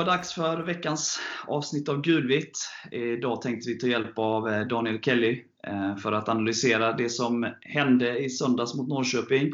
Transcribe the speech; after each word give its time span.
Det 0.00 0.06
var 0.06 0.16
dags 0.16 0.32
för 0.32 0.62
veckans 0.62 1.20
avsnitt 1.46 1.88
av 1.88 2.02
Gulvitt. 2.02 2.58
Idag 2.90 3.42
tänkte 3.42 3.68
vi 3.70 3.78
ta 3.78 3.86
hjälp 3.86 4.18
av 4.18 4.48
eh, 4.48 4.66
Daniel 4.66 5.00
Kelly 5.00 5.44
eh, 5.66 5.96
för 5.96 6.12
att 6.12 6.28
analysera 6.28 6.92
det 6.92 7.08
som 7.08 7.54
hände 7.60 8.18
i 8.18 8.30
söndags 8.30 8.74
mot 8.74 8.88
Norrköping. 8.88 9.52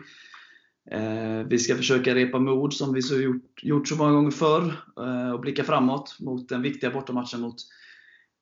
Eh, 0.90 1.46
vi 1.48 1.58
ska 1.58 1.76
försöka 1.76 2.14
repa 2.14 2.38
mod 2.38 2.74
som 2.74 2.94
vi 2.94 3.02
så 3.02 3.20
gjort, 3.20 3.62
gjort 3.62 3.88
så 3.88 3.96
många 3.96 4.12
gånger 4.12 4.30
förr 4.30 4.74
och 5.34 5.40
blicka 5.40 5.64
framåt 5.64 6.16
mot 6.20 6.48
den 6.48 6.62
viktiga 6.62 6.90
bortamatchen 6.90 7.40
mot 7.40 7.56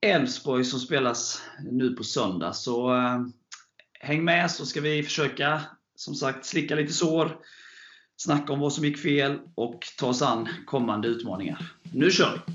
Elfsborg 0.06 0.64
som 0.64 0.80
spelas 0.80 1.42
nu 1.70 1.90
på 1.90 2.04
söndag. 2.04 2.52
Så 2.52 2.92
häng 4.00 4.24
med 4.24 4.50
så 4.50 4.66
ska 4.66 4.80
vi 4.80 5.02
försöka 5.02 5.60
som 5.96 6.14
sagt 6.14 6.46
slicka 6.46 6.74
lite 6.74 6.92
sår 6.92 7.38
snacka 8.16 8.52
om 8.52 8.60
vad 8.60 8.72
som 8.72 8.84
gick 8.84 8.98
fel 8.98 9.38
och 9.54 9.86
ta 9.98 10.06
oss 10.06 10.22
an 10.22 10.48
kommande 10.66 11.08
utmaningar. 11.08 11.72
Nu 11.92 12.10
kör 12.10 12.42
vi! 12.46 12.54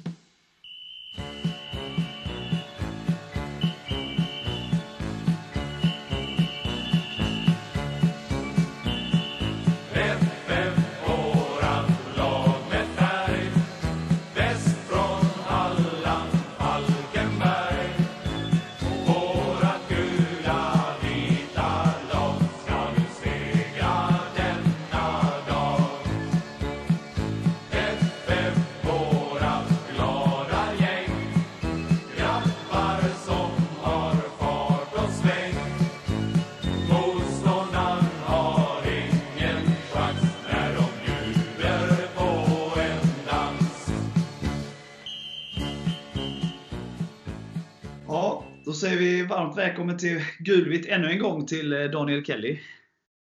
Varmt 49.30 49.58
välkommen 49.58 49.98
till 49.98 50.22
Gulvitt 50.40 50.86
ännu 50.86 51.12
en 51.12 51.20
gång 51.20 51.46
till 51.46 51.74
eh, 51.74 51.84
Daniel 51.84 52.26
Kelly. 52.26 52.60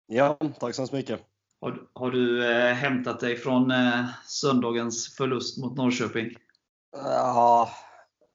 Ja, 0.07 0.37
tack 0.59 0.75
så 0.75 0.81
hemskt 0.81 0.93
mycket. 0.93 1.21
Har, 1.61 1.81
har 1.93 2.11
du 2.11 2.51
eh, 2.51 2.73
hämtat 2.73 3.19
dig 3.19 3.35
från 3.35 3.71
eh, 3.71 4.05
söndagens 4.25 5.15
förlust 5.15 5.57
mot 5.57 5.77
Norrköping? 5.77 6.35
Ja, 6.91 7.69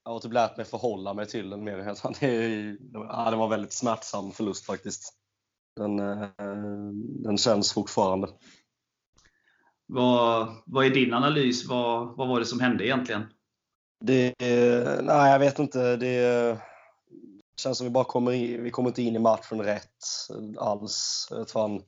jag 0.04 0.12
har 0.12 0.20
typ 0.20 0.32
lärt 0.32 0.56
mig 0.56 0.66
förhålla 0.66 1.14
mig 1.14 1.26
till 1.26 1.50
den 1.50 1.64
mer. 1.64 1.76
Det, 2.20 2.76
ja, 2.92 3.30
det 3.30 3.36
var 3.36 3.44
en 3.44 3.50
väldigt 3.50 3.72
smärtsam 3.72 4.32
förlust 4.32 4.66
faktiskt. 4.66 5.14
Den, 5.76 5.98
eh, 5.98 6.28
den 7.24 7.38
känns 7.38 7.72
fortfarande. 7.72 8.28
Vad, 9.86 10.48
vad 10.66 10.86
är 10.86 10.90
din 10.90 11.14
analys? 11.14 11.68
Vad, 11.68 12.16
vad 12.16 12.28
var 12.28 12.38
det 12.38 12.46
som 12.46 12.60
hände 12.60 12.86
egentligen? 12.86 13.22
Det, 14.04 14.34
nej, 15.02 15.32
jag 15.32 15.38
vet 15.38 15.58
inte. 15.58 15.96
Det, 15.96 16.58
känns 17.60 17.78
som 17.78 17.84
vi 17.84 17.90
bara 17.90 18.04
kommer 18.04 18.32
in, 18.32 18.62
vi 18.62 18.70
kommer 18.70 18.88
inte 18.88 19.02
in 19.02 19.16
i 19.16 19.18
matchen 19.18 19.62
rätt 19.62 20.04
alls. 20.58 21.28
Fan, 21.52 21.82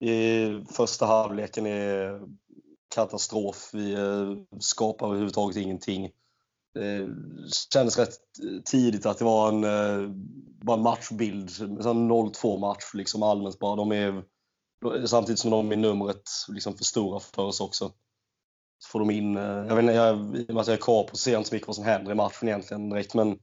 I 0.00 0.46
första 0.70 1.06
halvleken 1.06 1.66
är 1.66 2.20
katastrof. 2.94 3.70
Vi 3.72 3.92
eh, 3.92 4.58
skapar 4.60 5.06
överhuvudtaget 5.06 5.56
ingenting. 5.56 6.10
Det 6.74 7.08
kändes 7.72 7.98
rätt 7.98 8.18
tidigt 8.64 9.06
att 9.06 9.18
det 9.18 9.24
var 9.24 9.48
en, 9.48 9.64
eh, 9.64 10.10
bara 10.64 10.76
en 10.76 10.82
matchbild, 10.82 11.50
en 11.60 12.10
0-2 12.10 12.58
match 12.58 12.94
liksom 12.94 13.22
allmänt 13.22 13.58
bara. 13.58 13.76
De 13.76 13.92
är, 13.92 14.24
samtidigt 15.06 15.38
som 15.38 15.50
de 15.50 15.72
är 15.72 15.76
numret 15.76 16.22
liksom 16.48 16.76
för 16.76 16.84
stora 16.84 17.20
för 17.20 17.42
oss 17.42 17.60
också. 17.60 17.92
Så 18.78 18.88
får 18.88 18.98
de 18.98 19.10
in, 19.10 19.34
jag 19.34 19.76
vet 19.76 19.82
inte, 19.82 19.92
jag, 19.92 20.36
i 20.36 20.46
och 20.48 20.54
med 20.54 20.60
att 20.60 20.66
jag 20.66 20.76
är 20.76 20.82
kvar 20.82 21.04
på 21.04 21.16
ser 21.16 21.36
inte 21.36 21.48
så 21.48 21.54
mycket 21.54 21.68
vad 21.68 21.76
som 21.76 21.84
händer 21.84 22.12
i 22.12 22.14
matchen 22.14 22.48
egentligen 22.48 22.90
direkt, 22.90 23.14
men 23.14 23.38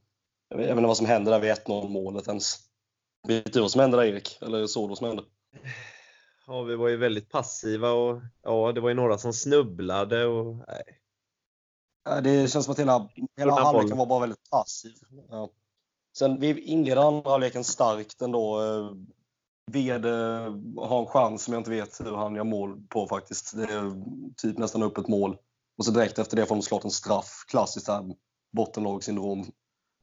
jag 0.50 0.58
vet 0.58 0.70
inte 0.70 0.82
vad 0.82 0.96
som 0.96 1.06
hände 1.06 1.30
där 1.30 1.40
vid 1.40 1.50
1-0 1.50 1.88
målet 1.88 2.28
ens. 2.28 2.56
Vet 3.28 3.52
du 3.52 3.60
vad 3.60 3.70
som 3.70 3.80
hände 3.80 3.96
där 3.96 4.04
Erik? 4.04 4.38
Eller 4.42 4.66
såg 4.66 4.84
du 4.84 4.88
vad 4.88 4.98
som 4.98 5.06
hände? 5.06 5.22
Ja, 6.46 6.62
vi 6.62 6.76
var 6.76 6.88
ju 6.88 6.96
väldigt 6.96 7.30
passiva 7.30 7.90
och 7.90 8.20
ja, 8.42 8.72
det 8.72 8.80
var 8.80 8.88
ju 8.88 8.94
några 8.94 9.18
som 9.18 9.32
snubblade 9.32 10.26
och 10.26 10.56
nej. 10.56 10.82
Ja, 12.04 12.20
det 12.20 12.50
känns 12.50 12.64
som 12.64 12.72
att 12.72 12.78
hela, 12.78 13.08
hela 13.36 13.52
halvleken 13.52 13.98
var 13.98 14.06
bara 14.06 14.20
väldigt 14.20 14.50
passiv. 14.50 14.94
Ja. 15.28 15.50
Sen 16.18 16.40
vi 16.40 16.60
inleder 16.60 17.02
andra 17.02 17.30
halvleken 17.30 17.64
starkt 17.64 18.22
ändå. 18.22 18.60
Ved 19.72 20.04
har 20.76 21.00
en 21.00 21.06
chans 21.06 21.44
som 21.44 21.54
jag 21.54 21.60
inte 21.60 21.70
vet 21.70 22.00
hur 22.00 22.16
han 22.16 22.34
gör 22.34 22.44
mål 22.44 22.82
på 22.88 23.06
faktiskt. 23.06 23.56
Det 23.56 23.62
är 23.62 24.04
typ 24.36 24.58
nästan 24.58 24.82
upp 24.82 24.98
ett 24.98 25.08
mål. 25.08 25.36
Och 25.78 25.84
så 25.84 25.90
direkt 25.90 26.18
efter 26.18 26.36
det 26.36 26.46
får 26.46 26.54
de 26.54 26.62
slå 26.62 26.80
en 26.84 26.90
straff. 26.90 27.44
Klassiskt 27.48 27.88
här 27.88 28.14
bottenlagssyndrom. 28.52 29.46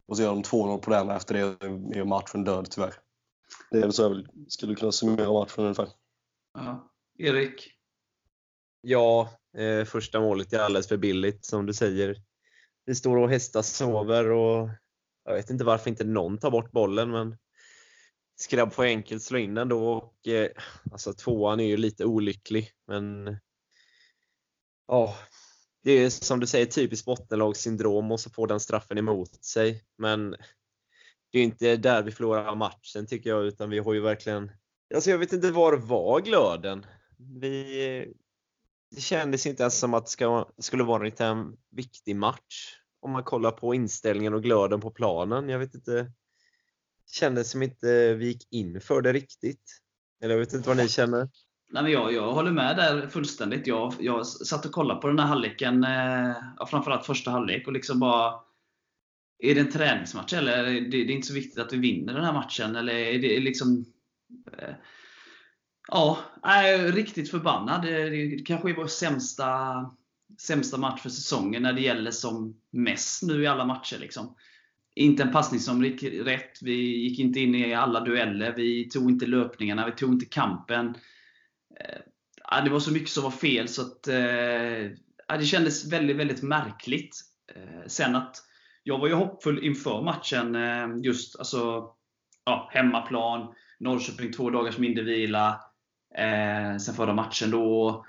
Och 0.08 0.18
så 0.18 0.24
gör 0.24 0.30
de 0.30 0.44
2-0 0.44 0.78
på 0.78 0.90
den 0.90 1.10
efter 1.10 1.34
det 1.34 2.00
är 2.00 2.06
matchen 2.06 2.44
död 2.44 2.68
tyvärr. 2.72 2.94
Det 3.72 3.78
är 3.78 3.82
väl 3.82 3.94
så 3.94 4.04
jag 4.04 4.28
skulle 4.48 4.76
kunna 4.76 4.92
summera 4.92 5.34
matchen 5.34 5.64
ungefär. 5.64 5.90
Ja. 6.54 6.92
Erik? 7.18 7.72
Ja, 8.82 9.30
eh, 9.58 9.86
första 9.86 10.20
målet 10.20 10.54
är 10.54 10.60
alldeles 10.60 10.88
för 10.88 10.98
billigt 10.98 11.46
som 11.46 11.66
du 11.66 11.74
säger. 11.74 12.22
Vi 12.86 12.96
står 12.96 13.18
och 13.18 13.30
hästar 13.30 13.62
sover 13.62 14.32
och 14.32 14.70
jag 15.26 15.34
vet 15.34 15.50
inte 15.50 15.64
varför 15.64 15.90
inte 15.90 16.04
någon 16.04 16.38
tar 16.38 16.52
bort 16.52 16.72
bollen 16.72 17.12
men 17.12 17.38
Skrabb 18.36 18.74
får 18.74 18.84
enkelt 18.84 19.24
slå 19.24 19.38
in 19.38 19.54
den 19.54 19.70
då 19.70 19.94
och 19.94 20.28
eh, 20.28 20.50
alltså 20.92 21.14
tvåan 21.14 21.60
är 21.60 21.66
ju 21.66 21.78
lite 21.78 22.06
olycklig 22.06 22.72
men 22.88 23.38
ja, 24.88 25.16
det 25.88 25.92
är 25.92 26.10
som 26.10 26.40
du 26.40 26.48
säger 26.48 26.66
typiskt 26.66 27.06
bottenlagssyndrom 27.06 28.12
och 28.12 28.20
så 28.20 28.30
får 28.30 28.48
den 28.48 28.60
straffen 28.60 28.98
emot 28.98 29.44
sig. 29.46 29.84
Men 29.98 30.32
det 31.32 31.40
är 31.40 31.44
inte 31.44 31.76
där 31.76 32.04
vi 32.04 32.12
förlorar 32.12 32.56
matchen 32.56 33.08
tycker 33.08 33.30
jag, 33.30 33.46
utan 33.46 33.70
vi 33.70 33.80
har 33.80 33.94
ju 33.94 34.02
verkligen... 34.02 34.52
Alltså 34.96 35.10
jag 35.10 35.18
vet 35.18 35.34
inte 35.34 35.52
var 35.52 35.74
var 35.74 36.22
glöden? 36.22 36.86
Vi, 37.42 38.14
det 38.96 39.02
kändes 39.02 39.46
inte 39.46 39.64
ens 39.64 39.80
som 39.80 39.94
att 39.94 40.06
det 40.06 40.12
ska, 40.12 40.50
skulle 40.58 40.84
vara 40.84 41.08
en 41.08 41.58
viktig 41.72 42.16
match. 42.16 42.76
Om 43.00 43.12
man 43.12 43.24
kollar 43.24 43.52
på 43.52 43.74
inställningen 43.74 44.34
och 44.34 44.44
glöden 44.44 44.82
på 44.82 44.92
planen. 44.92 45.50
Jag 45.50 45.60
vet 45.60 45.76
inte. 45.76 45.92
Det 45.92 46.12
kändes 47.12 47.52
som 47.52 47.64
inte 47.64 48.14
vi 48.14 48.28
gick 48.28 48.48
in 48.52 48.82
för 48.82 49.02
det 49.02 49.14
riktigt. 49.14 49.82
Eller 50.22 50.34
jag 50.34 50.40
vet 50.40 50.54
inte 50.54 50.70
vad 50.70 50.78
ni 50.78 50.88
känner? 50.88 51.30
Nej, 51.70 51.84
men 51.84 51.92
jag, 51.92 52.14
jag 52.14 52.34
håller 52.34 52.52
med 52.52 52.78
där 52.78 53.08
fullständigt. 53.08 53.68
Jag, 53.68 53.94
jag 54.00 54.26
satt 54.28 54.66
och 54.66 54.72
kollade 54.72 55.02
på 55.02 55.08
den 55.08 55.20
här 55.20 55.28
halvleken, 55.28 55.84
eh, 55.84 56.66
framförallt 56.70 57.06
första 57.06 57.32
halvlek, 57.32 57.68
och 57.68 57.74
liksom 57.74 58.00
bara 58.00 58.34
är 59.40 59.56
det 59.56 59.62
en 59.62 59.72
träningsmatch 59.72 60.34
eller 60.34 60.64
det, 60.64 60.80
det 60.80 60.98
är 60.98 61.12
inte 61.12 61.28
så 61.28 61.34
viktigt 61.34 61.60
att 61.60 61.74
vi 61.74 61.78
vinner 61.78 62.14
den 62.14 62.24
här 62.24 62.34
matchen? 62.34 62.76
Eller 62.76 62.94
är 62.94 63.20
det 63.20 63.40
liksom... 63.40 63.86
Eh, 64.58 64.76
ja, 65.88 66.18
jag 66.44 66.70
är 66.70 66.92
riktigt 66.92 67.32
förbannad. 67.32 67.82
Det, 67.82 68.10
det 68.10 68.46
kanske 68.46 68.70
är 68.70 68.76
vår 68.76 68.88
sämsta, 68.88 69.46
sämsta 70.40 70.78
match 70.78 71.02
för 71.02 71.10
säsongen 71.10 71.64
när 71.64 71.74
det 71.74 71.82
gäller 71.82 72.12
som 72.12 72.62
mest 72.72 73.24
nu 73.24 73.44
i 73.44 73.48
alla 73.48 73.66
matcher. 73.66 73.98
Liksom. 74.00 74.36
Inte 74.96 75.24
en 75.24 75.32
passning 75.32 75.60
som 75.60 75.84
gick 75.84 76.04
rätt. 76.04 76.62
Vi 76.62 76.74
gick 76.74 77.20
inte 77.20 77.40
in 77.40 77.56
i 77.56 77.74
alla 77.74 78.00
dueller. 78.00 78.54
Vi 78.56 78.90
tog 78.90 79.10
inte 79.12 79.26
löpningarna. 79.26 79.86
Vi 79.86 79.92
tog 79.92 80.14
inte 80.14 80.26
kampen. 80.26 80.96
Eh, 81.80 82.64
det 82.64 82.70
var 82.70 82.80
så 82.80 82.92
mycket 82.92 83.10
som 83.10 83.24
var 83.24 83.32
fel 83.32 83.68
så 83.68 83.82
att 83.82 84.08
eh, 84.08 85.38
det 85.40 85.46
kändes 85.46 85.94
väldigt, 85.94 86.18
väldigt 86.18 86.44
märkligt. 86.44 87.22
Eh, 87.56 87.88
sen 87.88 88.16
att 88.16 88.36
jag 88.84 89.00
var 89.00 89.08
ju 89.08 89.14
hoppfull 89.14 89.64
inför 89.64 90.02
matchen. 90.02 90.56
Eh, 90.56 90.88
just 91.04 91.40
alltså, 91.40 91.90
ja, 92.46 92.70
hemmaplan, 92.74 93.54
Norrköping 93.80 94.34
två 94.34 94.50
dagars 94.50 94.78
mindre 94.78 95.04
vila. 95.04 95.62
Eh, 96.16 96.78
sen 96.78 96.96
förra 96.96 97.14
matchen 97.14 97.52
då. 97.52 98.06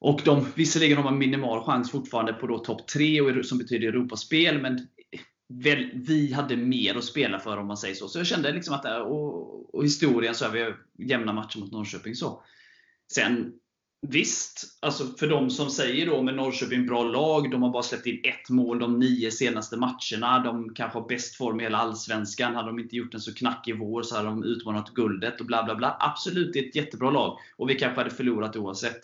Och 0.00 0.20
de, 0.24 0.46
visserligen 0.54 0.96
har 0.96 1.04
man 1.04 1.18
minimal 1.18 1.64
chans 1.64 1.90
fortfarande 1.90 2.32
på 2.32 2.58
topp 2.58 2.88
3, 2.88 3.42
som 3.42 3.58
betyder 3.58 3.88
Europaspel, 3.88 4.60
men 4.60 4.78
väl, 5.48 5.90
vi 5.94 6.32
hade 6.32 6.56
mer 6.56 6.96
att 6.96 7.04
spela 7.04 7.38
för 7.38 7.56
om 7.56 7.66
man 7.66 7.76
säger 7.76 7.94
så. 7.94 8.08
Så 8.08 8.18
jag 8.18 8.26
kände 8.26 8.52
liksom 8.52 8.74
att, 8.74 8.84
eh, 8.84 8.96
och, 8.96 9.74
och 9.74 9.84
historien 9.84 10.34
så 10.34 10.44
är 10.44 10.50
vi 10.50 10.74
jämna 11.08 11.32
matcher 11.32 11.58
mot 11.58 11.72
Norrköping. 11.72 12.14
så. 12.14 12.42
Sen 13.14 13.52
Visst, 14.06 14.78
alltså 14.80 15.06
för 15.06 15.26
de 15.26 15.50
som 15.50 15.70
säger 15.70 16.06
då 16.06 16.22
med 16.22 16.34
Norrköping 16.34 16.86
bra 16.86 17.04
lag, 17.04 17.50
de 17.50 17.62
har 17.62 17.70
bara 17.70 17.82
släppt 17.82 18.06
in 18.06 18.20
ett 18.24 18.50
mål 18.50 18.78
de 18.78 18.98
nio 18.98 19.30
senaste 19.30 19.76
matcherna. 19.76 20.38
De 20.44 20.74
kanske 20.74 20.98
har 20.98 21.08
bäst 21.08 21.36
form 21.36 21.60
i 21.60 21.62
hela 21.62 21.78
Allsvenskan. 21.78 22.54
Hade 22.54 22.68
de 22.68 22.78
inte 22.78 22.96
gjort 22.96 23.14
en 23.14 23.20
så 23.20 23.34
knackig 23.34 23.78
vår 23.78 24.02
så 24.02 24.16
hade 24.16 24.28
de 24.28 24.44
utmanat 24.44 24.94
guldet 24.94 25.40
och 25.40 25.46
bla 25.46 25.64
bla 25.64 25.74
bla. 25.74 25.96
Absolut, 26.00 26.52
det 26.52 26.58
är 26.58 26.68
ett 26.68 26.76
jättebra 26.76 27.10
lag. 27.10 27.38
Och 27.56 27.70
vi 27.70 27.74
kanske 27.74 28.00
hade 28.00 28.10
förlorat 28.10 28.56
oavsett. 28.56 29.00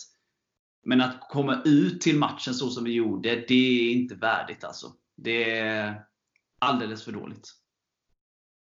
Men 0.85 1.01
att 1.01 1.29
komma 1.31 1.63
ut 1.65 2.01
till 2.01 2.19
matchen 2.19 2.55
så 2.55 2.71
som 2.71 2.85
vi 2.85 2.93
gjorde, 2.93 3.45
det 3.49 3.55
är 3.55 3.93
inte 3.93 4.15
värdigt 4.15 4.65
alltså. 4.65 4.93
Det 5.17 5.59
är 5.59 6.05
alldeles 6.59 7.05
för 7.05 7.13
dåligt. 7.13 7.55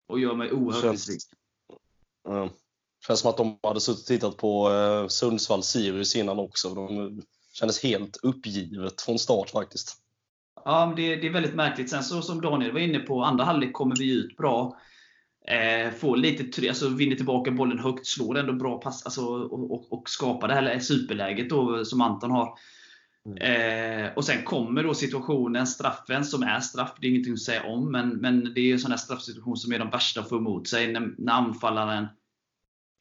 Och 0.07 0.21
gör 0.21 0.35
mig 0.35 0.53
oerhört 0.53 0.93
besviken. 0.93 1.39
Känns 3.07 3.21
som 3.21 3.31
att 3.31 3.37
de 3.37 3.59
hade 3.63 3.81
suttit 3.81 4.01
och 4.01 4.07
tittat 4.07 4.37
på 4.37 4.69
eh, 4.71 5.09
Sundsvall-Sirius 5.09 6.17
innan 6.17 6.39
också. 6.39 6.75
De 6.75 7.21
kändes 7.53 7.83
helt 7.83 8.17
uppgivet 8.23 9.01
från 9.01 9.19
start 9.19 9.51
faktiskt. 9.51 9.97
Ja, 10.65 10.87
men 10.87 10.97
det, 10.97 11.17
det 11.17 11.27
är 11.27 11.33
väldigt 11.33 11.55
märkligt. 11.55 11.91
Sen 11.91 12.03
så 12.03 12.23
som 12.23 12.41
Daniel 12.41 12.73
var 12.73 12.81
inne 12.81 12.99
på, 12.99 13.23
andra 13.23 13.45
halvlek 13.45 13.73
kommer 13.73 13.97
vi 13.97 14.13
ut 14.13 14.37
bra. 14.37 14.77
Eh, 15.49 15.93
får 15.93 16.17
lite 16.17 16.69
alltså 16.69 16.89
vinner 16.89 17.17
tillbaka 17.17 17.51
bollen 17.51 17.79
högt, 17.79 18.07
slår 18.07 18.39
ändå 18.39 18.53
bra 18.53 18.79
pass 18.79 19.05
alltså, 19.05 19.27
och, 19.27 19.71
och, 19.71 19.93
och 19.93 20.09
skapar 20.09 20.49
det 20.49 20.55
här 20.55 20.79
superläget 20.79 21.51
då, 21.51 21.85
som 21.85 22.01
Anton 22.01 22.31
har. 22.31 22.59
Eh, 23.41 24.13
och 24.17 24.25
sen 24.25 24.45
kommer 24.45 24.83
då 24.83 24.95
situationen, 24.95 25.67
straffen 25.67 26.25
som 26.25 26.43
är 26.43 26.61
straff, 26.61 26.93
det 27.01 27.07
är 27.07 27.11
ingenting 27.11 27.33
att 27.33 27.41
säga 27.41 27.63
om, 27.63 27.93
men, 27.93 28.09
men 28.09 28.55
det 28.55 28.61
är 28.61 28.65
ju 28.65 28.73
en 28.73 28.79
sån 28.79 28.91
här 28.91 28.99
straffsituation 28.99 29.57
som 29.57 29.73
är 29.73 29.79
de 29.79 29.91
värsta 29.91 30.21
att 30.21 30.29
få 30.29 30.37
emot 30.37 30.69
sig. 30.69 30.93
När, 30.93 31.15
när 31.19 31.33
anfallaren 31.33 32.07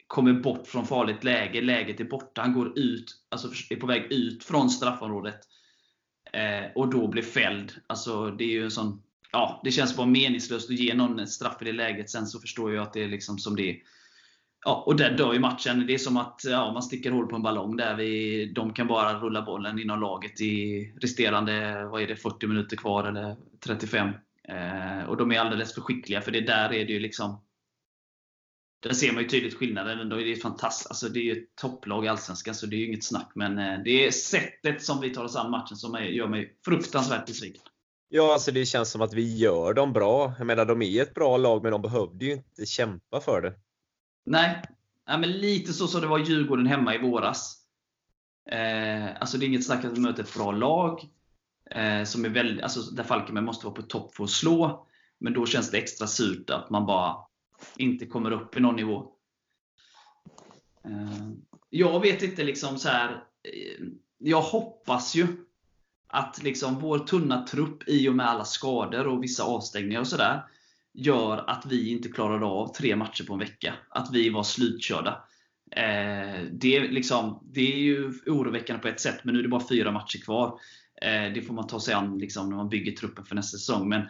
kommer 0.09 0.33
bort 0.33 0.67
från 0.67 0.85
farligt 0.85 1.23
läge, 1.23 1.61
läget 1.61 1.99
är 1.99 2.03
borta, 2.03 2.41
han 2.41 2.53
går 2.53 2.79
ut, 2.79 3.15
alltså 3.29 3.47
är 3.69 3.75
på 3.75 3.87
väg 3.87 4.11
ut 4.11 4.43
från 4.43 4.69
straffområdet. 4.69 5.39
Eh, 6.33 6.71
och 6.75 6.89
då 6.89 7.07
blir 7.07 7.23
fälld. 7.23 7.73
Alltså, 7.87 8.31
det 8.31 8.43
är 8.43 8.49
ju 8.49 8.63
en 8.63 8.71
sån, 8.71 9.01
ja, 9.31 9.61
det 9.63 9.71
känns 9.71 9.97
bara 9.97 10.07
meningslöst 10.07 10.69
att 10.69 10.79
ge 10.79 10.93
någon 10.93 11.19
ett 11.19 11.29
straff 11.29 11.61
i 11.61 11.65
det 11.65 11.71
läget. 11.71 12.09
Sen 12.09 12.27
så 12.27 12.39
förstår 12.39 12.73
jag 12.73 12.83
att 12.83 12.93
det 12.93 13.03
är 13.03 13.07
liksom 13.07 13.37
som 13.37 13.55
det 13.55 13.69
är. 13.69 13.77
Ja, 14.65 14.83
och 14.85 14.95
där 14.95 15.17
dör 15.17 15.33
ju 15.33 15.39
matchen. 15.39 15.87
Det 15.87 15.93
är 15.93 15.97
som 15.97 16.17
att 16.17 16.41
ja, 16.45 16.73
man 16.73 16.83
sticker 16.83 17.11
hål 17.11 17.27
på 17.27 17.35
en 17.35 17.43
ballong. 17.43 17.77
där 17.77 17.95
vi, 17.95 18.45
De 18.55 18.73
kan 18.73 18.87
bara 18.87 19.19
rulla 19.19 19.41
bollen 19.41 19.79
inom 19.79 19.99
laget 19.99 20.41
i 20.41 20.83
resterande 21.01 21.85
vad 21.85 22.01
är 22.01 22.07
det, 22.07 22.15
40 22.15 22.47
minuter 22.47 22.77
kvar, 22.77 23.03
eller 23.03 23.35
35. 23.65 24.09
Eh, 24.43 25.03
och 25.09 25.17
de 25.17 25.31
är 25.31 25.39
alldeles 25.39 25.73
för 25.73 25.81
skickliga, 25.81 26.21
för 26.21 26.31
det 26.31 26.41
där 26.41 26.73
är 26.73 26.85
det 26.85 26.93
ju 26.93 26.99
liksom 26.99 27.41
där 28.79 28.93
ser 28.93 29.11
man 29.11 29.23
ju 29.23 29.29
tydligt 29.29 29.57
skillnaden. 29.57 30.09
Då 30.09 30.21
är 30.21 30.25
det 30.25 30.35
fantastiskt. 30.35 30.89
Alltså 30.89 31.09
det 31.09 31.19
är 31.19 31.23
ju 31.23 31.31
ett 31.31 31.55
topplag 31.55 32.05
i 32.05 32.07
Allsvenskan, 32.07 32.55
så 32.55 32.65
det 32.65 32.75
är 32.75 32.77
ju 32.77 32.87
inget 32.87 33.03
snack. 33.03 33.31
Men 33.35 33.57
eh, 33.57 33.79
det 33.83 34.05
är 34.05 34.11
sättet 34.11 34.83
som 34.83 35.01
vi 35.01 35.13
tar 35.13 35.23
oss 35.23 35.35
an 35.35 35.51
matchen 35.51 35.77
som 35.77 36.03
gör 36.03 36.27
mig 36.27 36.57
fruktansvärt 36.65 37.25
besviken. 37.25 37.61
Ja, 38.09 38.33
alltså 38.33 38.51
det 38.51 38.65
känns 38.65 38.91
som 38.91 39.01
att 39.01 39.13
vi 39.13 39.37
gör 39.37 39.73
dem 39.73 39.93
bra. 39.93 40.33
Jag 40.37 40.47
menar, 40.47 40.65
de 40.65 40.81
är 40.81 41.01
ett 41.01 41.13
bra 41.13 41.37
lag, 41.37 41.63
men 41.63 41.71
de 41.71 41.81
behövde 41.81 42.25
ju 42.25 42.31
inte 42.31 42.65
kämpa 42.65 43.21
för 43.21 43.41
det. 43.41 43.53
Nej, 44.25 44.61
ja, 45.07 45.17
men 45.17 45.31
lite 45.31 45.73
så 45.73 45.87
som 45.87 46.01
det 46.01 46.07
var 46.07 46.19
Djurgården 46.19 46.67
hemma 46.67 46.95
i 46.95 46.97
våras. 46.97 47.55
Eh, 48.51 49.21
alltså 49.21 49.37
det 49.37 49.45
är 49.45 49.47
inget 49.47 49.65
snack 49.65 49.85
att 49.85 49.97
vi 49.97 49.99
möter 49.99 50.23
ett 50.23 50.33
bra 50.33 50.51
lag. 50.51 51.03
Eh, 51.71 52.03
som 52.03 52.25
är 52.25 52.29
väldigt, 52.29 52.63
alltså 52.63 52.81
där 52.81 53.03
Falkenberg 53.03 53.45
måste 53.45 53.65
vara 53.65 53.75
på 53.75 53.81
topp 53.81 54.15
för 54.15 54.23
att 54.23 54.29
slå. 54.29 54.87
Men 55.19 55.33
då 55.33 55.45
känns 55.45 55.71
det 55.71 55.77
extra 55.77 56.07
surt 56.07 56.49
att 56.49 56.69
man 56.69 56.85
bara 56.85 57.15
inte 57.77 58.05
kommer 58.05 58.31
upp 58.31 58.57
i 58.57 58.59
någon 58.59 58.75
nivå. 58.75 59.11
Eh, 60.85 61.29
jag 61.69 61.99
vet 61.99 62.23
inte 62.23 62.43
liksom 62.43 62.77
så 62.77 62.89
här. 62.89 63.11
Eh, 63.43 63.85
jag 64.17 64.41
hoppas 64.41 65.15
ju 65.15 65.27
att 66.07 66.43
liksom 66.43 66.79
vår 66.79 66.99
tunna 66.99 67.47
trupp 67.47 67.83
i 67.87 68.09
och 68.09 68.15
med 68.15 68.29
alla 68.29 68.45
skador 68.45 69.07
och 69.07 69.23
vissa 69.23 69.43
avstängningar 69.43 69.99
och 69.99 70.07
sådär 70.07 70.43
gör 70.93 71.49
att 71.49 71.65
vi 71.65 71.89
inte 71.89 72.09
klarade 72.09 72.45
av 72.45 72.73
tre 72.73 72.95
matcher 72.95 73.23
på 73.23 73.33
en 73.33 73.39
vecka. 73.39 73.73
Att 73.89 74.13
vi 74.13 74.29
var 74.29 74.43
slutkörda. 74.43 75.23
Eh, 75.71 76.43
det, 76.51 76.75
är 76.75 76.89
liksom, 76.89 77.43
det 77.53 77.73
är 77.73 77.77
ju 77.77 78.13
oroväckande 78.25 78.81
på 78.81 78.87
ett 78.87 79.01
sätt, 79.01 79.19
men 79.23 79.33
nu 79.33 79.39
är 79.39 79.43
det 79.43 79.49
bara 79.49 79.67
fyra 79.69 79.91
matcher 79.91 80.19
kvar. 80.19 80.59
Det 81.33 81.41
får 81.47 81.53
man 81.53 81.67
ta 81.67 81.79
sig 81.79 81.93
an 81.93 82.17
liksom, 82.17 82.49
när 82.49 82.57
man 82.57 82.69
bygger 82.69 82.91
truppen 82.91 83.25
för 83.25 83.35
nästa 83.35 83.57
säsong. 83.57 83.89
Men 83.89 84.09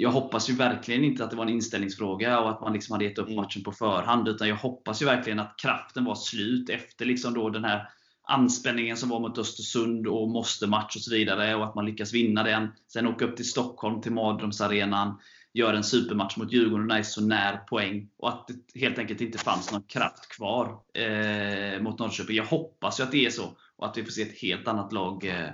jag 0.00 0.10
hoppas 0.10 0.50
ju 0.50 0.54
verkligen 0.54 1.04
inte 1.04 1.24
att 1.24 1.30
det 1.30 1.36
var 1.36 1.44
en 1.44 1.52
inställningsfråga 1.52 2.40
och 2.40 2.50
att 2.50 2.60
man 2.60 2.72
liksom 2.72 2.92
hade 2.92 3.04
gett 3.04 3.18
upp 3.18 3.26
Mm. 3.26 3.36
matchen 3.36 3.62
på 3.62 3.72
förhand. 3.72 4.28
Utan 4.28 4.48
jag 4.48 4.56
hoppas 4.56 5.02
ju 5.02 5.06
verkligen 5.06 5.40
att 5.40 5.54
kraften 5.56 6.04
var 6.04 6.14
slut 6.14 6.70
efter 6.70 7.04
liksom 7.04 7.34
då 7.34 7.50
den 7.50 7.64
här 7.64 7.88
anspänningen 8.22 8.96
som 8.96 9.08
var 9.08 9.20
mot 9.20 9.38
Östersund 9.38 10.06
och 10.06 10.28
måste-match 10.28 10.96
och 10.96 11.02
så 11.02 11.10
vidare. 11.10 11.54
Och 11.54 11.64
att 11.64 11.74
man 11.74 11.86
lyckas 11.86 12.12
vinna 12.12 12.42
den. 12.42 12.68
Sen 12.92 13.06
åka 13.06 13.24
upp 13.24 13.36
till 13.36 13.48
Stockholm, 13.48 14.00
till 14.00 14.12
Mardrömsarenan 14.12 15.20
gör 15.52 15.74
en 15.74 15.84
supermatch 15.84 16.36
mot 16.36 16.52
Djurgården 16.52 16.90
och 16.90 16.96
är 16.96 17.02
så 17.02 17.20
när 17.20 17.56
poäng. 17.56 18.08
Och 18.16 18.28
att 18.28 18.48
det 18.48 18.80
helt 18.80 18.98
enkelt 18.98 19.20
inte 19.20 19.38
fanns 19.38 19.72
någon 19.72 19.82
kraft 19.82 20.28
kvar 20.28 20.66
eh, 20.94 21.82
mot 21.82 21.98
Norrköping. 21.98 22.36
Jag 22.36 22.46
hoppas 22.46 23.00
ju 23.00 23.04
att 23.04 23.12
det 23.12 23.26
är 23.26 23.30
så. 23.30 23.56
Och 23.76 23.86
att 23.86 23.98
vi 23.98 24.04
får 24.04 24.10
se 24.10 24.22
ett 24.22 24.42
helt 24.42 24.68
annat 24.68 24.92
lag 24.92 25.24
eh, 25.24 25.48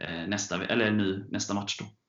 eh, 0.00 0.26
nästa, 0.28 0.64
eller 0.64 0.90
nu, 0.90 1.26
nästa 1.30 1.54
match. 1.54 1.78
Då. 1.78 1.99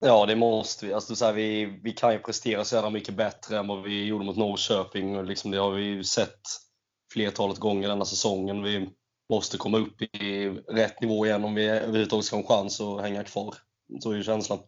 Ja, 0.00 0.26
det 0.26 0.36
måste 0.36 0.86
vi. 0.86 0.92
Alltså, 0.92 1.16
så 1.16 1.24
här, 1.24 1.32
vi. 1.32 1.80
Vi 1.82 1.92
kan 1.92 2.12
ju 2.12 2.18
prestera 2.18 2.64
så 2.64 2.74
jävla 2.74 2.90
mycket 2.90 3.16
bättre 3.16 3.58
än 3.58 3.66
vad 3.66 3.82
vi 3.82 4.04
gjorde 4.04 4.24
mot 4.24 4.36
Norrköping. 4.36 5.16
Och 5.16 5.24
liksom, 5.24 5.50
det 5.50 5.58
har 5.58 5.70
vi 5.70 5.82
ju 5.82 6.04
sett 6.04 6.40
flertalet 7.12 7.58
gånger 7.58 7.88
denna 7.88 8.04
säsongen. 8.04 8.62
Vi 8.62 8.88
måste 9.32 9.58
komma 9.58 9.78
upp 9.78 10.02
i 10.02 10.48
rätt 10.68 11.00
nivå 11.00 11.26
igen 11.26 11.44
om 11.44 11.54
vi 11.54 11.68
överhuvudtaget 11.68 12.24
ska 12.24 12.36
ha 12.36 12.42
en 12.42 12.48
chans 12.48 12.80
att 12.80 13.02
hänga 13.02 13.24
kvar. 13.24 13.54
Så 14.00 14.12
är 14.12 14.16
ju 14.16 14.22
känslan. 14.22 14.58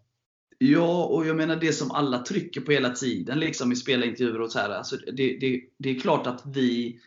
Ja, 0.59 1.05
och 1.05 1.27
jag 1.27 1.37
menar 1.37 1.57
det 1.57 1.73
som 1.73 1.91
alla 1.91 2.19
trycker 2.19 2.61
på 2.61 2.73
hela 2.73 2.91
tiden 2.91 3.39
liksom 3.39 3.73
i 3.73 3.77
spelintervjuer 3.77 4.41
och 4.41 4.53
så 4.53 4.59
här. 4.59 4.71
Alltså 4.71 4.97
det, 4.97 5.39
det, 5.41 5.61
det 5.79 5.91
är 5.91 6.01
klart 6.01 6.27
att 6.27 6.43
vi 6.47 7.01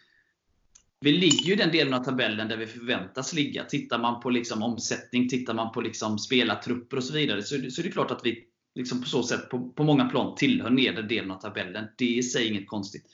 vi 1.03 1.11
ligger 1.11 1.45
ju 1.45 1.53
i 1.53 1.55
den 1.55 1.71
delen 1.71 1.93
av 1.93 2.03
tabellen 2.03 2.47
där 2.47 2.57
vi 2.57 2.67
förväntas 2.67 3.33
ligga. 3.33 3.63
Tittar 3.63 3.99
man 3.99 4.21
på 4.21 4.29
liksom 4.29 4.63
omsättning, 4.63 5.29
tittar 5.29 5.53
man 5.53 5.71
på 5.71 5.81
liksom 5.81 6.19
spelartrupper 6.19 6.97
och 6.97 7.03
så 7.03 7.13
vidare, 7.13 7.43
så, 7.43 7.71
så 7.71 7.81
är 7.81 7.83
det 7.83 7.91
klart 7.91 8.11
att 8.11 8.25
vi 8.25 8.43
liksom 8.75 9.01
på 9.01 9.07
så 9.07 9.23
sätt 9.23 9.49
på, 9.49 9.69
på 9.69 9.83
många 9.83 10.05
plan 10.05 10.35
tillhör 10.35 10.69
nedre 10.69 11.01
delen 11.01 11.31
av 11.31 11.39
tabellen. 11.39 11.85
Det 11.97 12.05
är 12.05 12.17
i 12.17 12.23
sig 12.23 12.47
inget 12.47 12.67
konstigt. 12.67 13.05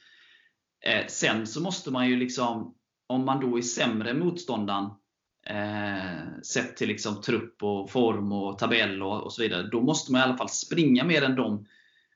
Eh, 0.86 1.08
sen 1.08 1.48
så 1.48 1.62
måste 1.62 1.92
man 1.92 2.10
ju 2.10 2.16
liksom, 2.16 2.76
om 3.08 3.26
man 3.26 3.40
då 3.40 3.58
är 3.58 3.62
sämre 3.62 4.14
motståndaren, 4.14 4.90
eh, 5.46 6.42
sett 6.44 6.78
till 6.78 6.88
liksom 6.88 7.22
trupp 7.22 7.64
och 7.64 7.92
form 7.92 8.32
och 8.32 8.60
tabell 8.60 9.04
och, 9.04 9.24
och 9.24 9.34
så 9.34 9.42
vidare, 9.42 9.70
då 9.72 9.82
måste 9.82 10.12
man 10.12 10.22
i 10.22 10.24
alla 10.24 10.38
fall 10.38 10.50
springa 10.50 11.04
mer 11.04 11.24
än 11.24 11.36
dem. 11.36 11.66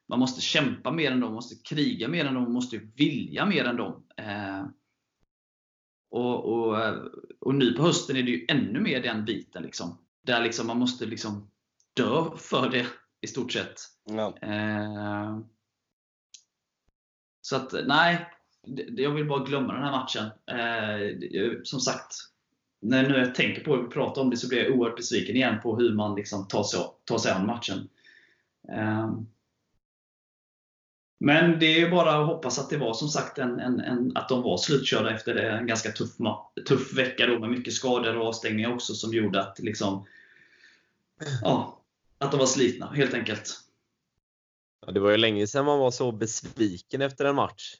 Man 0.09 0.19
måste 0.19 0.41
kämpa 0.41 0.91
mer 0.91 1.11
än 1.11 1.19
dem, 1.19 1.29
man 1.29 1.35
måste 1.35 1.75
kriga 1.75 2.07
mer 2.07 2.25
än 2.25 2.33
dem, 2.33 2.43
man 2.43 2.53
måste 2.53 2.77
vilja 2.95 3.45
mer 3.45 3.65
än 3.65 3.75
dem. 3.75 4.03
Eh, 4.17 4.65
och, 6.13 6.45
och, 6.45 6.77
och 7.39 7.55
nu 7.55 7.73
på 7.73 7.83
hösten 7.83 8.15
är 8.15 8.23
det 8.23 8.31
ju 8.31 8.45
ännu 8.47 8.79
mer 8.79 9.03
den 9.03 9.25
biten. 9.25 9.63
Liksom, 9.63 9.97
där 10.21 10.41
liksom 10.41 10.67
man 10.67 10.79
måste 10.79 11.05
liksom 11.05 11.51
dö 11.93 12.23
för 12.37 12.69
det 12.69 12.85
i 13.21 13.27
stort 13.27 13.51
sett. 13.51 13.81
Ja. 14.05 14.37
Eh, 14.41 15.39
så 17.41 17.55
att 17.55 17.73
nej, 17.85 18.29
jag 18.97 19.11
vill 19.11 19.27
bara 19.27 19.45
glömma 19.45 19.73
den 19.73 19.83
här 19.83 19.91
matchen. 19.91 20.25
Eh, 20.45 21.61
som 21.63 21.79
sagt, 21.79 22.15
när 22.81 23.09
nu 23.09 23.17
jag 23.17 23.35
tänker 23.35 23.63
på 23.63 23.75
det 23.75 23.83
och 23.83 23.93
pratar 23.93 24.21
om 24.21 24.29
det 24.29 24.37
så 24.37 24.47
blir 24.47 24.63
jag 24.63 24.79
oerhört 24.79 24.97
besviken 24.97 25.35
igen 25.35 25.61
på 25.63 25.77
hur 25.77 25.95
man 25.95 26.15
liksom 26.15 26.47
tar, 26.47 26.63
sig, 26.63 26.79
tar 27.05 27.17
sig 27.17 27.31
an 27.31 27.45
matchen. 27.45 27.89
Eh, 28.69 29.11
men 31.23 31.59
det 31.59 31.81
är 31.81 31.91
bara 31.91 32.15
att 32.15 32.27
hoppas 32.27 32.59
att 32.59 32.69
det 32.69 32.77
var 32.77 32.93
som 32.93 33.07
sagt 33.07 33.37
en, 33.37 33.59
en, 33.59 33.79
en, 33.79 34.11
att 34.15 34.29
de 34.29 34.41
var 34.41 34.57
slutkörda 34.57 35.15
efter 35.15 35.35
en 35.35 35.67
ganska 35.67 35.91
tuff, 35.91 36.09
tuff 36.67 36.93
vecka 36.93 37.27
då 37.27 37.39
med 37.39 37.49
mycket 37.49 37.73
skador 37.73 38.17
och 38.17 38.27
avstängningar 38.27 38.73
också 38.73 38.93
som 38.93 39.13
gjorde 39.13 39.41
att 39.41 39.59
liksom, 39.59 40.05
ja, 41.41 41.81
att 42.17 42.31
de 42.31 42.39
var 42.39 42.45
slitna 42.45 42.91
helt 42.91 43.13
enkelt. 43.13 43.59
Ja, 44.85 44.91
det 44.91 44.99
var 44.99 45.11
ju 45.11 45.17
länge 45.17 45.47
sedan 45.47 45.65
man 45.65 45.79
var 45.79 45.91
så 45.91 46.11
besviken 46.11 47.01
efter 47.01 47.25
en 47.25 47.35
match. 47.35 47.75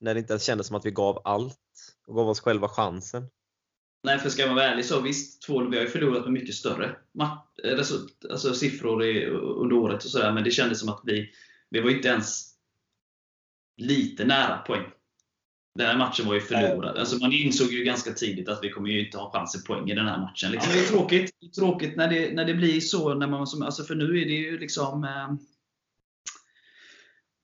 När 0.00 0.14
det 0.14 0.20
inte 0.20 0.32
ens 0.32 0.44
kändes 0.44 0.66
som 0.66 0.76
att 0.76 0.86
vi 0.86 0.90
gav 0.90 1.22
allt 1.24 1.58
och 2.06 2.16
gav 2.16 2.28
oss 2.28 2.40
själva 2.40 2.68
chansen. 2.68 3.26
Nej, 4.04 4.18
för 4.18 4.30
ska 4.30 4.46
man 4.46 4.54
vara 4.54 4.66
ärlig 4.66 4.84
så 4.84 5.00
visst, 5.00 5.42
två, 5.42 5.60
vi 5.60 5.76
har 5.76 5.84
ju 5.84 5.90
förlorat 5.90 6.22
med 6.22 6.32
mycket 6.32 6.54
större 6.54 6.96
alltså 8.30 8.54
siffror 8.54 9.04
i, 9.04 9.26
under 9.26 9.76
året 9.76 10.04
och 10.04 10.10
sådär, 10.10 10.32
men 10.32 10.44
det 10.44 10.50
kändes 10.50 10.80
som 10.80 10.88
att 10.88 11.00
vi, 11.04 11.30
vi 11.70 11.80
var 11.80 11.90
inte 11.90 12.08
ens 12.08 12.55
lite 13.76 14.24
nära 14.24 14.58
poäng. 14.58 14.84
Den 15.74 15.86
här 15.86 15.98
matchen 15.98 16.26
var 16.26 16.34
ju 16.34 16.40
förlorad. 16.40 16.96
Alltså 16.96 17.16
man 17.16 17.32
insåg 17.32 17.72
ju 17.72 17.84
ganska 17.84 18.12
tidigt 18.12 18.48
att 18.48 18.58
vi 18.62 18.70
kommer 18.70 18.88
ju 18.88 19.06
inte 19.06 19.18
ha 19.18 19.32
chans 19.32 19.52
till 19.52 19.62
poäng 19.62 19.90
i 19.90 19.94
den 19.94 20.06
här 20.06 20.18
matchen. 20.18 20.50
Liksom. 20.50 20.72
Det 20.72 20.80
är 20.80 20.84
tråkigt, 20.84 21.30
det 21.40 21.46
är 21.46 21.50
tråkigt 21.50 21.96
när, 21.96 22.08
det, 22.08 22.34
när 22.34 22.44
det 22.44 22.54
blir 22.54 22.80
så. 22.80 23.14
När 23.14 23.26
man, 23.26 23.46
som, 23.46 23.62
alltså 23.62 23.84
för 23.84 23.94
nu 23.94 24.22
är 24.22 24.24
det 24.26 24.32
ju 24.32 24.58
liksom 24.58 25.04
eh, 25.04 25.34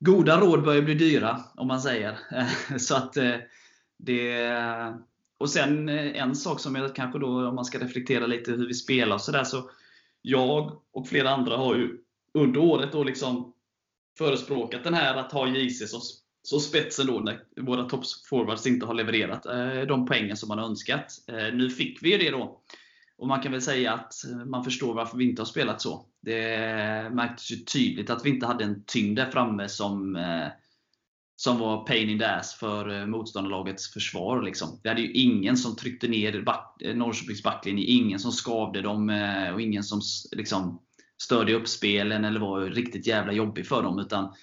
Goda 0.00 0.40
råd 0.40 0.64
börjar 0.64 0.82
bli 0.82 0.94
dyra, 0.94 1.40
om 1.54 1.68
man 1.68 1.80
säger. 1.80 2.18
så 2.78 2.96
att 2.96 3.16
eh, 3.16 3.36
det 3.98 4.48
och 5.38 5.50
sen 5.50 5.88
eh, 5.88 6.22
en 6.22 6.34
sak 6.34 6.60
som 6.60 6.74
jag 6.74 6.94
kanske 6.94 7.18
då, 7.18 7.48
om 7.48 7.54
man 7.54 7.64
ska 7.64 7.78
reflektera 7.78 8.26
lite 8.26 8.52
hur 8.52 8.66
vi 8.66 8.74
spelar 8.74 9.14
och 9.14 9.20
sådär, 9.20 9.44
så 9.44 9.70
jag 10.22 10.82
och 10.92 11.08
flera 11.08 11.30
andra 11.30 11.56
har 11.56 11.76
ju 11.76 11.98
under 12.34 12.60
året 12.60 12.92
då 12.92 13.04
liksom 13.04 13.54
förespråkat 14.18 14.84
den 14.84 14.94
här 14.94 15.16
att 15.16 15.32
ha 15.32 15.48
JC 15.48 15.90
som 15.90 16.00
så 16.42 16.60
spetsen 16.60 17.06
då 17.06 17.20
när 17.20 17.40
våra 17.60 17.84
toppforwards 17.84 18.66
inte 18.66 18.86
har 18.86 18.94
levererat 18.94 19.46
eh, 19.46 19.80
de 19.88 20.06
poängen 20.06 20.36
som 20.36 20.48
man 20.48 20.58
har 20.58 20.66
önskat. 20.66 21.18
Eh, 21.28 21.54
nu 21.54 21.70
fick 21.70 22.02
vi 22.02 22.12
ju 22.12 22.18
det 22.18 22.30
då. 22.30 22.60
Och 23.18 23.28
man 23.28 23.40
kan 23.40 23.52
väl 23.52 23.62
säga 23.62 23.92
att 23.92 24.24
eh, 24.24 24.44
man 24.44 24.64
förstår 24.64 24.94
varför 24.94 25.18
vi 25.18 25.24
inte 25.24 25.42
har 25.42 25.46
spelat 25.46 25.80
så. 25.80 26.06
Det 26.20 26.58
märktes 27.12 27.52
ju 27.52 27.56
tydligt 27.56 28.10
att 28.10 28.24
vi 28.24 28.30
inte 28.30 28.46
hade 28.46 28.64
en 28.64 28.84
tyngd 28.86 29.18
där 29.18 29.30
framme 29.30 29.68
som, 29.68 30.18
som 31.36 31.58
var 31.58 31.86
pain 31.86 32.10
in 32.10 32.18
the 32.18 32.24
ass 32.24 32.54
för 32.54 33.06
motståndarlagets 33.06 33.92
försvar. 33.92 34.42
Liksom. 34.42 34.80
Vi 34.82 34.88
hade 34.88 35.00
ju 35.00 35.12
ingen 35.12 35.56
som 35.56 35.76
tryckte 35.76 36.08
ner 36.08 36.42
back, 36.42 36.82
Norrköpings 36.94 37.42
backlinje, 37.42 37.84
ingen 37.84 38.18
som 38.18 38.32
skavde 38.32 38.82
dem 38.82 39.08
och 39.54 39.60
ingen 39.60 39.82
som 39.82 40.00
liksom, 40.32 40.80
störde 41.22 41.54
uppspelen 41.54 42.24
eller 42.24 42.40
var 42.40 42.60
riktigt 42.60 43.06
jävla 43.06 43.32
jobbig 43.32 43.66
för 43.66 43.82
dem. 43.82 43.98
Utan 43.98 44.34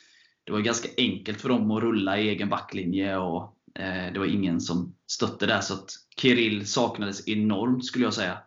det 0.50 0.54
var 0.54 0.62
ganska 0.62 0.90
enkelt 0.98 1.42
för 1.42 1.50
dem 1.50 1.72
att 1.72 1.84
rulla 1.84 2.20
i 2.20 2.30
egen 2.30 2.50
backlinje 2.50 3.18
och 3.18 3.58
eh, 3.76 4.14
det 4.14 4.20
var 4.20 4.26
ingen 4.26 4.62
som 4.62 4.96
stötte 5.08 5.46
där. 5.46 5.62
Så 5.62 5.74
att 5.74 5.92
Kirill 6.18 6.68
saknades 6.68 7.28
enormt 7.28 7.86
skulle 7.86 8.06
jag 8.06 8.14
säga. 8.14 8.38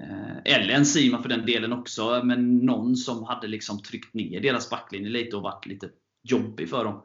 Eh, 0.00 0.54
eller 0.54 0.74
en 0.74 0.86
Sima 0.86 1.22
för 1.22 1.28
den 1.28 1.46
delen 1.46 1.72
också, 1.72 2.22
men 2.24 2.56
någon 2.56 2.96
som 2.96 3.24
hade 3.24 3.46
liksom 3.46 3.82
tryckt 3.82 4.14
ner 4.14 4.40
deras 4.40 4.70
backlinje 4.70 5.10
lite 5.10 5.36
och 5.36 5.42
varit 5.42 5.66
lite 5.66 5.88
jobbig 6.22 6.68
för 6.68 6.84
dem. 6.84 7.04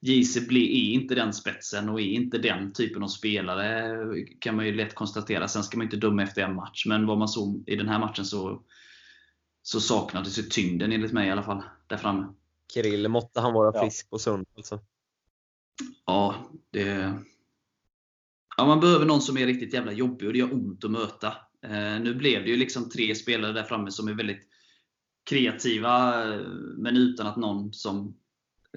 JC 0.00 0.36
är 0.36 0.92
inte 0.92 1.14
den 1.14 1.32
spetsen 1.32 1.88
och 1.88 2.00
är 2.00 2.04
inte 2.04 2.38
den 2.38 2.72
typen 2.72 3.02
av 3.02 3.08
spelare, 3.08 3.96
kan 4.38 4.56
man 4.56 4.66
ju 4.66 4.74
lätt 4.74 4.94
konstatera. 4.94 5.48
Sen 5.48 5.62
ska 5.62 5.76
man 5.76 5.86
inte 5.86 5.96
döma 5.96 6.22
efter 6.22 6.42
en 6.42 6.54
match, 6.54 6.86
men 6.86 7.06
vad 7.06 7.18
man 7.18 7.28
såg 7.28 7.64
i 7.66 7.76
den 7.76 7.88
här 7.88 7.98
matchen 7.98 8.24
så, 8.24 8.62
så 9.62 9.80
saknades 9.80 10.38
ju 10.38 10.42
tyngden 10.42 10.92
enligt 10.92 11.12
mig 11.12 11.28
i 11.28 11.30
alla 11.30 11.42
fall, 11.42 11.62
där 11.86 11.96
framme. 11.96 12.26
Kirill, 12.74 13.08
måtte 13.08 13.40
han 13.40 13.52
vara 13.52 13.80
frisk 13.80 14.06
och 14.10 14.20
sund 14.20 14.46
alltså. 14.56 14.80
Ja, 16.06 16.50
det... 16.70 17.14
Ja, 18.56 18.66
man 18.66 18.80
behöver 18.80 19.06
någon 19.06 19.20
som 19.20 19.38
är 19.38 19.46
riktigt 19.46 19.74
jävla 19.74 19.92
jobbig 19.92 20.26
och 20.26 20.32
det 20.32 20.38
gör 20.38 20.52
ont 20.52 20.84
att 20.84 20.90
möta. 20.90 21.28
Eh, 21.62 22.00
nu 22.00 22.14
blev 22.14 22.42
det 22.42 22.50
ju 22.50 22.56
liksom 22.56 22.88
tre 22.88 23.14
spelare 23.14 23.52
där 23.52 23.62
framme 23.62 23.90
som 23.90 24.08
är 24.08 24.14
väldigt 24.14 24.48
kreativa, 25.24 26.24
men 26.76 26.96
utan 26.96 27.26
att 27.26 27.36
någon 27.36 27.72
som 27.72 28.16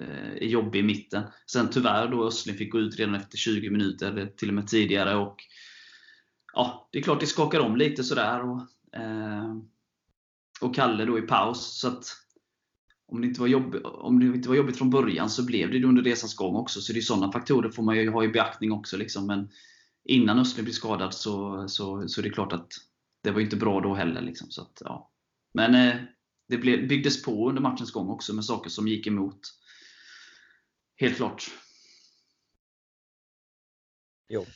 eh, 0.00 0.32
är 0.32 0.46
jobbig 0.46 0.80
i 0.80 0.82
mitten. 0.82 1.22
Sen 1.46 1.70
tyvärr 1.70 2.08
då 2.08 2.26
Östling 2.26 2.56
fick 2.56 2.72
gå 2.72 2.78
ut 2.78 2.98
redan 2.98 3.14
efter 3.14 3.38
20 3.38 3.70
minuter, 3.70 4.10
eller 4.10 4.26
till 4.26 4.48
och 4.48 4.54
med 4.54 4.66
tidigare. 4.66 5.16
Och, 5.16 5.36
ja, 6.52 6.88
det 6.92 6.98
är 6.98 7.02
klart 7.02 7.20
det 7.20 7.26
skakar 7.26 7.60
om 7.60 7.76
lite 7.76 8.04
sådär. 8.04 8.50
Och, 8.50 8.60
eh, 9.00 9.56
och 10.60 10.74
Kalle 10.74 11.04
då 11.04 11.18
i 11.18 11.22
paus. 11.22 11.80
Så 11.80 11.88
att, 11.88 12.25
om 13.08 13.20
det, 13.20 13.26
inte 13.26 13.40
var 13.40 13.46
jobbigt, 13.46 13.82
om 13.84 14.20
det 14.20 14.26
inte 14.26 14.48
var 14.48 14.56
jobbigt 14.56 14.76
från 14.76 14.90
början 14.90 15.30
så 15.30 15.44
blev 15.46 15.70
det 15.70 15.84
under 15.84 16.02
resans 16.02 16.34
gång 16.34 16.56
också. 16.56 16.80
Så 16.80 16.92
det 16.92 16.98
är 16.98 17.02
sådana 17.02 17.32
faktorer 17.32 17.70
får 17.70 17.82
man 17.82 17.96
ju 17.96 18.10
ha 18.10 18.24
i 18.24 18.28
beaktning 18.28 18.72
också. 18.72 18.96
Liksom. 18.96 19.26
Men 19.26 19.50
innan 20.04 20.38
Östling 20.38 20.64
blev 20.64 20.72
skadad 20.72 21.14
så, 21.14 21.68
så, 21.68 22.08
så 22.08 22.20
är 22.20 22.22
det 22.22 22.30
klart 22.30 22.52
att 22.52 22.68
det 23.22 23.30
var 23.30 23.40
inte 23.40 23.56
bra 23.56 23.80
då 23.80 23.94
heller. 23.94 24.20
Liksom. 24.20 24.50
Så 24.50 24.62
att, 24.62 24.82
ja. 24.84 25.10
Men 25.54 25.74
eh, 25.74 25.96
det 26.48 26.58
blev, 26.58 26.88
byggdes 26.88 27.22
på 27.22 27.48
under 27.48 27.62
matchens 27.62 27.92
gång 27.92 28.08
också 28.08 28.34
med 28.34 28.44
saker 28.44 28.70
som 28.70 28.88
gick 28.88 29.06
emot. 29.06 29.40
Helt 30.96 31.16
klart. 31.16 31.50
Jo. 34.28 34.46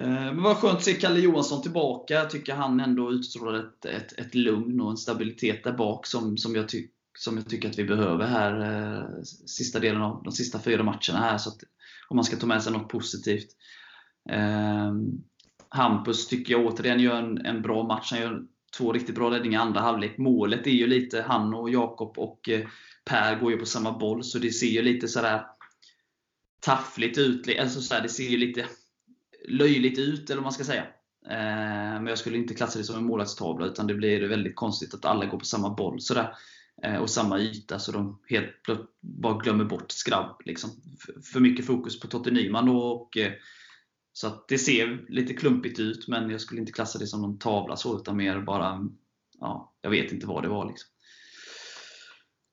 Eh, 0.00 0.06
men 0.06 0.42
vad 0.42 0.56
skönt 0.56 0.78
att 0.78 0.84
se 0.84 0.94
Kalle 0.94 1.20
Johansson 1.20 1.62
tillbaka. 1.62 2.14
Jag 2.14 2.30
tycker 2.30 2.54
han 2.54 2.80
ändå 2.80 3.12
utstrålar 3.12 3.58
ett, 3.58 3.84
ett, 3.84 4.12
ett 4.12 4.34
lugn 4.34 4.80
och 4.80 4.90
en 4.90 4.96
stabilitet 4.96 5.64
där 5.64 5.72
bak 5.72 6.06
som, 6.06 6.36
som, 6.36 6.54
jag 6.54 6.68
ty, 6.68 6.88
som 7.18 7.36
jag 7.36 7.48
tycker 7.48 7.68
att 7.68 7.78
vi 7.78 7.84
behöver 7.84 8.26
här 8.26 8.60
eh, 8.60 9.22
sista 9.46 9.78
delen 9.78 10.02
av 10.02 10.22
de 10.24 10.32
sista 10.32 10.60
fyra 10.60 10.82
matcherna 10.82 11.18
här. 11.18 11.38
Så 11.38 11.48
att, 11.48 11.58
om 12.08 12.16
man 12.16 12.24
ska 12.24 12.36
ta 12.36 12.46
med 12.46 12.62
sig 12.62 12.72
något 12.72 12.88
positivt. 12.88 13.48
Eh, 14.30 14.92
Hampus 15.68 16.28
tycker 16.28 16.52
jag 16.52 16.66
återigen 16.66 17.00
gör 17.00 17.18
en, 17.22 17.46
en 17.46 17.62
bra 17.62 17.82
match. 17.82 18.08
Han 18.10 18.20
gör 18.20 18.42
två 18.76 18.92
riktigt 18.92 19.14
bra 19.14 19.30
räddningar 19.30 19.60
i 19.60 19.62
andra 19.62 19.80
halvlek. 19.80 20.18
Målet 20.18 20.66
är 20.66 20.70
ju 20.70 20.86
lite, 20.86 21.24
han 21.28 21.54
och 21.54 21.70
Jakob 21.70 22.18
och 22.18 22.48
eh, 22.48 22.66
Per 23.04 23.40
går 23.40 23.52
ju 23.52 23.58
på 23.58 23.66
samma 23.66 23.98
boll, 23.98 24.24
så 24.24 24.38
det 24.38 24.50
ser 24.50 24.66
ju 24.66 24.82
lite 24.82 25.08
sådär 25.08 25.46
taffligt 26.60 27.18
ut. 27.18 27.58
Alltså 27.60 27.80
sådär, 27.80 28.02
det 28.02 28.08
ser 28.08 28.28
ju 28.28 28.36
lite 28.36 28.66
löjligt 29.48 29.98
ut, 29.98 30.30
eller 30.30 30.36
vad 30.36 30.44
man 30.44 30.52
ska 30.52 30.64
säga. 30.64 30.86
Eh, 31.30 32.00
men 32.00 32.06
jag 32.06 32.18
skulle 32.18 32.38
inte 32.38 32.54
klassa 32.54 32.78
det 32.78 32.84
som 32.84 32.96
en 32.96 33.04
målvaktstavla, 33.04 33.66
utan 33.66 33.86
det 33.86 33.94
blir 33.94 34.28
väldigt 34.28 34.56
konstigt 34.56 34.94
att 34.94 35.04
alla 35.04 35.26
går 35.26 35.38
på 35.38 35.44
samma 35.44 35.74
boll 35.74 36.00
sådär. 36.00 36.34
Eh, 36.82 36.96
och 36.96 37.10
samma 37.10 37.38
yta, 37.38 37.78
så 37.78 37.92
de 37.92 38.18
helt 38.28 38.66
bara 39.00 39.38
glömmer 39.38 39.64
bort 39.64 39.90
Skrabb. 39.90 40.42
Liksom. 40.44 40.70
För 41.32 41.40
mycket 41.40 41.66
fokus 41.66 42.00
på 42.00 42.06
Totte 42.06 42.30
Nyman. 42.30 42.68
Och, 42.68 43.16
eh, 43.16 43.32
så 44.12 44.26
att 44.26 44.48
det 44.48 44.58
ser 44.58 45.06
lite 45.08 45.34
klumpigt 45.34 45.78
ut, 45.78 46.08
men 46.08 46.30
jag 46.30 46.40
skulle 46.40 46.60
inte 46.60 46.72
klassa 46.72 46.98
det 46.98 47.06
som 47.06 47.22
någon 47.22 47.38
tavla 47.38 47.76
så, 47.76 47.96
utan 47.96 48.16
mer 48.16 48.40
bara, 48.40 48.88
ja, 49.40 49.74
jag 49.80 49.90
vet 49.90 50.12
inte 50.12 50.26
vad 50.26 50.42
det 50.42 50.48
var. 50.48 50.68
Liksom. 50.68 50.90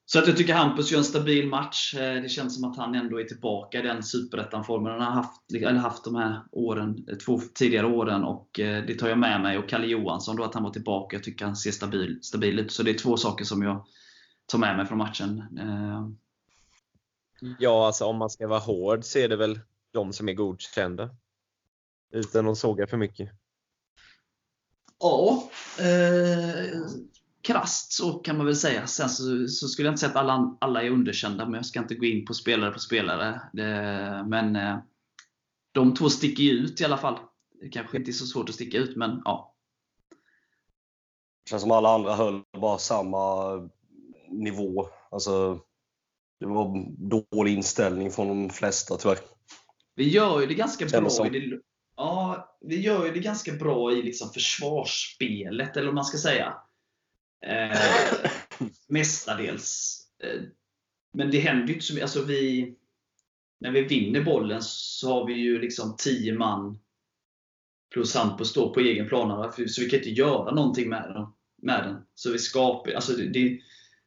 Så 0.08 0.20
att 0.20 0.28
jag 0.28 0.38
tycker 0.38 0.54
Hampus 0.54 0.92
gör 0.92 0.98
en 0.98 1.06
stabil 1.06 1.48
match. 1.48 1.94
Eh, 1.96 2.22
det 2.22 2.30
känns 2.30 2.56
som 2.56 2.72
att 2.72 2.78
han 2.78 2.96
ändå 2.96 3.20
är 3.20 3.24
tillbaka 3.24 3.80
i 3.80 3.82
den 3.82 4.04
superettan-formen 4.04 4.92
han 4.92 5.02
har 5.02 5.12
haft, 5.12 5.54
eller 5.54 5.74
haft 5.74 6.04
de 6.04 6.16
här 6.16 6.42
åren, 6.52 7.06
eh, 7.12 7.18
två 7.18 7.40
tidigare 7.54 7.88
åren. 7.88 8.24
Och 8.24 8.60
eh, 8.60 8.86
Det 8.86 8.96
tar 8.96 9.10
jag 9.10 9.18
med 9.18 9.42
mig. 9.42 9.58
Och 9.58 9.70
Kalle 9.70 9.88
Johansson, 9.88 10.36
då, 10.36 10.44
att 10.44 10.54
han 10.54 10.64
var 10.64 10.72
tillbaka. 10.72 11.16
Jag 11.16 11.24
tycker 11.24 11.46
han 11.46 11.56
ser 11.56 11.72
stabil, 11.72 12.20
stabil 12.22 12.60
ut. 12.60 12.72
Så 12.72 12.84
det 12.84 12.92
är 12.92 12.98
två 12.98 13.18
saker 13.18 13.46
som 13.46 13.62
jag 13.62 13.86
tar 14.46 14.60
med 14.60 14.78
mig 14.78 14.86
från 14.86 14.98
matchen. 14.98 15.44
Ja, 17.60 17.88
alltså 17.88 18.06
om 18.06 18.18
man 18.18 18.30
ska 18.30 18.48
vara 18.48 18.60
hård 18.60 19.04
så 19.04 19.20
är 19.20 19.30
det 19.30 19.36
väl 19.36 19.60
de 19.94 20.14
som 20.14 20.30
är 20.30 20.34
godkända. 20.34 21.10
Utan 22.14 22.48
att 22.48 22.58
såga 22.58 22.88
för 22.88 22.98
mycket. 22.98 23.30
Ja, 25.00 25.50
eh, 25.80 26.80
krast 27.46 27.94
så 27.94 28.14
kan 28.14 28.38
man 28.38 28.46
väl 28.46 28.56
säga. 28.56 28.88
Sen 28.88 29.10
så, 29.10 29.48
så, 29.48 29.68
skulle 29.68 29.88
jag 29.88 29.92
inte 29.92 30.00
säga 30.00 30.10
att 30.10 30.16
alla, 30.16 30.58
alla 30.62 30.84
är 30.84 30.90
underkända, 30.90 31.46
men 31.46 31.54
jag 31.54 31.66
ska 31.66 31.80
inte 31.80 31.96
gå 31.96 32.06
in 32.06 32.26
på 32.26 32.34
spelare 32.34 32.72
på 32.72 32.80
spelare. 32.80 33.42
Det, 33.54 34.26
men 34.28 34.56
eh, 34.56 34.78
de 35.72 35.94
två 35.94 36.10
sticker 36.10 36.44
ju 36.44 36.52
ut 36.52 36.82
i 36.82 36.86
alla 36.86 36.98
fall. 36.98 37.20
Det 37.62 37.70
kanske 37.70 37.98
inte 37.98 38.12
är 38.12 38.14
så 38.14 38.26
svårt 38.26 38.50
att 38.50 38.56
sticka 38.56 38.78
ut, 38.78 38.96
men 38.96 39.22
ja. 39.26 39.56
Det 41.44 41.50
känns 41.50 41.62
som 41.62 41.72
alla 41.72 41.96
andra 41.96 42.16
höll 42.16 42.44
bara 42.62 42.78
samma 42.78 43.54
nivå. 44.30 44.88
Alltså, 45.12 45.60
det 46.40 46.46
var 46.46 46.86
dålig 47.10 47.54
inställning 47.54 48.12
från 48.12 48.28
de 48.28 48.50
flesta 48.50 48.98
tyvärr. 48.98 49.18
Vi 49.96 50.10
gör 50.10 50.42
ju 50.42 50.48
det 50.48 50.54
ganska 50.54 50.86
bra 50.86 51.28
i 51.28 51.30
det, 51.30 51.60
ja, 51.96 52.58
vi 52.62 52.82
gör 52.82 53.06
ju 53.06 53.12
det 53.12 53.20
ganska 53.20 53.52
bra 53.54 53.92
i 53.92 54.02
liksom 54.02 54.30
försvarsspelet, 54.30 55.78
eller 55.78 55.86
vad 55.86 55.96
man 55.96 56.06
ska 56.06 56.18
säga. 56.18 56.54
Eh, 57.42 57.80
mestadels. 58.88 60.02
Eh, 60.24 60.42
men 61.14 61.32
det 61.32 61.40
händer 61.40 61.68
ju 61.68 61.74
inte 61.74 61.86
så 61.86 61.94
mycket. 61.94 62.04
Alltså 62.04 62.24
vi, 62.24 62.76
när 63.60 63.72
vi 63.72 63.82
vinner 63.82 64.24
bollen 64.24 64.62
så 64.62 65.14
har 65.14 65.28
vi 65.28 65.34
ju 65.34 65.62
liksom 65.62 65.96
10 65.98 66.34
man 66.34 66.80
plus 67.94 68.16
Hampus 68.16 68.50
står 68.50 68.74
på 68.74 68.80
egen 68.80 69.08
plan. 69.08 69.54
Så 69.68 69.82
vi 69.82 69.90
kan 69.90 70.00
inte 70.00 70.10
göra 70.10 70.52
någonting 70.52 70.90
med 70.90 71.12
den. 71.14 71.28
Med 71.62 71.84
den. 71.84 72.06
Så 72.16 72.32
vi 72.32 72.40
skapar, 72.40 72.92
alltså 72.92 73.14
det, 73.14 73.28
det, 73.28 73.60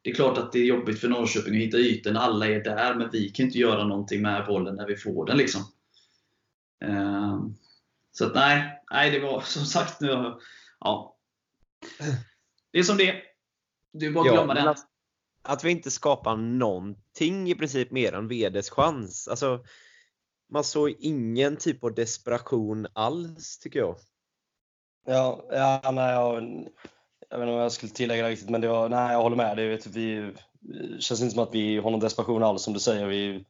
det, 0.02 0.10
är 0.10 0.14
klart 0.14 0.38
att 0.38 0.52
det 0.52 0.58
är 0.58 0.64
jobbigt 0.64 1.00
för 1.00 1.08
Norrköping 1.08 1.54
att 1.54 1.62
hitta 1.62 1.78
ytor 1.78 2.12
när 2.12 2.20
alla 2.20 2.46
är 2.46 2.64
där, 2.64 2.94
men 2.94 3.10
vi 3.10 3.28
kan 3.28 3.46
inte 3.46 3.58
göra 3.58 3.84
någonting 3.84 4.22
med 4.22 4.46
bollen 4.46 4.74
när 4.74 4.86
vi 4.86 4.96
får 4.96 5.26
den. 5.26 5.36
Liksom. 5.36 5.60
Eh, 6.84 7.40
så 8.12 8.26
att, 8.26 8.34
nej, 8.34 8.82
nej, 8.90 9.10
det 9.10 9.18
var 9.18 9.40
som 9.44 9.64
sagt 9.64 10.00
nu. 10.00 10.34
Ja. 10.80 11.16
Det 12.72 12.78
är 12.78 12.82
som 12.82 12.96
det 12.96 13.22
Du 13.92 14.06
är 14.06 14.10
bara 14.10 14.28
att 14.28 14.34
glömma 14.34 14.54
den. 14.54 14.68
Att, 14.68 14.86
att, 15.42 15.64
vi 15.64 15.70
inte 15.70 15.90
skapar 15.90 16.36
någonting 16.36 17.50
i 17.50 17.54
princip 17.54 17.90
mer 17.90 18.12
än 18.12 18.28
VDs 18.28 18.70
chans. 18.70 19.28
Alltså, 19.28 19.64
man 20.52 20.64
såg 20.64 20.94
ingen 20.98 21.56
typ 21.56 21.84
av 21.84 21.94
desperation 21.94 22.86
alls, 22.92 23.58
tycker 23.58 23.78
jag. 23.78 23.96
Ja, 25.06 25.46
ja 25.50 25.90
nej, 25.90 26.12
jag, 26.12 26.34
jag 27.28 27.38
vet 27.38 27.46
inte 27.46 27.52
om 27.52 27.60
jag 27.60 27.72
skulle 27.72 27.92
tillägga 27.92 28.22
det 28.22 28.30
riktigt, 28.30 28.50
men 28.50 28.60
det 28.60 28.68
var, 28.68 28.88
nej, 28.88 29.12
jag 29.12 29.22
håller 29.22 29.36
med. 29.36 29.56
Det, 29.56 29.68
vet, 29.68 29.86
vi, 29.86 30.32
det 30.60 31.02
känns 31.02 31.20
inte 31.20 31.34
som 31.34 31.42
att 31.42 31.54
vi 31.54 31.78
har 31.78 31.90
någon 31.90 32.00
desperation 32.00 32.42
alls, 32.42 32.62
som 32.62 32.74
du 32.74 32.80
säger. 32.80 33.06
Vi 33.06 33.44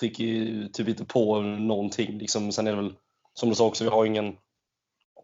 trycker 0.00 0.24
ju 0.24 0.68
typ 0.68 0.88
inte 0.88 1.04
på 1.04 1.40
någonting. 1.40 2.18
Liksom. 2.18 2.52
Sen 2.52 2.66
är 2.66 2.70
det 2.70 2.82
väl, 2.82 2.94
som 3.34 3.48
du 3.48 3.54
sa 3.54 3.66
också, 3.66 3.84
vi 3.84 3.90
har 3.90 4.06
ingen 4.06 4.36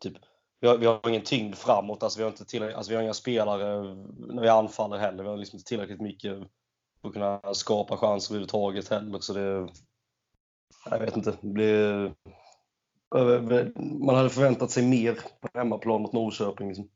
typ, 0.01 0.15
vi 0.61 0.69
har, 0.69 0.79
vi 0.79 0.87
har 0.87 1.09
ingen 1.09 1.23
tyngd 1.23 1.55
framåt. 1.55 2.03
Alltså 2.03 2.19
vi, 2.19 2.25
har 2.25 2.31
inte 2.31 2.77
alltså 2.77 2.91
vi 2.91 2.97
har 2.97 3.03
inga 3.03 3.15
spelare 3.15 3.95
när 4.19 4.43
vi 4.43 4.49
anfaller 4.49 4.99
heller. 4.99 5.23
Vi 5.23 5.29
har 5.29 5.37
liksom 5.37 5.57
inte 5.57 5.69
tillräckligt 5.69 6.01
mycket 6.01 6.39
för 7.01 7.09
att 7.09 7.15
kunna 7.15 7.55
skapa 7.55 7.97
chanser 7.97 8.35
överhuvudtaget 8.35 8.89
heller. 8.89 9.19
Så 9.21 9.33
det, 9.33 9.69
jag 10.91 10.99
vet 10.99 11.17
inte. 11.17 11.37
Det, 11.41 12.13
man 14.01 14.17
hade 14.17 14.31
förväntat 14.31 14.71
sig 14.71 14.87
mer 14.87 15.19
på 15.41 15.49
hemmaplan 15.55 16.03
mot 16.03 16.13
Norrköping. 16.13 16.69
Liksom. 16.69 16.89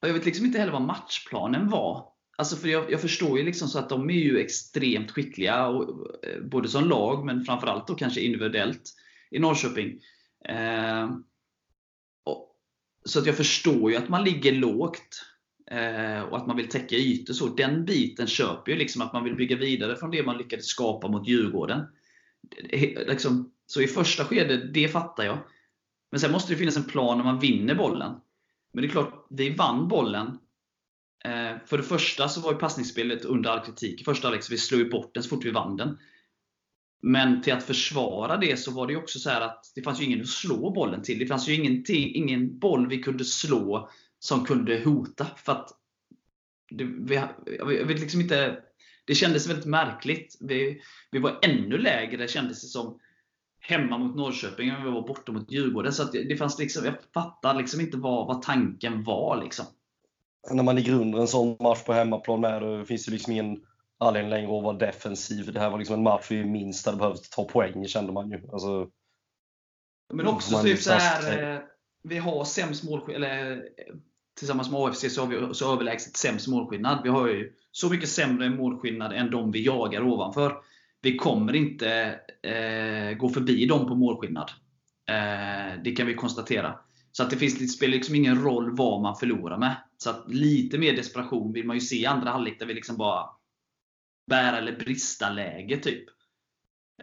Jag 0.00 0.12
vet 0.12 0.24
liksom 0.24 0.46
inte 0.46 0.58
heller 0.58 0.72
vad 0.72 0.82
matchplanen 0.82 1.68
var. 1.68 2.06
Alltså 2.38 2.56
för 2.56 2.68
jag, 2.68 2.92
jag, 2.92 3.00
förstår 3.00 3.38
ju 3.38 3.44
liksom 3.44 3.68
så 3.68 3.78
att 3.78 3.88
de 3.88 4.10
är 4.10 4.14
ju 4.14 4.38
extremt 4.40 5.10
skickliga, 5.10 5.66
och, 5.66 6.06
eh, 6.26 6.42
både 6.42 6.68
som 6.68 6.84
lag 6.84 7.24
men 7.24 7.44
framförallt 7.44 7.86
då 7.86 7.94
kanske 7.94 8.20
individuellt 8.20 8.82
i 9.30 9.38
Norrköping. 9.38 10.00
Eh, 10.48 11.10
så 13.04 13.18
att 13.18 13.26
jag 13.26 13.36
förstår 13.36 13.90
ju 13.90 13.96
att 13.96 14.08
man 14.08 14.24
ligger 14.24 14.52
lågt 14.52 15.24
eh, 15.70 16.20
och 16.20 16.36
att 16.36 16.46
man 16.46 16.56
vill 16.56 16.68
täcka 16.68 16.96
ytor. 16.96 17.34
Så 17.34 17.46
den 17.46 17.84
biten 17.84 18.26
köper 18.26 18.72
ju 18.72 18.78
liksom 18.78 19.02
att 19.02 19.12
man 19.12 19.24
vill 19.24 19.36
bygga 19.36 19.56
vidare 19.56 19.96
från 19.96 20.10
det 20.10 20.22
man 20.22 20.38
lyckades 20.38 20.66
skapa 20.66 21.08
mot 21.08 21.28
Djurgården. 21.28 21.86
Liksom, 23.06 23.52
så 23.66 23.80
i 23.80 23.86
första 23.86 24.24
skedet, 24.24 24.74
det 24.74 24.88
fattar 24.88 25.24
jag. 25.24 25.38
Men 26.10 26.20
sen 26.20 26.32
måste 26.32 26.52
det 26.52 26.56
finnas 26.56 26.76
en 26.76 26.84
plan 26.84 27.18
när 27.18 27.24
man 27.24 27.38
vinner 27.38 27.74
bollen. 27.74 28.12
Men 28.72 28.82
det 28.82 28.88
är 28.88 28.90
klart, 28.90 29.26
vi 29.30 29.50
vann 29.50 29.88
bollen 29.88 30.38
Eh, 31.24 31.56
för 31.66 31.76
det 31.76 31.82
första 31.82 32.28
så 32.28 32.40
var 32.40 32.52
ju 32.52 32.58
passningsspelet 32.58 33.24
under 33.24 33.50
all 33.50 33.64
kritik 33.64 34.00
i 34.00 34.04
första 34.04 34.26
halvlek, 34.26 34.44
så 34.44 34.52
vi 34.52 34.58
slog 34.58 34.80
ju 34.80 34.90
bort 34.90 35.14
den 35.14 35.22
så 35.22 35.28
fort 35.28 35.44
vi 35.44 35.50
vann 35.50 35.76
den. 35.76 35.98
Men 37.02 37.42
till 37.42 37.52
att 37.52 37.62
försvara 37.62 38.36
det 38.36 38.58
så 38.58 38.70
var 38.70 38.86
det 38.86 38.96
också 38.96 39.18
så 39.18 39.30
att 39.30 39.72
det 39.74 39.82
fanns 39.82 40.00
ju 40.00 40.04
ingen 40.04 40.20
att 40.20 40.28
slå 40.28 40.70
bollen 40.70 41.02
till. 41.02 41.18
Det 41.18 41.26
fanns 41.26 41.48
ju 41.48 41.82
ingen 41.94 42.58
boll 42.58 42.88
vi 42.88 43.02
kunde 43.02 43.24
slå 43.24 43.90
som 44.18 44.44
kunde 44.44 44.82
hota. 44.84 45.26
För 45.36 45.52
att 45.52 45.70
det, 46.70 46.84
vi, 46.84 47.14
jag 47.58 47.66
vet 47.66 48.00
liksom 48.00 48.20
inte, 48.20 48.58
det 49.06 49.14
kändes 49.14 49.48
väldigt 49.48 49.66
märkligt. 49.66 50.36
Vi, 50.40 50.80
vi 51.10 51.18
var 51.18 51.38
ännu 51.42 51.78
lägre 51.78 52.28
kändes 52.28 52.62
det 52.62 52.68
som 52.68 52.98
hemma 53.60 53.98
mot 53.98 54.16
Norrköping 54.16 54.68
än 54.68 54.84
vi 54.84 54.90
var 54.90 55.08
borta 55.08 55.32
mot 55.32 55.52
Djurgården. 55.52 55.92
Så 55.92 56.04
det, 56.04 56.24
det 56.24 56.36
fanns 56.36 56.58
liksom, 56.58 56.84
jag 56.84 56.94
fattar 57.14 57.54
liksom 57.54 57.80
inte 57.80 57.96
vad, 57.96 58.26
vad 58.26 58.42
tanken 58.42 59.04
var. 59.04 59.42
Liksom 59.42 59.66
när 60.50 60.62
man 60.62 60.76
ligger 60.76 60.92
under 60.92 61.20
en 61.20 61.28
sån 61.28 61.56
match 61.60 61.84
på 61.84 61.92
hemmaplan 61.92 62.40
med, 62.40 62.62
då 62.62 62.84
finns 62.84 63.04
det 63.04 63.12
liksom 63.12 63.32
ingen 63.32 63.60
anledning 64.00 64.30
längre 64.30 64.56
att 64.56 64.64
vara 64.64 64.76
defensiv. 64.76 65.52
Det 65.52 65.60
här 65.60 65.70
var 65.70 65.78
liksom 65.78 65.94
en 65.94 66.02
match 66.02 66.26
vi 66.30 66.44
minst 66.44 66.86
hade 66.86 66.98
behövt 66.98 67.30
ta 67.30 67.44
poäng 67.44 67.88
kände 67.88 68.12
man 68.12 68.30
ju. 68.30 68.40
Alltså, 68.52 68.88
Men 70.12 70.26
också 70.26 70.62
typ 70.62 70.78
så 70.78 70.92
här, 70.92 71.54
eh, 71.54 71.60
vi 72.02 72.18
har 72.18 72.44
sämst 72.44 72.84
målskillnad, 72.84 73.30
eller 73.30 73.62
tillsammans 74.38 74.70
med 74.70 74.80
AFC 74.80 75.14
så 75.14 75.24
har 75.24 75.26
vi 75.26 75.54
så 75.54 75.72
överlägset 75.72 76.16
sämst 76.16 76.48
målskillnad. 76.48 77.00
Vi 77.02 77.08
har 77.08 77.28
ju 77.28 77.52
så 77.72 77.90
mycket 77.90 78.08
sämre 78.08 78.50
målskillnad 78.50 79.12
än 79.12 79.30
de 79.30 79.52
vi 79.52 79.64
jagar 79.64 80.02
ovanför. 80.02 80.56
Vi 81.02 81.16
kommer 81.16 81.56
inte 81.56 82.20
eh, 82.42 83.16
gå 83.16 83.28
förbi 83.28 83.66
dem 83.66 83.86
på 83.86 83.94
målskillnad. 83.94 84.50
Eh, 85.08 85.82
det 85.84 85.92
kan 85.92 86.06
vi 86.06 86.14
konstatera. 86.14 86.74
Så 87.12 87.22
att 87.22 87.30
det, 87.30 87.36
finns, 87.36 87.58
det 87.58 87.66
spelar 87.66 87.92
liksom 87.92 88.14
ingen 88.14 88.42
roll 88.42 88.76
vad 88.76 89.00
man 89.00 89.16
förlorar 89.16 89.58
med. 89.58 89.76
Så 89.98 90.10
att 90.10 90.24
lite 90.28 90.78
mer 90.78 90.96
desperation 90.96 91.52
vill 91.52 91.66
man 91.66 91.76
ju 91.76 91.80
se 91.80 91.96
i 91.96 92.06
andra 92.06 92.30
halvlek 92.30 92.58
där 92.58 92.66
vi 92.66 92.74
liksom 92.74 92.96
bara 92.96 93.26
bära 94.26 94.58
eller 94.58 94.78
brista 94.78 95.30
läge 95.30 95.76
typ. 95.76 96.04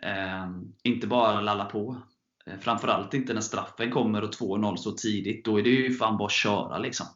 Eh, 0.01 0.47
inte 0.83 1.07
bara 1.07 1.41
lalla 1.41 1.65
på. 1.65 2.01
Eh, 2.45 2.59
framförallt 2.59 3.13
inte 3.13 3.33
när 3.33 3.41
straffen 3.41 3.91
kommer 3.91 4.23
och 4.23 4.33
2-0 4.33 4.75
så 4.75 4.91
tidigt. 4.91 5.45
Då 5.45 5.59
är 5.59 5.63
det 5.63 5.69
ju 5.69 5.93
fan 5.93 6.17
bara 6.17 6.25
att 6.25 6.31
köra 6.31 6.77
liksom. 6.77 7.07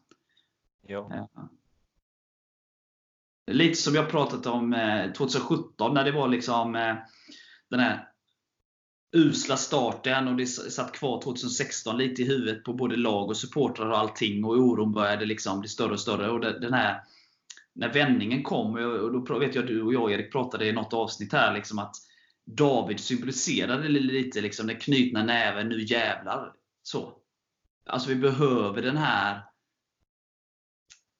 Ja. 0.87 1.13
Eh. 1.13 1.25
Lite 3.51 3.75
som 3.75 3.95
jag 3.95 4.09
pratat 4.09 4.45
om 4.45 4.75
2017 5.17 5.87
eh, 5.87 5.93
när 5.93 6.03
det 6.03 6.11
var 6.11 6.27
liksom 6.27 6.75
eh, 6.75 6.95
den 7.69 7.79
här 7.79 8.07
usla 9.11 9.57
starten 9.57 10.27
och 10.27 10.35
det 10.35 10.45
satt 10.45 10.91
kvar 10.91 11.21
2016 11.21 11.97
lite 11.97 12.21
i 12.21 12.27
huvudet 12.27 12.63
på 12.63 12.73
både 12.73 12.95
lag 12.95 13.29
och 13.29 13.37
supportrar 13.37 13.89
och 13.89 13.97
allting. 13.97 14.45
Och 14.45 14.57
oron 14.57 14.91
började 14.91 15.25
liksom 15.25 15.59
bli 15.59 15.69
större 15.69 15.91
och 15.91 15.99
större. 15.99 16.29
Och 16.29 16.39
den 16.39 16.73
här, 16.73 17.03
när 17.73 17.93
vändningen 17.93 18.43
kom, 18.43 18.75
och 18.75 19.25
då 19.25 19.39
vet 19.39 19.55
jag 19.55 19.67
du 19.67 19.81
och 19.81 19.93
jag 19.93 20.11
Erik 20.11 20.31
pratade 20.31 20.67
i 20.67 20.71
något 20.71 20.93
avsnitt 20.93 21.33
här, 21.33 21.53
liksom 21.53 21.79
att 21.79 21.95
David 22.45 22.99
symboliserade 22.99 23.87
lite 23.87 24.41
liksom 24.41 24.67
den 24.67 24.79
knutna 24.79 25.23
näven, 25.23 25.69
nu 25.69 25.83
jävlar. 25.83 26.53
Så. 26.83 27.17
Alltså 27.85 28.09
vi 28.09 28.15
behöver 28.15 28.81
den 28.81 28.97
här 28.97 29.41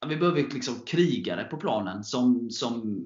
vi 0.06 0.16
behöver 0.16 0.42
liksom 0.42 0.80
krigare 0.86 1.44
på 1.44 1.56
planen 1.56 2.04
som, 2.04 2.50
som 2.50 3.04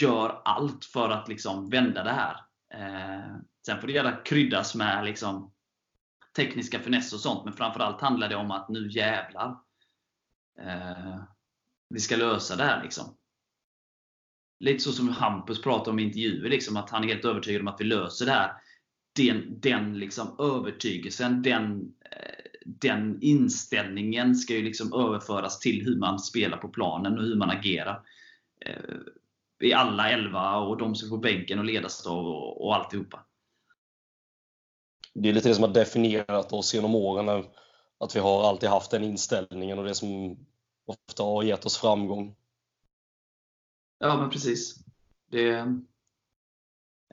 gör 0.00 0.42
allt 0.44 0.84
för 0.84 1.10
att 1.10 1.28
liksom 1.28 1.70
vända 1.70 2.04
det 2.04 2.10
här. 2.12 2.36
Eh, 2.74 3.36
Sen 3.66 3.80
får 3.80 3.86
det 3.86 3.92
gärna 3.92 4.16
kryddas 4.16 4.74
med 4.74 5.04
liksom 5.04 5.52
tekniska 6.36 6.78
finesser 6.78 7.16
och 7.16 7.20
sånt, 7.20 7.44
men 7.44 7.54
framförallt 7.54 8.00
handlar 8.00 8.28
det 8.28 8.36
om 8.36 8.50
att 8.50 8.68
nu 8.68 8.88
jävlar. 8.90 9.56
Eh, 10.60 11.16
vi 11.88 12.00
ska 12.00 12.16
lösa 12.16 12.56
det 12.56 12.64
här. 12.64 12.82
Liksom. 12.82 13.16
Lite 14.60 14.82
så 14.82 14.92
som 14.92 15.08
Hampus 15.08 15.62
pratar 15.62 15.92
om 15.92 15.98
i 15.98 16.02
intervjuer, 16.02 16.50
liksom, 16.50 16.76
att 16.76 16.90
han 16.90 17.04
är 17.04 17.08
helt 17.08 17.24
övertygad 17.24 17.60
om 17.60 17.68
att 17.68 17.80
vi 17.80 17.84
löser 17.84 18.26
det 18.26 18.32
här. 18.32 18.52
Den, 19.16 19.60
den 19.60 19.98
liksom 19.98 20.36
övertygelsen, 20.38 21.42
den, 21.42 21.94
eh, 22.10 22.60
den 22.64 23.18
inställningen 23.22 24.34
ska 24.34 24.54
ju 24.54 24.62
liksom 24.62 24.92
överföras 24.92 25.58
till 25.58 25.84
hur 25.84 25.96
man 25.96 26.18
spelar 26.18 26.56
på 26.56 26.68
planen 26.68 27.18
och 27.18 27.24
hur 27.24 27.36
man 27.36 27.50
agerar. 27.50 28.02
Eh, 28.66 29.68
I 29.68 29.72
alla 29.72 30.10
elva 30.10 30.56
och 30.56 30.78
de 30.78 30.94
som 30.94 31.08
är 31.08 31.10
på 31.10 31.16
bänken 31.16 31.58
och 31.58 31.64
ledarstav 31.64 32.26
och, 32.26 32.64
och 32.64 32.74
alltihopa 32.74 33.24
det 35.22 35.28
är 35.28 35.32
lite 35.32 35.48
det 35.48 35.54
som 35.54 35.64
har 35.64 35.70
definierat 35.70 36.52
oss 36.52 36.74
genom 36.74 36.94
åren. 36.94 37.44
Att 38.00 38.16
vi 38.16 38.20
har 38.20 38.48
alltid 38.48 38.68
haft 38.68 38.90
den 38.90 39.04
inställningen 39.04 39.78
och 39.78 39.84
det 39.84 39.94
som 39.94 40.38
ofta 40.88 41.22
har 41.22 41.42
gett 41.42 41.66
oss 41.66 41.78
framgång. 41.78 42.34
Ja, 43.98 44.16
men 44.16 44.30
precis. 44.30 44.74
Det, 45.30 45.48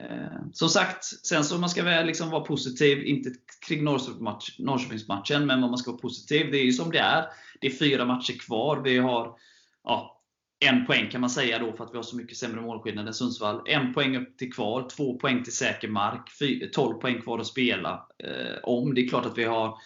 eh, 0.02 0.40
som 0.54 0.70
sagt, 0.70 1.04
sen 1.04 1.44
så 1.44 1.58
man 1.58 1.70
ska 1.70 1.84
väl 1.84 2.06
liksom 2.06 2.30
vara 2.30 2.44
positiv, 2.44 3.04
inte 3.04 3.32
kring 3.68 3.84
Norrköpingsmatchen, 3.84 5.46
men 5.46 5.60
man 5.60 5.78
ska 5.78 5.92
vara 5.92 6.02
positiv. 6.02 6.52
Det 6.52 6.58
är 6.58 6.66
ju 6.66 6.74
som 6.74 6.92
det 6.92 7.00
är. 7.00 7.26
Det 7.62 7.68
är 7.68 7.72
fyra 7.72 8.06
matcher 8.06 8.40
kvar. 8.40 8.82
Vi 8.84 8.98
har 8.98 9.38
ja, 9.84 10.22
en 10.60 10.86
poäng 10.86 11.10
kan 11.10 11.22
man 11.22 11.30
säga 11.30 11.60
då 11.60 11.74
för 11.74 11.84
att 11.84 11.94
vi 11.94 11.98
har 11.98 12.04
så 12.04 12.16
mycket 12.16 12.38
sämre 12.38 12.62
målskillnad 12.62 13.08
än 13.08 13.14
Sundsvall. 13.14 13.62
En 13.66 13.94
poäng 13.94 14.16
upp 14.16 14.38
till 14.38 14.54
kval, 14.54 14.90
två 14.90 15.18
poäng 15.18 15.44
till 15.44 15.56
säker 15.56 15.88
mark, 15.88 16.30
12 16.74 16.94
poäng 16.94 17.22
kvar 17.22 17.40
att 17.40 17.48
spela 17.48 18.08
eh, 18.24 18.64
om. 18.64 18.94
Det 18.94 19.02
är 19.02 19.08
klart 19.08 19.26
att 19.26 19.38
vi 19.38 19.44
har 19.44 19.78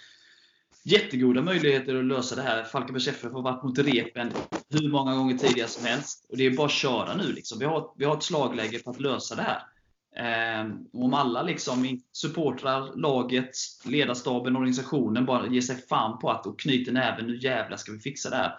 jättegoda 0.92 1.42
möjligheter 1.42 1.96
att 1.96 2.06
lösa 2.06 2.36
det 2.36 2.42
här. 2.42 2.64
Falkenbergs 2.64 3.08
FF 3.08 3.32
har 3.32 3.42
varit 3.42 3.64
mot 3.64 3.80
repen 3.80 4.32
hur 4.70 4.90
många 4.90 5.16
gånger 5.16 5.38
tidigare 5.38 5.70
som 5.70 5.86
helst. 5.86 6.26
Och 6.30 6.38
Det 6.38 6.46
är 6.46 6.56
bara 6.56 6.66
att 6.66 6.72
köra 6.72 7.16
nu. 7.16 7.34
Liksom. 7.34 7.60
Vi, 7.60 7.66
har, 7.66 7.94
vi 7.98 8.06
har 8.06 8.18
ett 8.18 8.24
slagläge 8.24 8.80
för 8.80 8.92
att 8.92 9.00
lösa 9.00 9.36
det 9.36 9.42
här. 9.42 9.62
Eh, 10.16 10.72
om 10.94 11.14
alla 11.14 11.42
liksom, 11.42 12.02
supportrar, 12.12 12.96
laget, 12.96 13.52
ledarstaben, 13.86 14.56
organisationen 14.56 15.26
bara 15.26 15.48
ger 15.48 15.62
sig 15.62 15.76
fan 15.76 16.20
på 16.20 16.32
att 16.32 16.46
och 16.46 16.60
knyter 16.60 16.92
näven. 16.92 17.28
Nu 17.28 17.38
jävlar 17.38 17.78
ska 17.78 17.92
vi 17.92 18.00
fixa 18.00 18.30
det 18.30 18.36
här. 18.36 18.54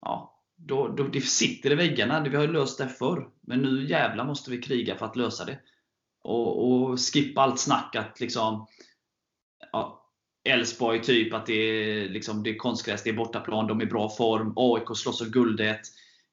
Ja, 0.00 0.42
då, 0.56 0.88
då, 0.88 1.02
det 1.02 1.20
sitter 1.20 1.72
i 1.72 1.74
väggarna. 1.74 2.20
Vi 2.28 2.36
har 2.36 2.42
ju 2.42 2.52
löst 2.52 2.78
det 2.78 2.88
förr. 2.88 3.28
Men 3.40 3.62
nu 3.62 3.88
jävlar 3.88 4.24
måste 4.24 4.50
vi 4.50 4.62
kriga 4.62 4.96
för 4.96 5.06
att 5.06 5.16
lösa 5.16 5.44
det. 5.44 5.58
Och, 6.22 6.72
och 6.72 7.00
skippa 7.00 7.40
allt 7.40 7.60
snack 7.60 7.96
att 7.96 8.20
liksom 8.20 8.66
Elfsborg, 10.46 11.02
typ 11.02 11.34
att 11.34 11.46
det 11.46 11.54
är, 11.54 12.08
liksom, 12.08 12.42
det 12.42 12.50
är 12.50 12.56
konstgräs, 12.56 13.02
det 13.02 13.10
är 13.10 13.14
bortaplan, 13.14 13.66
de 13.66 13.80
är 13.80 13.84
i 13.84 13.86
bra 13.86 14.08
form. 14.08 14.52
AIK 14.56 14.96
slåss 14.96 15.20
om 15.20 15.30
guldet. 15.30 15.80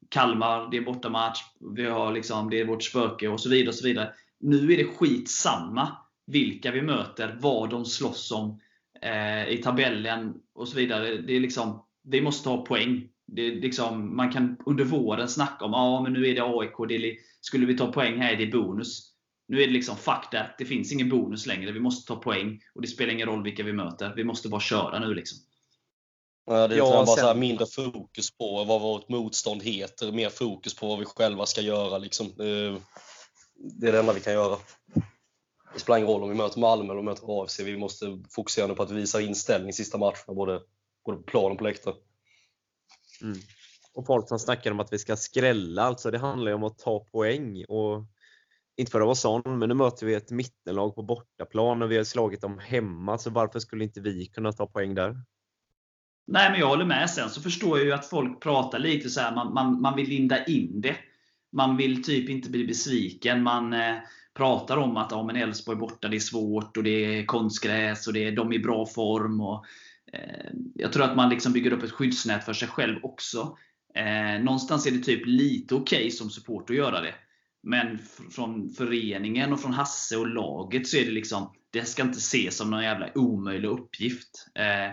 Kalmar, 0.10 0.72
det 0.72 0.78
är 0.78 0.82
bortamatch. 0.82 1.40
Vi 1.76 1.86
har 1.86 2.14
liksom, 2.14 2.50
det 2.50 2.60
är 2.60 2.66
vårt 2.66 2.84
spöke 2.84 3.28
och 3.28 3.40
så 3.40 3.50
vidare. 3.50 3.68
och 3.68 3.76
så 3.76 3.88
vidare. 3.88 4.10
Nu 4.40 4.74
är 4.74 4.78
det 4.78 4.86
skitsamma 4.86 5.98
vilka 6.28 6.72
vi 6.72 6.82
möter, 6.82 7.38
vad 7.40 7.70
de 7.70 7.86
slåss 7.86 8.32
om 8.32 8.60
eh, 9.02 9.48
i 9.48 9.62
tabellen 9.64 10.34
och 10.56 10.68
så 10.68 10.78
vidare. 10.78 11.18
Det 11.18 11.36
är 11.36 11.40
liksom, 11.40 11.84
vi 12.04 12.22
måste 12.22 12.50
ha 12.50 12.66
poäng. 12.66 13.08
Det 13.28 13.50
liksom, 13.50 14.16
man 14.16 14.32
kan 14.32 14.58
under 14.66 14.84
våren 14.84 15.28
snacka 15.28 15.66
om 15.66 15.74
att 15.74 16.04
men 16.04 16.14
nu 16.14 16.28
är 16.28 16.36
det 16.36 16.44
AIK, 16.44 16.88
det 16.88 16.96
är, 16.96 17.16
skulle 17.42 17.66
vi 17.66 17.78
ta 17.78 17.92
poäng 17.92 18.18
här 18.18 18.34
är 18.34 18.38
det 18.38 18.48
bonus. 18.48 19.13
Nu 19.54 19.64
är 19.64 19.68
det 19.68 19.74
liksom 19.74 19.98
fuck 19.98 20.30
that, 20.32 20.56
det 20.58 20.66
finns 20.66 20.92
ingen 20.92 21.10
bonus 21.10 21.46
längre. 21.46 21.72
Vi 21.72 21.80
måste 21.80 22.08
ta 22.08 22.20
poäng 22.20 22.62
och 22.76 22.82
det 22.82 22.88
spelar 22.88 23.14
ingen 23.14 23.28
roll 23.28 23.44
vilka 23.44 23.64
vi 23.64 23.74
möter. 23.74 24.14
Vi 24.16 24.24
måste 24.24 24.50
bara 24.50 24.62
köra 24.62 25.00
nu. 25.00 25.14
Liksom. 25.14 25.38
Ja, 26.46 26.68
det 26.68 26.76
är 26.76 26.78
ja, 26.78 27.04
bara 27.06 27.16
sen... 27.16 27.40
mindre 27.40 27.66
fokus 27.66 28.38
på 28.38 28.64
vad 28.64 28.82
vårt 28.82 29.10
motstånd 29.10 29.64
heter, 29.64 30.12
mer 30.12 30.30
fokus 30.30 30.76
på 30.76 30.88
vad 30.88 31.00
vi 31.00 31.06
själva 31.06 31.46
ska 31.46 31.62
göra. 31.62 31.98
Liksom. 31.98 32.34
Det 32.38 32.48
är 33.88 33.92
det 33.92 34.00
enda 34.00 34.14
vi 34.14 34.20
kan 34.20 34.34
göra. 34.34 34.58
Det 35.74 35.80
spelar 35.80 35.98
ingen 35.98 36.10
roll 36.10 36.24
om 36.24 36.30
vi 36.30 36.36
möter 36.36 36.60
Malmö 36.60 36.94
eller 36.94 37.02
möter 37.02 37.44
AFC. 37.44 37.60
Vi 37.60 37.78
måste 37.78 38.24
fokusera 38.30 38.68
nu 38.68 38.74
på 38.74 38.84
att 38.84 38.92
visa 38.92 39.22
inställning 39.22 39.70
i 39.70 39.74
sista 39.74 39.98
matcherna, 39.98 40.34
både, 40.34 40.62
både 41.06 41.18
på 41.18 41.24
plan 41.24 41.52
och 41.52 41.58
på 41.58 41.64
läktaren. 41.64 41.98
Mm. 43.22 43.38
Och 43.94 44.06
folk 44.06 44.28
som 44.28 44.40
snackar 44.40 44.72
om 44.72 44.80
att 44.80 44.94
vi 44.94 45.00
ska 45.00 45.16
skrälla, 45.16 45.84
alltså 45.84 46.12
det 46.12 46.18
handlar 46.18 46.52
ju 46.52 46.56
om 46.56 46.64
att 46.64 46.78
ta 46.78 47.00
poäng. 47.00 47.66
Och 47.66 48.06
inte 48.78 48.92
för 48.92 49.02
att 49.02 49.06
vara 49.06 49.16
sån, 49.16 49.60
men 49.60 49.70
nu 49.70 49.76
möter 49.76 50.06
vi 50.06 50.14
ett 50.14 50.32
mittenlag 50.32 50.96
på 50.96 51.04
bortaplan 51.04 51.82
och 51.82 51.92
vi 51.92 51.98
har 51.98 52.04
slagit 52.04 52.42
dem 52.42 52.60
hemma, 52.60 53.18
så 53.18 53.30
varför 53.30 53.60
skulle 53.60 53.84
inte 53.84 54.02
vi 54.02 54.26
kunna 54.26 54.52
ta 54.52 54.68
poäng 54.68 54.96
där? 54.96 55.16
Nej, 56.28 56.52
men 56.52 56.60
jag 56.60 56.68
håller 56.68 56.86
med. 56.86 57.10
Sen 57.10 57.30
så 57.30 57.42
förstår 57.42 57.78
jag 57.78 57.88
ju 57.88 57.94
att 57.94 58.10
folk 58.10 58.42
pratar 58.42 58.80
lite 58.80 59.10
så 59.10 59.22
här, 59.22 59.36
man, 59.36 59.54
man, 59.54 59.82
man 59.82 59.96
vill 59.96 60.10
linda 60.10 60.46
in 60.46 60.82
det. 60.82 60.96
Man 61.52 61.78
vill 61.78 62.04
typ 62.04 62.30
inte 62.30 62.50
bli 62.50 62.66
besviken. 62.66 63.44
Man 63.44 63.74
eh, 63.74 63.96
pratar 64.34 64.78
om 64.78 64.98
att 64.98 65.12
ja, 65.12 65.24
men 65.24 65.36
Elfsborg 65.36 65.78
borta, 65.78 66.08
det 66.08 66.18
är 66.18 66.20
svårt 66.20 66.78
och 66.78 66.84
det 66.84 67.20
är 67.20 67.26
konstgräs 67.26 68.08
och 68.08 68.14
det 68.14 68.28
är, 68.28 68.32
de 68.32 68.52
är 68.52 68.56
i 68.56 68.60
bra 68.60 68.86
form. 68.86 69.42
Och, 69.42 69.66
eh, 70.14 70.52
jag 70.76 70.94
tror 70.94 71.04
att 71.04 71.16
man 71.16 71.30
liksom 71.30 71.54
bygger 71.54 71.74
upp 71.74 71.84
ett 71.84 71.92
skyddsnät 71.92 72.46
för 72.46 72.54
sig 72.54 72.68
själv 72.68 73.00
också. 73.04 73.58
Eh, 73.96 74.44
någonstans 74.44 74.88
är 74.88 74.92
det 74.92 75.04
typ 75.04 75.26
lite 75.26 75.76
okej 75.76 75.98
okay 75.98 76.12
som 76.12 76.30
support 76.30 76.70
att 76.70 76.76
göra 76.76 77.02
det. 77.02 77.14
Men 77.64 78.00
från 78.32 78.70
föreningen 78.70 79.54
och 79.54 79.60
från 79.60 79.74
Hasse 79.74 80.18
och 80.18 80.28
laget 80.28 80.88
så 80.88 80.98
är 80.98 81.06
det 81.06 81.12
liksom, 81.12 81.54
det 81.70 81.86
ska 81.86 82.02
inte 82.02 82.18
ses 82.18 82.58
som 82.58 82.70
någon 82.70 82.84
jävla 82.84 83.10
omöjlig 83.16 83.70
uppgift. 83.70 84.48
Eh, 84.56 84.86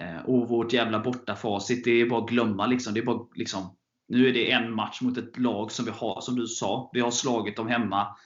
eh, 0.00 0.20
och 0.24 0.48
vårt 0.48 0.72
jävla 0.72 1.00
bortafacit, 1.00 1.84
det 1.84 1.90
är 1.90 2.06
bara 2.06 2.24
att 2.24 2.30
glömma. 2.30 2.66
Liksom. 2.66 2.94
Det 2.94 3.00
är 3.00 3.04
bara, 3.04 3.26
liksom, 3.34 3.76
nu 4.08 4.28
är 4.28 4.32
det 4.32 4.50
en 4.50 4.74
match 4.74 5.00
mot 5.00 5.18
ett 5.18 5.38
lag 5.38 5.72
som 5.72 5.84
vi 5.84 5.90
har, 5.90 6.20
som 6.20 6.36
du 6.36 6.46
sa, 6.46 6.90
vi 6.92 7.00
har 7.00 7.10
slagit 7.10 7.56
dem 7.56 7.68
hemma. 7.68 8.16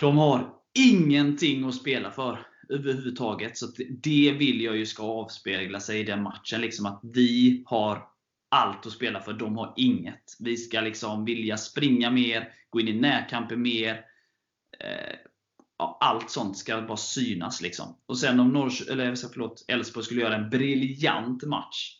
De 0.00 0.18
har 0.18 0.54
ingenting 0.74 1.64
att 1.64 1.74
spela 1.74 2.10
för 2.10 2.46
överhuvudtaget. 2.68 3.58
Så 3.58 3.66
det 4.02 4.32
vill 4.32 4.60
jag 4.60 4.76
ju 4.76 4.86
ska 4.86 5.02
avspegla 5.02 5.80
sig 5.80 6.00
i 6.00 6.04
den 6.04 6.22
matchen. 6.22 6.60
Liksom 6.60 6.86
att 6.86 7.00
vi 7.02 7.62
har 7.66 8.11
allt 8.52 8.86
att 8.86 8.92
spela 8.92 9.20
för. 9.20 9.32
De 9.32 9.56
har 9.56 9.74
inget. 9.76 10.36
Vi 10.38 10.56
ska 10.56 10.80
liksom 10.80 11.24
vilja 11.24 11.56
springa 11.56 12.10
mer, 12.10 12.52
gå 12.70 12.80
in 12.80 12.88
i 12.88 12.92
närkamper 13.00 13.56
mer. 13.56 14.04
Eh, 14.78 15.16
ja, 15.78 15.98
allt 16.00 16.30
sånt 16.30 16.58
ska 16.58 16.82
bara 16.82 16.96
synas. 16.96 17.62
Liksom. 17.62 17.96
Och 18.06 18.18
sen 18.18 18.40
om 18.40 18.48
Norrs, 18.48 18.88
eller, 18.88 19.14
förlåt, 19.32 19.64
Elfsborg 19.68 20.04
skulle 20.04 20.20
göra 20.20 20.36
en 20.36 20.50
briljant 20.50 21.42
match 21.42 21.96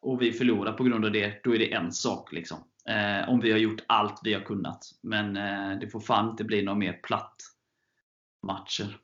och 0.00 0.22
vi 0.22 0.32
förlorar 0.32 0.72
på 0.72 0.84
grund 0.84 1.04
av 1.04 1.12
det, 1.12 1.40
då 1.44 1.54
är 1.54 1.58
det 1.58 1.72
en 1.72 1.92
sak. 1.92 2.32
Liksom. 2.32 2.58
Eh, 2.88 3.28
om 3.28 3.40
vi 3.40 3.52
har 3.52 3.58
gjort 3.58 3.84
allt 3.86 4.20
vi 4.24 4.34
har 4.34 4.40
kunnat. 4.40 4.84
Men 5.02 5.36
eh, 5.36 5.78
det 5.80 5.88
får 5.88 6.00
fan 6.00 6.30
inte 6.30 6.44
bli 6.44 6.62
några 6.62 6.78
mer 6.78 6.92
platt 6.92 7.36
matcher. 8.46 8.98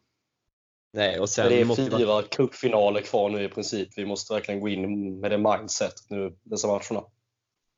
Nej, 0.93 1.21
och 1.21 1.29
sen 1.29 1.49
det 1.49 1.61
är 1.61 1.91
fyra 1.91 2.23
cupfinaler 2.23 3.01
kvar 3.01 3.31
nu 3.31 3.43
i 3.43 3.49
princip. 3.49 3.89
Vi 3.97 4.07
måste 4.07 4.35
verkligen 4.35 4.61
gå 4.61 4.69
in 4.69 5.21
med 5.21 5.31
det 5.31 5.39
mindsetet 5.39 6.11
nu 6.11 6.39
dessa 6.43 6.67
matcherna. 6.67 7.07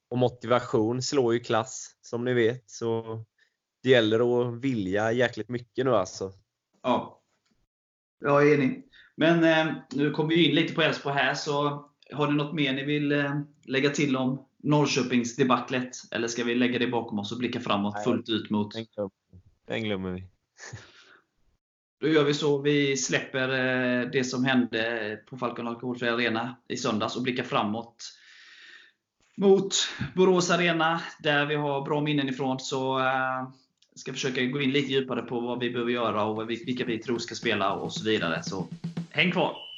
Och 0.08 0.18
motivation 0.18 1.02
slår 1.02 1.34
ju 1.34 1.40
klass, 1.40 1.96
som 2.00 2.24
ni 2.24 2.34
vet. 2.34 2.70
Så 2.70 3.04
det 3.82 3.90
gäller 3.90 4.40
att 4.40 4.60
vilja 4.60 5.12
jäkligt 5.12 5.48
mycket 5.48 5.84
nu 5.84 5.94
alltså. 5.94 6.32
Ja, 6.82 7.22
jag 8.20 8.48
är 8.48 8.54
enig. 8.54 8.84
Men 9.16 9.44
eh, 9.44 9.74
nu 9.90 10.10
kommer 10.10 10.28
vi 10.28 10.48
in 10.48 10.54
lite 10.54 10.74
på 10.74 10.82
Elfsborg 10.82 11.14
här, 11.14 11.34
så 11.34 11.84
har 12.12 12.30
ni 12.30 12.36
något 12.36 12.54
mer 12.54 12.72
ni 12.72 12.84
vill 12.84 13.12
eh, 13.12 13.40
lägga 13.64 13.90
till 13.90 14.16
om 14.16 14.46
Norrköpingsdebaclet? 14.62 15.96
Eller 16.10 16.28
ska 16.28 16.44
vi 16.44 16.54
lägga 16.54 16.78
det 16.78 16.86
bakom 16.86 17.18
oss 17.18 17.32
och 17.32 17.38
blicka 17.38 17.60
framåt 17.60 17.94
Nej, 17.94 18.04
fullt 18.04 18.28
ut 18.28 18.50
mot... 18.50 18.74
Den 19.66 19.82
glömmer 19.82 20.10
vi. 20.10 20.24
Då 22.00 22.08
gör 22.08 22.24
vi 22.24 22.34
så. 22.34 22.58
Vi 22.58 22.96
släpper 22.96 23.48
eh, 23.48 24.10
det 24.10 24.24
som 24.24 24.44
hände 24.44 25.18
på 25.26 25.36
Falcon 25.36 25.68
Alkoholfri 25.68 26.08
Arena 26.08 26.56
i 26.68 26.76
söndags 26.76 27.16
och 27.16 27.22
blickar 27.22 27.44
framåt 27.44 28.12
mot 29.36 29.74
Borås 30.14 30.50
Arena, 30.50 31.00
där 31.18 31.46
vi 31.46 31.54
har 31.54 31.82
bra 31.82 32.00
minnen 32.00 32.28
ifrån. 32.28 32.60
Så 32.60 32.98
äh, 32.98 33.48
ska 33.94 34.12
försöka 34.12 34.44
gå 34.44 34.60
in 34.60 34.70
lite 34.70 34.92
djupare 34.92 35.22
på 35.22 35.40
vad 35.40 35.60
vi 35.60 35.70
behöver 35.70 35.92
göra 35.92 36.24
och 36.24 36.50
vilka 36.50 36.84
vi 36.84 36.98
tror 36.98 37.18
ska 37.18 37.34
spela 37.34 37.72
och 37.72 37.92
så 37.92 38.04
vidare. 38.04 38.42
Så 38.42 38.68
häng 39.10 39.32
kvar! 39.32 39.69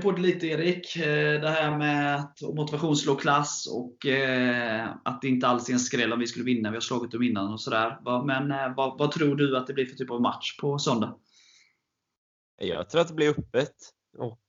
Inne 0.00 0.12
på 0.12 0.12
det 0.12 0.22
lite 0.22 0.46
Erik. 0.46 0.96
Eh, 0.96 1.40
det 1.40 1.48
här 1.48 1.78
med 1.78 2.16
att 2.16 2.40
motivation 2.42 2.96
slår 2.96 3.16
klass 3.16 3.66
och 3.66 4.06
eh, 4.06 4.88
att 5.04 5.22
det 5.22 5.28
inte 5.28 5.46
alls 5.46 5.68
är 5.68 5.72
en 5.72 5.78
skräll 5.78 6.12
om 6.12 6.18
vi 6.18 6.26
skulle 6.26 6.44
vinna. 6.44 6.70
Vi 6.70 6.76
har 6.76 6.80
slagit 6.80 7.10
dem 7.10 7.22
innan 7.22 7.52
och 7.52 7.60
sådär. 7.60 7.98
Men 8.26 8.50
eh, 8.50 8.74
vad, 8.76 8.98
vad 8.98 9.12
tror 9.12 9.36
du 9.36 9.56
att 9.56 9.66
det 9.66 9.72
blir 9.72 9.86
för 9.86 9.96
typ 9.96 10.10
av 10.10 10.20
match 10.20 10.56
på 10.60 10.78
söndag? 10.78 11.18
Jag 12.58 12.90
tror 12.90 13.00
att 13.00 13.08
det 13.08 13.14
blir 13.14 13.30
öppet. 13.30 13.74
Och 14.18 14.40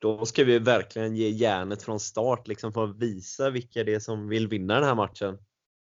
då 0.00 0.26
ska 0.26 0.44
vi 0.44 0.58
verkligen 0.58 1.16
ge 1.16 1.28
järnet 1.28 1.82
från 1.82 2.00
start 2.00 2.48
liksom 2.48 2.72
för 2.72 2.84
att 2.84 2.96
visa 2.96 3.50
vilka 3.50 3.84
det 3.84 3.94
är 3.94 4.00
som 4.00 4.28
vill 4.28 4.48
vinna 4.48 4.74
den 4.74 4.84
här 4.84 4.94
matchen. 4.94 5.38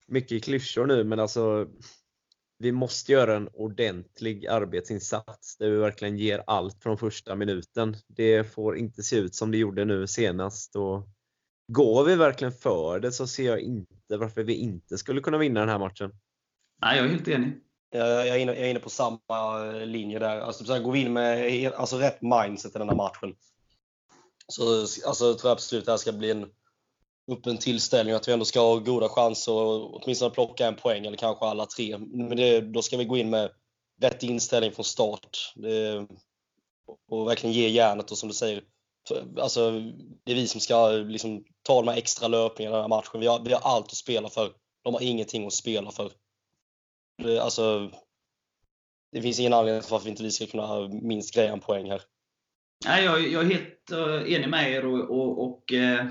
Mycket 0.08 0.44
klyschor 0.44 0.86
nu 0.86 1.04
men 1.04 1.20
alltså 1.20 1.68
vi 2.58 2.72
måste 2.72 3.12
göra 3.12 3.36
en 3.36 3.50
ordentlig 3.54 4.48
arbetsinsats 4.48 5.58
där 5.58 5.70
vi 5.70 5.78
verkligen 5.78 6.18
ger 6.18 6.44
allt 6.48 6.84
från 6.84 6.98
första 6.98 7.36
minuten. 7.36 7.96
Det 8.08 8.44
får 8.54 8.78
inte 8.78 9.04
se 9.04 9.16
ut 9.16 9.36
som 9.36 9.52
det 9.52 9.58
gjorde 9.58 9.86
nu 9.86 10.08
senast. 10.08 10.76
Och 10.76 11.08
går 11.72 12.04
vi 12.04 12.16
verkligen 12.16 12.54
för 12.54 13.00
det 13.00 13.12
så 13.12 13.28
ser 13.28 13.44
jag 13.44 13.60
inte 13.60 14.18
varför 14.18 14.44
vi 14.44 14.54
inte 14.54 14.98
skulle 14.98 15.22
kunna 15.22 15.38
vinna 15.38 15.60
den 15.60 15.70
här 15.70 15.80
matchen. 15.80 16.12
Nej, 16.82 16.98
jag 16.98 17.06
är 17.06 17.10
helt 17.10 17.28
enig. 17.28 17.64
Jag 17.92 18.28
är 18.28 18.38
inne, 18.38 18.54
jag 18.54 18.66
är 18.66 18.70
inne 18.70 18.80
på 18.80 18.90
samma 18.90 19.72
linje 19.72 20.20
där. 20.20 20.40
Alltså, 20.40 20.66
så 20.66 20.74
här, 20.74 20.82
går 20.82 20.92
vi 20.92 21.00
in 21.00 21.14
med 21.14 21.74
alltså, 21.74 21.98
rätt 21.98 22.22
mindset 22.22 22.76
i 22.76 22.80
den 22.80 22.90
här 22.90 22.96
matchen 22.96 23.36
så 24.48 24.82
alltså, 24.82 25.34
tror 25.34 25.50
jag 25.50 25.52
absolut 25.52 25.82
att 25.82 25.86
det 25.86 25.92
här 25.92 25.98
ska 25.98 26.12
bli 26.12 26.32
en 26.32 26.50
upp 27.32 27.46
en 27.46 27.58
tillställning 27.58 28.16
att 28.16 28.28
vi 28.28 28.32
ändå 28.32 28.46
ska 28.46 28.60
ha 28.60 28.76
goda 28.76 29.10
chanser 29.10 29.52
att 29.52 29.92
åtminstone 30.04 30.32
plocka 30.32 30.68
en 30.68 30.76
poäng 30.76 31.06
eller 31.06 31.18
kanske 31.18 31.46
alla 31.46 31.66
tre. 31.66 31.98
Men 31.98 32.38
det, 32.38 32.62
då 32.62 32.82
ska 32.82 32.98
vi 32.98 33.06
gå 33.06 33.18
in 33.18 33.30
med 33.30 33.52
rätt 34.02 34.24
inställning 34.24 34.72
från 34.72 34.86
start. 34.86 35.54
Det, 35.56 36.08
och 37.12 37.28
verkligen 37.28 37.56
ge 37.56 37.70
järnet 37.70 38.12
och 38.12 38.18
som 38.18 38.30
du 38.30 38.36
säger, 38.36 38.64
alltså, 39.40 39.72
det 40.24 40.32
är 40.32 40.36
vi 40.36 40.48
som 40.48 40.62
ska 40.62 40.90
liksom, 40.90 41.44
ta 41.62 41.82
de 41.82 41.88
här 41.88 41.98
extra 41.98 42.28
löpningarna 42.28 42.76
i 42.76 42.82
den 42.82 42.92
här 42.92 42.98
matchen. 42.98 43.20
Vi 43.20 43.28
har, 43.28 43.40
vi 43.40 43.54
har 43.54 43.62
allt 43.62 43.86
att 43.86 43.96
spela 43.96 44.30
för. 44.30 44.52
De 44.84 44.94
har 44.94 45.02
ingenting 45.02 45.48
att 45.48 45.54
spela 45.54 45.92
för. 45.92 46.12
Det, 47.24 47.40
alltså, 47.40 47.92
det 49.12 49.22
finns 49.22 49.40
ingen 49.40 49.54
anledning 49.54 49.82
till 49.82 49.92
varför 49.92 50.10
inte 50.10 50.24
vi 50.24 50.32
ska 50.32 50.46
kunna 50.46 50.88
minst 50.88 51.34
greja 51.34 51.54
en 51.54 51.60
poäng 51.60 51.90
här. 51.90 52.02
Nej, 52.86 53.04
jag, 53.04 53.28
jag 53.28 53.46
är 53.46 53.50
helt 53.50 53.92
eh, 53.92 54.34
enig 54.34 54.50
med 54.50 54.72
er 54.72 54.86
och, 54.86 55.10
och, 55.10 55.44
och 55.44 55.74
eh 55.74 56.06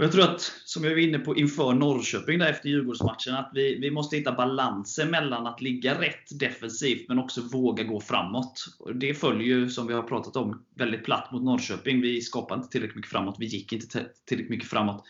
och 0.00 0.04
jag 0.04 0.12
tror 0.12 0.24
att, 0.24 0.40
som 0.64 0.84
jag 0.84 0.90
var 0.90 0.98
inne 0.98 1.18
på 1.18 1.36
inför 1.36 1.72
Norrköping 1.72 2.38
där 2.38 2.50
efter 2.50 2.68
Djurgårdsmatchen, 2.68 3.34
att 3.34 3.50
vi, 3.54 3.78
vi 3.78 3.90
måste 3.90 4.16
hitta 4.16 4.32
balansen 4.32 5.10
mellan 5.10 5.46
att 5.46 5.60
ligga 5.60 6.00
rätt 6.00 6.38
defensivt 6.38 7.08
men 7.08 7.18
också 7.18 7.40
våga 7.52 7.84
gå 7.84 8.00
framåt. 8.00 8.64
Och 8.78 8.96
det 8.96 9.14
följer 9.14 9.46
ju, 9.46 9.68
som 9.68 9.86
vi 9.86 9.94
har 9.94 10.02
pratat 10.02 10.36
om, 10.36 10.64
väldigt 10.76 11.04
platt 11.04 11.32
mot 11.32 11.42
Norrköping. 11.42 12.00
Vi 12.00 12.20
skapade 12.20 12.58
inte 12.58 12.72
tillräckligt 12.72 12.96
mycket 12.96 13.10
framåt. 13.10 13.36
Vi 13.38 13.46
gick 13.46 13.72
inte 13.72 14.06
tillräckligt 14.28 14.50
mycket 14.50 14.68
framåt. 14.68 15.04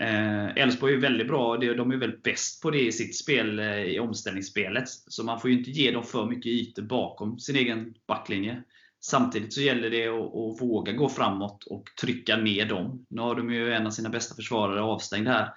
Eh, 0.00 0.56
Elfsborg 0.56 0.94
är 0.94 0.98
väldigt 0.98 1.28
bra. 1.28 1.56
De 1.56 1.90
är 1.90 1.96
väldigt 1.96 2.22
bäst 2.22 2.62
på 2.62 2.70
det 2.70 2.80
i 2.80 2.92
sitt 2.92 3.16
spel, 3.16 3.58
eh, 3.58 3.82
i 3.82 3.98
omställningsspelet. 3.98 4.88
Så 4.88 5.24
man 5.24 5.40
får 5.40 5.50
ju 5.50 5.58
inte 5.58 5.70
ge 5.70 5.90
dem 5.90 6.04
för 6.04 6.26
mycket 6.26 6.52
ytor 6.52 6.82
bakom 6.82 7.38
sin 7.38 7.56
egen 7.56 7.94
backlinje. 8.06 8.62
Samtidigt 9.00 9.52
så 9.52 9.60
gäller 9.60 9.90
det 9.90 10.08
att, 10.08 10.14
att, 10.14 10.60
våga 10.60 10.92
gå 10.92 11.08
framåt 11.08 11.64
och 11.64 11.84
trycka 12.00 12.36
ner 12.36 12.66
dem. 12.66 13.06
Nu 13.08 13.22
har 13.22 13.34
de 13.34 13.52
ju 13.52 13.72
en 13.72 13.86
av 13.86 13.90
sina 13.90 14.08
bästa 14.08 14.34
försvarare 14.34 14.82
avstängd 14.82 15.28
här. 15.28 15.54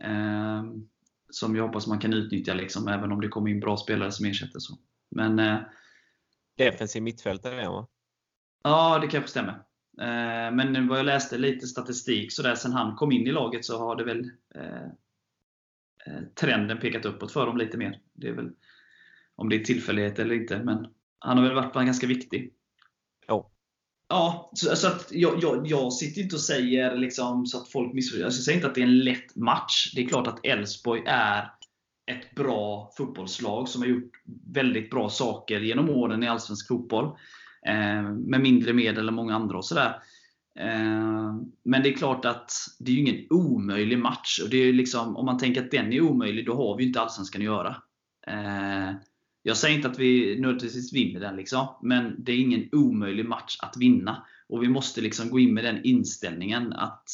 Eh, 0.00 0.64
som 1.30 1.56
jag 1.56 1.66
hoppas 1.66 1.86
man 1.86 1.98
kan 1.98 2.12
utnyttja, 2.12 2.54
liksom, 2.54 2.88
även 2.88 3.12
om 3.12 3.20
det 3.20 3.28
kommer 3.28 3.50
in 3.50 3.60
bra 3.60 3.76
spelare 3.76 4.12
som 4.12 4.26
ersätter. 4.26 4.58
Så. 4.58 4.78
Men, 5.10 5.38
eh, 5.38 5.58
Defensiv 6.56 7.02
mittfältare 7.02 7.68
va? 7.68 7.86
Ja, 8.62 8.98
det 8.98 9.06
kanske 9.06 9.30
stämmer. 9.30 9.52
Eh, 10.00 10.54
men 10.54 10.88
vad 10.88 10.98
jag 10.98 11.06
läste 11.06 11.38
lite 11.38 11.66
statistik 11.66 12.32
så 12.32 12.42
där, 12.42 12.54
sen 12.54 12.72
han 12.72 12.96
kom 12.96 13.12
in 13.12 13.26
i 13.26 13.32
laget 13.32 13.64
så 13.64 13.78
har 13.78 13.96
det 13.96 14.04
väl 14.04 14.30
eh, 14.54 14.84
eh, 16.06 16.22
trenden 16.34 16.80
pekat 16.80 17.04
uppåt 17.04 17.32
för 17.32 17.46
dem 17.46 17.56
lite 17.56 17.76
mer. 17.78 18.00
Det 18.12 18.28
är 18.28 18.32
väl, 18.32 18.50
om 19.36 19.48
det 19.48 19.56
är 19.56 19.64
tillfällighet 19.64 20.18
eller 20.18 20.34
inte, 20.34 20.58
men 20.58 20.86
han 21.18 21.38
har 21.38 21.44
väl 21.44 21.54
varit 21.54 21.74
ganska 21.74 22.06
viktig. 22.06 22.52
Ja. 23.26 23.50
Ja, 24.08 24.50
så, 24.54 24.76
så 24.76 24.86
att 24.86 25.08
jag, 25.10 25.42
jag, 25.42 25.66
jag 25.66 25.92
sitter 25.92 26.22
inte 26.22 26.34
och 26.34 26.40
säger 26.40 26.96
liksom, 26.96 27.46
så 27.46 27.58
att 27.58 27.68
folk 27.68 27.92
missförstår. 27.92 28.24
Jag 28.24 28.34
säger 28.34 28.58
inte 28.58 28.68
att 28.68 28.74
det 28.74 28.80
är 28.80 28.86
en 28.86 28.98
lätt 28.98 29.36
match. 29.36 29.92
Det 29.94 30.02
är 30.04 30.08
klart 30.08 30.26
att 30.26 30.46
Elfsborg 30.46 31.02
är 31.06 31.50
ett 32.06 32.34
bra 32.34 32.90
fotbollslag 32.96 33.68
som 33.68 33.82
har 33.82 33.88
gjort 33.88 34.12
väldigt 34.46 34.90
bra 34.90 35.08
saker 35.08 35.60
genom 35.60 35.90
åren 35.90 36.22
i 36.22 36.28
allsvensk 36.28 36.68
fotboll. 36.68 37.04
Eh, 37.66 38.02
med 38.02 38.40
mindre 38.40 38.72
medel 38.72 39.08
än 39.08 39.14
många 39.14 39.34
andra 39.34 39.56
och 39.56 39.64
sådär. 39.64 40.02
Eh, 40.58 41.34
men 41.64 41.82
det 41.82 41.88
är 41.88 41.96
klart 41.96 42.24
att 42.24 42.52
det 42.78 42.90
är 42.90 42.94
ju 42.94 43.00
ingen 43.00 43.26
omöjlig 43.30 43.98
match. 43.98 44.40
Och 44.42 44.50
det 44.50 44.56
är 44.56 44.72
liksom, 44.72 45.16
om 45.16 45.26
man 45.26 45.38
tänker 45.38 45.64
att 45.64 45.70
den 45.70 45.92
är 45.92 46.00
omöjlig, 46.00 46.46
då 46.46 46.56
har 46.56 46.76
vi 46.76 46.82
ju 46.82 46.88
inte 46.88 47.00
Allsvenskan 47.00 47.40
att 47.40 47.44
göra. 47.44 47.76
Eh, 48.26 48.94
jag 49.46 49.56
säger 49.56 49.76
inte 49.76 49.88
att 49.88 49.98
vi 49.98 50.40
nödvändigtvis 50.40 50.92
vinner 50.92 51.20
den, 51.20 51.36
liksom, 51.36 51.66
men 51.82 52.24
det 52.24 52.32
är 52.32 52.36
ingen 52.36 52.68
omöjlig 52.72 53.26
match 53.26 53.56
att 53.60 53.76
vinna. 53.76 54.26
Och 54.48 54.62
Vi 54.62 54.68
måste 54.68 55.00
liksom 55.00 55.30
gå 55.30 55.38
in 55.38 55.54
med 55.54 55.64
den 55.64 55.84
inställningen 55.84 56.72
att 56.72 57.08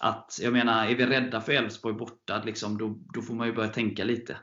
att, 0.00 0.38
jag 0.42 0.52
menar, 0.52 0.86
är 0.86 0.94
vi 0.94 1.06
rädda 1.06 1.40
för 1.40 1.52
Elfsborg 1.52 1.94
borta, 1.94 2.42
liksom, 2.44 2.78
då, 2.78 2.98
då 3.14 3.22
får 3.22 3.34
man 3.34 3.46
ju 3.46 3.52
börja 3.52 3.68
tänka 3.68 4.04
lite. 4.04 4.36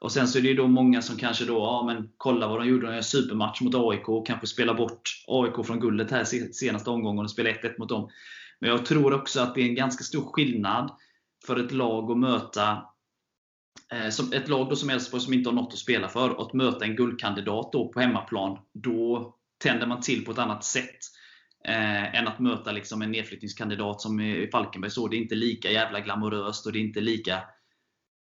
Och 0.00 0.12
Sen 0.12 0.28
så 0.28 0.38
är 0.38 0.42
det 0.42 0.48
ju 0.48 0.54
då 0.54 0.66
många 0.66 1.02
som 1.02 1.16
kanske 1.16 1.44
då, 1.44 1.54
ja 1.54 1.84
men 1.86 2.08
kolla 2.16 2.48
vad 2.48 2.60
de 2.60 2.68
gjorde, 2.68 2.96
de 2.96 3.02
supermatch 3.02 3.60
mot 3.60 3.74
AIK 3.74 4.08
och 4.08 4.26
kanske 4.26 4.46
spela 4.46 4.74
bort 4.74 5.24
AIK 5.26 5.66
från 5.66 5.80
guldet 5.80 6.10
här 6.10 6.24
senaste 6.52 6.90
omgången 6.90 7.24
och 7.24 7.30
spela 7.30 7.50
1-1 7.50 7.78
mot 7.78 7.88
dem. 7.88 8.10
Men 8.58 8.70
jag 8.70 8.86
tror 8.86 9.14
också 9.14 9.40
att 9.40 9.54
det 9.54 9.60
är 9.60 9.66
en 9.66 9.74
ganska 9.74 10.04
stor 10.04 10.32
skillnad 10.32 10.90
för 11.46 11.64
ett 11.64 11.72
lag 11.72 12.10
att 12.10 12.18
möta 12.18 12.82
Eh, 13.92 14.10
som 14.10 14.32
ett 14.32 14.48
lag 14.48 14.68
då 14.68 14.76
som 14.76 14.90
Elfsborg 14.90 15.22
som 15.22 15.32
inte 15.32 15.50
har 15.50 15.54
något 15.54 15.72
att 15.72 15.78
spela 15.78 16.08
för, 16.08 16.42
att 16.42 16.52
möta 16.52 16.84
en 16.84 16.96
guldkandidat 16.96 17.72
då 17.72 17.88
på 17.88 18.00
hemmaplan, 18.00 18.58
då 18.72 19.34
tänder 19.62 19.86
man 19.86 20.00
till 20.00 20.24
på 20.24 20.32
ett 20.32 20.38
annat 20.38 20.64
sätt. 20.64 20.98
Eh, 21.68 22.14
än 22.14 22.28
att 22.28 22.38
möta 22.38 22.72
liksom 22.72 23.02
en 23.02 23.10
nedflyttningskandidat 23.10 24.00
som 24.00 24.20
i 24.20 24.48
Falkenberg. 24.52 24.90
Så 24.90 25.08
det 25.08 25.16
är 25.16 25.18
inte 25.18 25.34
lika 25.34 25.70
jävla 25.70 26.00
glamoröst 26.00 26.66
och 26.66 26.72
det 26.72 26.78
är 26.78 26.80
inte 26.80 27.00
lika 27.00 27.42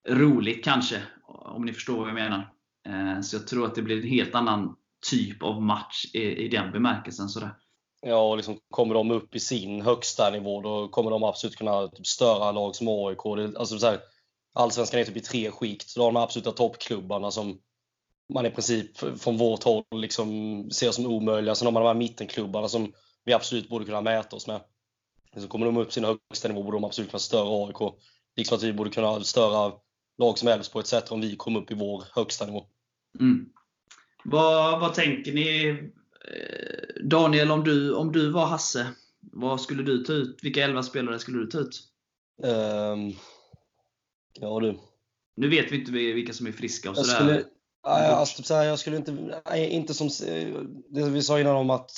roligt 0.08 0.64
kanske. 0.64 1.02
Om 1.26 1.64
ni 1.64 1.72
förstår 1.72 1.98
vad 1.98 2.08
jag 2.08 2.14
menar. 2.14 2.52
Eh, 2.88 3.20
så 3.20 3.36
jag 3.36 3.46
tror 3.46 3.66
att 3.66 3.74
det 3.74 3.82
blir 3.82 3.96
en 3.96 4.08
helt 4.08 4.34
annan 4.34 4.76
typ 5.10 5.42
av 5.42 5.62
match 5.62 6.04
i, 6.14 6.20
i 6.20 6.48
den 6.48 6.72
bemärkelsen. 6.72 7.28
Sådär. 7.28 7.50
Ja, 8.00 8.30
och 8.30 8.36
liksom 8.36 8.58
kommer 8.70 8.94
de 8.94 9.10
upp 9.10 9.34
i 9.34 9.40
sin 9.40 9.80
högsta 9.80 10.30
nivå, 10.30 10.60
då 10.60 10.88
kommer 10.88 11.10
de 11.10 11.22
absolut 11.22 11.56
kunna 11.56 11.88
typ 11.88 12.06
störa 12.06 12.52
lag 12.52 12.76
som 12.76 12.88
AIK. 12.88 13.22
Det, 13.36 13.58
alltså 13.58 13.78
så 13.78 13.86
här, 13.86 14.00
Allsvenskan 14.56 15.00
är 15.00 15.04
typ 15.04 15.16
i 15.16 15.20
tre 15.20 15.50
skikt. 15.50 15.88
Så 15.88 16.00
då 16.00 16.04
har 16.06 16.12
de 16.12 16.22
absoluta 16.22 16.52
toppklubbarna 16.52 17.30
som 17.30 17.60
man 18.34 18.46
i 18.46 18.50
princip 18.50 18.98
från 19.20 19.36
vårt 19.36 19.62
håll 19.62 19.84
liksom 19.92 20.70
ser 20.70 20.90
som 20.90 21.06
omöjliga. 21.06 21.54
Sen 21.54 21.66
har 21.66 21.72
man 21.72 21.82
de 21.82 21.88
här 21.88 21.94
mittenklubbarna 21.94 22.68
som 22.68 22.92
vi 23.24 23.32
absolut 23.32 23.68
borde 23.68 23.84
kunna 23.84 24.00
mäta 24.00 24.36
oss 24.36 24.46
med. 24.46 24.60
Så 25.36 25.48
kommer 25.48 25.66
de 25.66 25.76
upp 25.76 25.92
sin 25.92 26.04
högsta 26.04 26.48
nivå 26.48 26.62
borde 26.62 26.76
de 26.76 26.84
absolut 26.84 27.10
kunna 27.10 27.18
störa 27.18 27.66
AIK. 27.66 27.94
Liksom 28.36 28.56
att 28.56 28.62
vi 28.62 28.72
borde 28.72 28.90
kunna 28.90 29.20
störa 29.20 29.72
lag 30.18 30.38
som 30.38 30.48
Elfsborg 30.48 30.82
etc. 30.82 31.10
om 31.10 31.20
vi 31.20 31.36
kommer 31.36 31.60
upp 31.60 31.70
i 31.70 31.74
vår 31.74 32.04
högsta 32.14 32.46
nivå. 32.46 32.66
Mm. 33.20 33.48
Vad, 34.24 34.80
vad 34.80 34.94
tänker 34.94 35.32
ni? 35.32 35.68
Eh, 35.68 37.04
Daniel, 37.04 37.50
om 37.50 37.64
du, 37.64 37.94
om 37.94 38.12
du 38.12 38.30
var 38.30 38.46
Hasse, 38.46 38.86
vad 39.20 39.60
skulle 39.60 39.82
du 39.82 40.04
ta 40.04 40.12
ut? 40.12 40.38
Vilka 40.42 40.64
elva 40.64 40.82
spelare 40.82 41.18
skulle 41.18 41.38
du 41.38 41.46
ta 41.46 41.58
ut? 41.58 41.82
Um, 42.42 43.12
ja 44.40 44.60
du. 44.60 44.78
Nu 45.36 45.48
vet 45.48 45.72
vi 45.72 45.80
inte 45.80 45.90
vilka 45.92 46.32
som 46.32 46.46
är 46.46 46.52
friska 46.52 46.90
och 46.90 46.96
sådär. 46.96 47.14
Skulle, 47.14 47.44
alltså, 47.82 48.42
så 48.42 48.54
här, 48.54 48.64
jag 48.64 48.78
skulle 48.78 48.96
inte, 48.96 49.42
inte 49.56 49.94
som 49.94 50.08
det 50.88 51.10
vi 51.10 51.22
sa 51.22 51.40
innan 51.40 51.56
om 51.56 51.70
att 51.70 51.90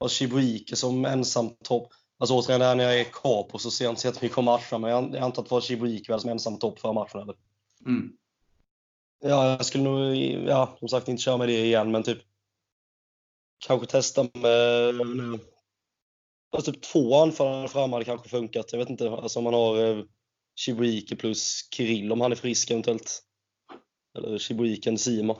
ha 0.00 0.08
Chibuike 0.08 0.76
som 0.76 1.04
ensam 1.04 1.50
topp. 1.64 1.92
Alltså 2.18 2.34
återigen, 2.34 2.76
när 2.76 2.84
jag 2.84 3.00
är 3.00 3.04
Capo 3.04 3.58
så 3.58 3.70
ser 3.70 3.84
jag 3.84 3.92
inte 3.92 4.00
så 4.00 4.08
jättemycket 4.08 4.38
om 4.38 4.44
matcherna, 4.44 4.78
men 4.78 4.90
jag 4.90 5.16
antar 5.16 5.42
att 5.42 5.48
det 5.48 5.54
var 5.54 5.60
Chibuike 5.60 6.18
som 6.18 6.30
ensam 6.30 6.58
topp 6.58 6.78
förra 6.78 6.92
matchen. 6.92 7.20
Eller? 7.20 7.34
Mm. 7.86 8.12
Ja, 9.22 9.50
jag 9.50 9.66
skulle 9.66 9.84
nog, 9.84 10.16
ja, 10.48 10.76
som 10.78 10.88
sagt 10.88 11.08
inte 11.08 11.22
köra 11.22 11.36
med 11.36 11.48
det 11.48 11.64
igen, 11.64 11.90
men 11.90 12.02
typ 12.02 12.18
kanske 13.66 13.86
testa 13.86 14.22
med 14.22 14.94
alltså, 16.52 16.72
typ 16.72 16.82
två 16.82 17.16
anfallare 17.16 17.68
fram 17.68 17.92
hade 17.92 18.04
kanske 18.04 18.28
funkat. 18.28 18.72
Jag 18.72 18.78
vet 18.78 18.90
inte, 18.90 19.10
alltså 19.10 19.38
om 19.38 19.44
man 19.44 19.54
har 19.54 19.84
eh, 19.84 20.04
Chibuike 20.56 21.16
plus 21.16 21.68
Kirill 21.70 22.12
om 22.12 22.20
han 22.20 22.32
är 22.32 22.36
frisk 22.36 22.70
eventuellt. 22.70 23.22
Eller 24.18 24.38
Chibuiken 24.38 24.98
Sima. 24.98 25.36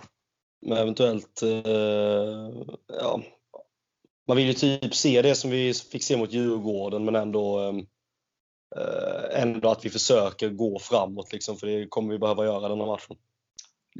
Men 0.66 0.78
eventuellt, 0.78 1.42
eh, 1.42 2.50
ja, 2.88 3.22
man 4.28 4.36
vill 4.36 4.46
ju 4.46 4.52
typ 4.52 4.94
se 4.94 5.22
det 5.22 5.34
som 5.34 5.50
vi 5.50 5.74
fick 5.74 6.02
se 6.02 6.16
mot 6.16 6.32
Djurgården, 6.32 7.04
men 7.04 7.16
ändå, 7.16 7.60
eh, 8.76 9.42
ändå 9.42 9.70
att 9.70 9.84
vi 9.84 9.90
försöker 9.90 10.48
gå 10.48 10.78
framåt, 10.78 11.32
liksom, 11.32 11.56
för 11.56 11.66
det 11.66 11.86
kommer 11.88 12.12
vi 12.12 12.18
behöva 12.18 12.44
göra 12.44 12.68
den 12.68 12.78
här 12.78 12.86
matchen. 12.86 13.16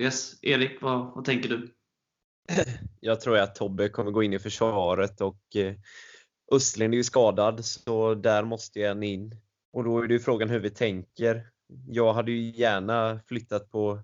Yes. 0.00 0.42
Erik, 0.42 0.82
vad, 0.82 1.14
vad 1.14 1.24
tänker 1.24 1.48
du? 1.48 1.74
Jag 3.00 3.20
tror 3.20 3.38
att 3.38 3.54
Tobbe 3.54 3.88
kommer 3.88 4.10
gå 4.10 4.22
in 4.22 4.32
i 4.32 4.38
försvaret 4.38 5.20
och 5.20 5.56
eh, 5.56 5.74
Östlund 6.52 6.94
är 6.94 6.98
ju 6.98 7.04
skadad, 7.04 7.64
så 7.64 8.14
där 8.14 8.44
måste 8.44 8.80
en 8.80 9.02
in. 9.02 9.43
Och 9.74 9.84
då 9.84 9.98
är 9.98 10.06
det 10.06 10.14
ju 10.14 10.20
frågan 10.20 10.50
hur 10.50 10.58
vi 10.58 10.70
tänker. 10.70 11.46
Jag 11.86 12.12
hade 12.12 12.32
ju 12.32 12.60
gärna 12.60 13.20
flyttat 13.26 13.70
på 13.70 14.02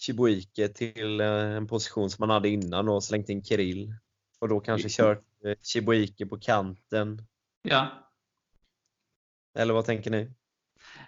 Chibuike 0.00 0.68
till 0.68 1.20
eh, 1.20 1.26
en 1.28 1.66
position 1.66 2.10
som 2.10 2.22
man 2.22 2.34
hade 2.34 2.48
innan 2.48 2.88
och 2.88 3.04
slängt 3.04 3.28
in 3.28 3.44
Kirill. 3.44 3.94
Och 4.38 4.48
då 4.48 4.60
kanske 4.60 4.88
kört 4.88 5.22
Eh, 5.46 5.54
Chibuike 5.62 6.26
på 6.26 6.38
kanten. 6.38 7.22
Ja. 7.62 7.88
Eller 9.58 9.74
vad 9.74 9.84
tänker 9.84 10.10
ni? 10.10 10.30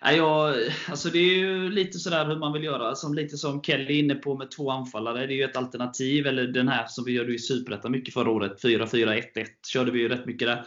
Ja, 0.01 0.55
alltså 0.89 1.09
det 1.09 1.19
är 1.19 1.35
ju 1.35 1.71
lite 1.71 1.99
sådär 1.99 2.27
hur 2.27 2.37
man 2.37 2.53
vill 2.53 2.65
göra. 2.65 2.95
Som 2.95 3.15
lite 3.15 3.37
som 3.37 3.63
Kelly 3.63 3.85
är 3.85 4.03
inne 4.03 4.15
på 4.15 4.37
med 4.37 4.51
två 4.51 4.71
anfallare. 4.71 5.27
Det 5.27 5.33
är 5.33 5.37
ju 5.37 5.45
ett 5.45 5.57
alternativ. 5.57 6.27
Eller 6.27 6.47
den 6.47 6.69
här 6.69 6.87
som 6.87 7.05
vi 7.05 7.13
gjorde 7.13 7.35
i 7.35 7.39
Superettan 7.39 7.93
mycket 7.93 8.15
förra 8.15 8.31
året. 8.31 8.63
4-4-1-1 8.63 9.47
körde 9.67 9.91
vi 9.91 9.99
ju 9.99 10.09
rätt 10.09 10.27
mycket 10.27 10.49
där. 10.49 10.67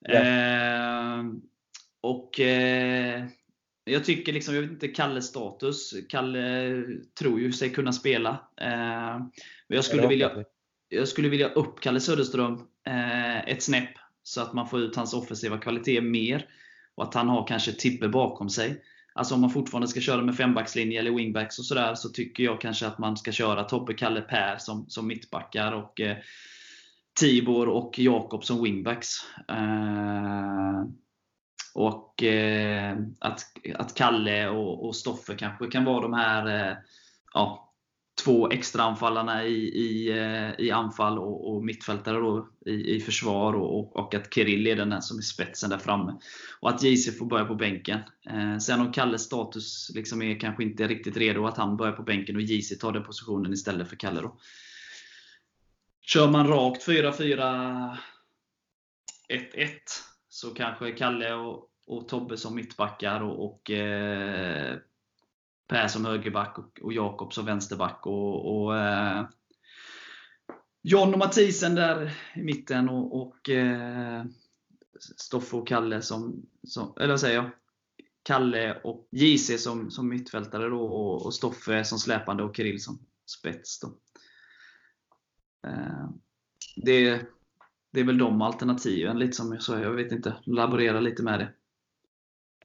Ja. 0.00 0.14
Eh, 0.14 1.24
och 2.10 2.40
eh, 2.40 3.24
jag 3.84 4.04
tycker 4.04 4.32
liksom, 4.32 4.54
jag 4.54 4.62
vet 4.62 4.70
inte 4.70 4.88
Kalles 4.88 5.26
status. 5.26 5.94
Kalle 6.08 6.84
tror 7.18 7.40
ju 7.40 7.52
sig 7.52 7.70
kunna 7.70 7.92
spela. 7.92 8.30
Eh, 8.60 9.18
men 9.68 9.76
jag 9.76 9.84
skulle 9.84 10.06
vilja 10.06 10.44
jag 10.88 11.08
skulle 11.08 11.28
vilja 11.28 11.48
upp 11.48 11.80
Kalle 11.80 12.00
Söderström 12.00 12.54
eh, 12.86 13.48
ett 13.48 13.62
snäpp 13.62 13.90
så 14.22 14.42
att 14.42 14.52
man 14.52 14.68
får 14.68 14.80
ut 14.80 14.96
hans 14.96 15.14
offensiva 15.14 15.58
kvalitet 15.58 16.00
mer. 16.00 16.48
Och 16.94 17.04
att 17.04 17.14
han 17.14 17.28
har 17.28 17.46
kanske 17.46 17.72
Tibbe 17.72 18.08
bakom 18.08 18.50
sig. 18.50 18.82
Alltså 19.14 19.34
om 19.34 19.40
man 19.40 19.50
fortfarande 19.50 19.88
ska 19.88 20.00
köra 20.00 20.22
med 20.22 20.36
fembackslinje 20.36 21.00
eller 21.00 21.10
wingbacks 21.10 21.58
och 21.58 21.64
sådär 21.64 21.94
så 21.94 22.08
tycker 22.08 22.44
jag 22.44 22.60
kanske 22.60 22.86
att 22.86 22.98
man 22.98 23.16
ska 23.16 23.32
köra 23.32 23.64
Tobbe, 23.64 23.94
Kalle, 23.94 24.20
Per 24.20 24.56
som, 24.58 24.88
som 24.88 25.06
mittbackar 25.06 25.72
och 25.72 26.00
eh, 26.00 26.16
Tibor 27.20 27.68
och 27.68 27.98
Jakob 27.98 28.44
som 28.44 28.62
wingbacks. 28.62 29.08
Eh, 29.48 30.84
och 31.76 32.22
eh, 32.22 32.96
att, 33.18 33.40
att 33.74 33.94
Kalle 33.94 34.48
och, 34.48 34.86
och 34.86 34.96
Stoffe 34.96 35.34
kanske 35.34 35.66
kan 35.66 35.84
vara 35.84 36.00
de 36.00 36.14
här 36.14 36.70
eh, 36.70 36.76
ja, 37.34 37.72
två 38.24 38.50
extra 38.50 38.82
anfallarna 38.82 39.44
i, 39.44 39.54
i, 39.54 40.10
eh, 40.10 40.66
i 40.66 40.70
anfall 40.70 41.18
och, 41.18 41.54
och 41.54 41.64
mittfältare 41.64 42.18
då 42.18 42.48
i, 42.66 42.96
i 42.96 43.00
försvar 43.00 43.52
och, 43.52 43.96
och 43.96 44.14
att 44.14 44.34
Kirill 44.34 44.66
är 44.66 44.76
den 44.76 45.02
som 45.02 45.18
är 45.18 45.22
spetsen 45.22 45.70
där 45.70 45.78
framme. 45.78 46.14
Och 46.60 46.70
att 46.70 46.82
JC 46.82 47.18
får 47.18 47.26
börja 47.26 47.44
på 47.44 47.54
bänken. 47.54 48.00
Eh, 48.30 48.58
sen 48.58 48.80
om 48.80 48.92
Kalles 48.92 49.22
status 49.22 49.90
liksom 49.94 50.22
är 50.22 50.40
kanske 50.40 50.62
inte 50.62 50.88
riktigt 50.88 51.16
redo, 51.16 51.46
att 51.46 51.56
han 51.56 51.76
börjar 51.76 51.92
på 51.92 52.02
bänken 52.02 52.36
och 52.36 52.42
JC 52.42 52.78
tar 52.78 52.92
den 52.92 53.04
positionen 53.04 53.52
istället 53.52 53.88
för 53.88 53.96
Kalle. 53.96 54.20
Då. 54.20 54.38
Kör 56.02 56.30
man 56.30 56.48
rakt 56.48 56.88
4-4-1-1 56.88 57.96
så 60.36 60.50
kanske 60.50 60.92
Kalle 60.92 61.34
och, 61.34 61.70
och 61.86 62.08
Tobbe 62.08 62.36
som 62.36 62.54
mittbackar 62.54 63.20
och, 63.20 63.44
och 63.44 63.70
eh, 63.70 64.78
Per 65.68 65.88
som 65.88 66.04
högerback 66.04 66.58
och, 66.58 66.80
och 66.82 66.92
Jakob 66.92 67.34
som 67.34 67.46
vänsterback. 67.46 68.06
Och, 68.06 68.56
och 68.56 68.78
eh, 68.78 69.26
John 70.82 71.12
och 71.12 71.18
Mathisen 71.18 71.74
där 71.74 72.12
i 72.34 72.42
mitten 72.42 72.88
och, 72.88 73.20
och 73.20 73.48
eh, 73.48 74.24
Stoffe 75.16 75.56
och 75.56 75.68
Kalle 75.68 76.02
som, 76.02 76.46
som 76.66 76.94
eller 76.96 77.08
vad 77.08 77.20
säger 77.20 77.36
jag? 77.36 77.50
Kalle 78.22 78.80
och 78.84 79.08
JC 79.10 79.62
som, 79.62 79.90
som 79.90 80.08
mittfältare 80.08 80.68
då, 80.68 80.80
och, 80.80 81.26
och 81.26 81.34
Stoffe 81.34 81.84
som 81.84 81.98
släpande 81.98 82.42
och 82.42 82.56
Kirill 82.56 82.82
som 82.82 82.98
spets. 83.26 83.80
Då. 83.80 83.88
Eh, 85.68 86.10
det, 86.76 87.26
det 87.92 88.00
är 88.00 88.04
väl 88.04 88.18
de 88.18 88.42
alternativen, 88.42 89.18
lite 89.18 89.32
som 89.32 89.52
jag 89.52 89.62
sa. 89.62 89.78
Jag 89.78 89.90
vet 89.90 90.12
inte. 90.12 90.36
Laborera 90.46 91.00
lite 91.00 91.22
med 91.22 91.38
det. 91.38 91.52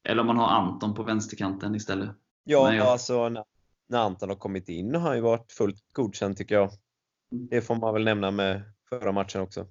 Eller 0.04 0.22
om 0.22 0.28
man 0.28 0.38
har 0.38 0.48
Anton 0.48 0.94
på 0.94 1.04
vänsterkanten 1.04 1.76
istället. 1.76 2.10
Ja, 2.44 2.74
jag... 2.74 2.88
alltså 2.88 3.30
när, 3.30 3.44
när 3.90 4.00
Anton 4.00 4.30
har 4.30 4.36
kommit 4.36 4.70
in 4.70 4.96
har 4.96 5.02
han 5.02 5.16
ju 5.16 5.22
varit 5.22 5.52
fullt 5.52 5.94
godkänd 5.94 6.38
tycker 6.38 6.56
jag. 6.56 6.70
Mm. 7.32 7.48
Det 7.52 7.62
får 7.62 7.76
man 7.76 7.94
väl 7.94 8.04
nämna 8.04 8.32
med 8.32 8.62
förra 8.90 9.12
matchen 9.12 9.42
också. 9.42 9.68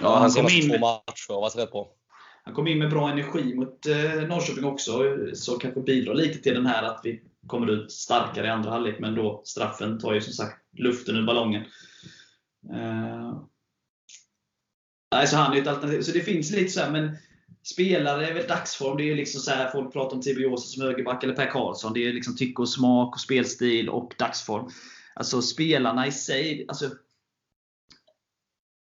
Ja, 0.00 0.18
han, 0.18 0.30
kom 0.30 0.48
in, 0.50 0.70
två 0.70 0.78
matcher 0.78 1.32
har 1.32 1.40
varit 1.40 1.56
rätt 1.56 1.72
bra. 1.72 1.94
han 2.44 2.54
kom 2.54 2.66
in 2.66 2.78
med 2.78 2.90
bra 2.90 3.10
energi 3.10 3.54
mot 3.54 3.86
eh, 3.86 4.28
Norrköping 4.28 4.64
också, 4.64 5.16
så 5.34 5.58
kanske 5.58 5.80
bidrar 5.80 6.14
lite 6.14 6.38
till 6.38 6.54
den 6.54 6.66
här 6.66 6.82
att 6.82 7.00
vi 7.04 7.22
kommer 7.46 7.70
ut 7.70 7.92
starkare 7.92 8.46
i 8.46 8.50
andra 8.50 8.70
halvlek, 8.70 8.98
men 8.98 9.14
då 9.14 9.42
straffen 9.44 9.98
tar 9.98 10.14
ju 10.14 10.20
som 10.20 10.32
sagt 10.32 10.56
luften 10.72 11.16
ur 11.16 11.26
ballongen. 11.26 11.64
Eh, 12.72 13.42
nej, 15.12 15.26
så 15.26 15.36
han 15.36 15.56
är 15.56 15.60
ett 15.60 15.66
alternativ. 15.66 16.02
Så 16.02 16.12
det 16.12 16.20
finns 16.20 16.50
lite 16.50 16.70
så 16.70 16.80
här, 16.80 16.90
men 16.90 17.16
spelare 17.62 18.26
är 18.26 18.34
väl 18.34 18.48
dagsform. 18.48 18.96
Det 18.96 19.10
är 19.10 19.14
liksom 19.14 19.40
så 19.40 19.50
här, 19.50 19.70
folk 19.70 19.92
pratar 19.92 20.16
om 20.16 20.22
Tibiosa 20.22 20.66
som 20.66 20.82
högerback 20.82 21.24
eller 21.24 21.34
Per 21.34 21.50
Karlsson. 21.50 21.92
Det 21.92 22.08
är 22.08 22.12
liksom 22.12 22.36
tycke 22.36 22.62
och 22.62 22.68
smak 22.68 23.14
och 23.14 23.20
spelstil 23.20 23.88
och 23.88 24.14
dagsform. 24.18 24.70
Alltså 25.14 25.42
spelarna 25.42 26.06
i 26.06 26.12
sig, 26.12 26.64
alltså, 26.68 26.90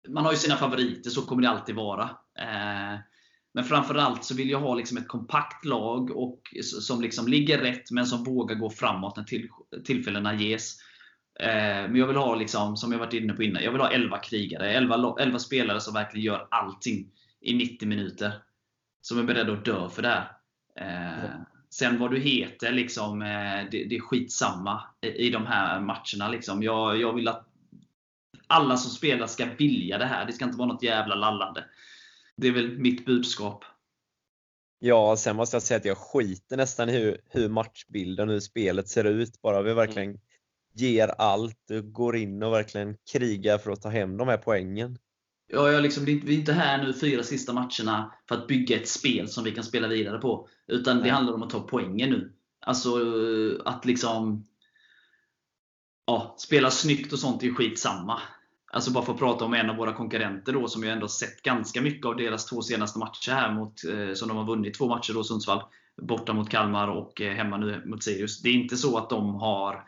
man 0.08 0.24
har 0.24 0.32
ju 0.32 0.38
sina 0.38 0.56
favoriter, 0.56 1.10
så 1.10 1.22
kommer 1.22 1.42
det 1.42 1.48
alltid 1.48 1.74
vara. 1.74 2.02
Eh, 2.38 2.98
men 3.54 3.64
framförallt 3.64 4.24
så 4.24 4.34
vill 4.34 4.50
jag 4.50 4.60
ha 4.60 4.74
liksom 4.74 4.98
ett 4.98 5.08
kompakt 5.08 5.64
lag 5.64 6.10
och, 6.10 6.40
som 6.62 7.00
liksom 7.00 7.28
ligger 7.28 7.58
rätt, 7.58 7.90
men 7.90 8.06
som 8.06 8.24
vågar 8.24 8.56
gå 8.56 8.70
framåt 8.70 9.16
när 9.16 9.24
till, 9.24 9.48
tillfällena 9.84 10.34
ges. 10.34 10.78
Eh, 11.40 11.88
men 11.88 11.96
jag 11.96 12.06
vill 12.06 12.16
ha, 12.16 12.34
liksom, 12.34 12.76
som 12.76 12.92
jag 12.92 12.98
varit 12.98 13.12
inne 13.12 13.32
på 13.32 13.42
innan, 13.42 13.62
jag 13.62 13.72
vill 13.72 13.80
ha 13.80 13.90
11 13.90 14.18
krigare. 14.18 14.72
11, 14.72 15.16
11 15.20 15.38
spelare 15.38 15.80
som 15.80 15.94
verkligen 15.94 16.24
gör 16.24 16.48
allting 16.50 17.10
i 17.40 17.54
90 17.54 17.88
minuter. 17.88 18.32
Som 19.00 19.18
är 19.18 19.22
beredda 19.22 19.52
att 19.52 19.64
dö 19.64 19.88
för 19.88 20.02
det 20.02 20.08
här. 20.08 20.32
Eh, 20.80 21.30
sen 21.70 21.98
vad 21.98 22.10
du 22.10 22.18
heter, 22.20 22.72
liksom, 22.72 23.18
det, 23.70 23.84
det 23.88 23.96
är 23.96 24.00
skitsamma 24.00 24.82
i, 25.00 25.08
i 25.08 25.30
de 25.30 25.46
här 25.46 25.80
matcherna. 25.80 26.28
Liksom. 26.30 26.62
Jag, 26.62 27.00
jag 27.00 27.12
vill 27.12 27.28
att 27.28 27.46
alla 28.46 28.76
som 28.76 28.90
spelar 28.90 29.26
ska 29.26 29.46
vilja 29.58 29.98
det 29.98 30.04
här. 30.04 30.26
Det 30.26 30.32
ska 30.32 30.44
inte 30.44 30.58
vara 30.58 30.68
något 30.68 30.82
jävla 30.82 31.14
lallande. 31.14 31.64
Det 32.36 32.48
är 32.48 32.52
väl 32.52 32.78
mitt 32.78 33.06
budskap. 33.06 33.64
Ja, 34.78 35.16
sen 35.16 35.36
måste 35.36 35.56
jag 35.56 35.62
säga 35.62 35.78
att 35.78 35.84
jag 35.84 35.98
skiter 35.98 36.56
nästan 36.56 36.88
i 36.88 36.92
hur, 36.92 37.20
hur 37.30 37.48
matchbilden, 37.48 38.28
hur 38.28 38.40
spelet 38.40 38.88
ser 38.88 39.04
ut. 39.04 39.42
Bara 39.42 39.62
vi 39.62 39.74
verkligen 39.74 40.08
mm. 40.08 40.20
Ger 40.76 41.08
allt, 41.08 41.70
går 41.84 42.16
in 42.16 42.42
och 42.42 42.52
verkligen 42.52 42.96
krigar 43.12 43.58
för 43.58 43.70
att 43.70 43.82
ta 43.82 43.88
hem 43.88 44.16
de 44.16 44.28
här 44.28 44.36
poängen. 44.36 44.98
Ja, 45.48 45.72
jag 45.72 45.82
liksom, 45.82 46.04
vi 46.04 46.34
är 46.34 46.38
inte 46.38 46.52
här 46.52 46.84
nu 46.84 46.94
fyra 46.94 47.22
sista 47.22 47.52
matcherna 47.52 48.14
för 48.28 48.34
att 48.34 48.46
bygga 48.46 48.76
ett 48.76 48.88
spel 48.88 49.28
som 49.28 49.44
vi 49.44 49.52
kan 49.52 49.64
spela 49.64 49.88
vidare 49.88 50.18
på. 50.18 50.48
Utan 50.66 50.96
Nej. 50.96 51.04
det 51.04 51.10
handlar 51.10 51.34
om 51.34 51.42
att 51.42 51.50
ta 51.50 51.60
poängen 51.60 52.10
nu. 52.10 52.32
Alltså 52.60 53.00
att 53.64 53.84
liksom 53.84 54.46
ja, 56.06 56.34
spela 56.38 56.70
snyggt 56.70 57.12
och 57.12 57.18
sånt 57.18 57.42
är 57.42 57.46
ju 57.46 57.54
skitsamma. 57.54 58.20
Alltså 58.72 58.90
bara 58.90 59.04
för 59.04 59.12
att 59.12 59.18
prata 59.18 59.44
om 59.44 59.54
en 59.54 59.70
av 59.70 59.76
våra 59.76 59.92
konkurrenter 59.92 60.52
då, 60.52 60.68
som 60.68 60.82
jag 60.82 60.92
ändå 60.92 61.08
sett 61.08 61.42
ganska 61.42 61.82
mycket 61.82 62.06
av 62.06 62.16
deras 62.16 62.46
två 62.46 62.62
senaste 62.62 62.98
matcher 62.98 63.32
här, 63.32 63.54
mot, 63.54 63.84
eh, 63.84 64.14
som 64.14 64.28
de 64.28 64.36
har 64.36 64.44
vunnit 64.44 64.74
två 64.74 64.88
matcher 64.88 65.12
då, 65.14 65.24
Sundsvall. 65.24 65.62
Borta 66.02 66.32
mot 66.32 66.50
Kalmar 66.50 66.88
och 66.88 67.20
eh, 67.20 67.34
hemma 67.34 67.56
nu 67.56 67.82
mot 67.86 68.04
Sirius. 68.04 68.42
Det 68.42 68.48
är 68.48 68.52
inte 68.52 68.76
så 68.76 68.98
att 68.98 69.10
de 69.10 69.34
har 69.34 69.84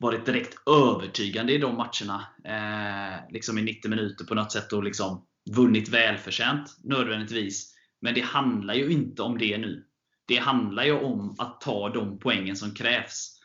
varit 0.00 0.26
direkt 0.26 0.68
övertygande 0.68 1.52
i 1.52 1.58
de 1.58 1.76
matcherna. 1.76 2.26
Eh, 2.44 3.32
liksom 3.32 3.58
i 3.58 3.62
90 3.62 3.90
minuter 3.90 4.24
på 4.24 4.34
något 4.34 4.52
sätt 4.52 4.72
och 4.72 4.84
liksom 4.84 5.26
vunnit 5.50 5.88
välförtjänt 5.88 6.76
nödvändigtvis. 6.84 7.74
Men 8.00 8.14
det 8.14 8.20
handlar 8.20 8.74
ju 8.74 8.92
inte 8.92 9.22
om 9.22 9.38
det 9.38 9.58
nu. 9.58 9.84
Det 10.26 10.36
handlar 10.36 10.84
ju 10.84 10.92
om 10.92 11.34
att 11.38 11.60
ta 11.60 11.88
de 11.88 12.18
poängen 12.18 12.56
som 12.56 12.74
krävs. 12.74 13.40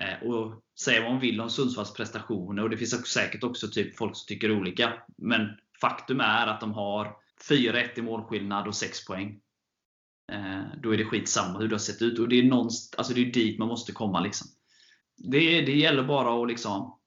Eh, 0.00 0.28
och 0.28 0.62
säga 0.80 1.02
vad 1.02 1.12
man 1.12 1.20
vill 1.20 1.40
om 1.40 1.50
Sundsvalls 1.50 1.92
prestationer 1.92 2.62
och 2.62 2.70
det 2.70 2.76
finns 2.76 3.06
säkert 3.06 3.44
också 3.44 3.68
typ 3.68 3.96
folk 3.96 4.16
som 4.16 4.26
tycker 4.26 4.50
olika. 4.50 4.92
Men 5.18 5.48
faktum 5.80 6.20
är 6.20 6.46
att 6.46 6.60
de 6.60 6.72
har 6.72 7.16
4-1 7.48 7.98
i 7.98 8.02
målskillnad 8.02 8.68
och 8.68 8.74
6 8.74 9.06
poäng. 9.06 9.40
Eh, 10.32 10.62
då 10.82 10.94
är 10.94 10.98
det 10.98 11.04
skitsamma 11.04 11.58
hur 11.58 11.68
det 11.68 11.74
har 11.74 11.78
sett 11.78 12.02
ut. 12.02 12.18
Och 12.18 12.28
det 12.28 12.38
är, 12.38 12.42
någonst, 12.42 12.94
alltså 12.98 13.14
det 13.14 13.20
är 13.20 13.32
dit 13.32 13.58
man 13.58 13.68
måste 13.68 13.92
komma. 13.92 14.20
Liksom. 14.20 14.48
Det, 15.16 15.60
det 15.60 15.76
gäller 15.76 16.02
bara 16.02 16.42
att 16.42 16.48
liksom 16.48 16.98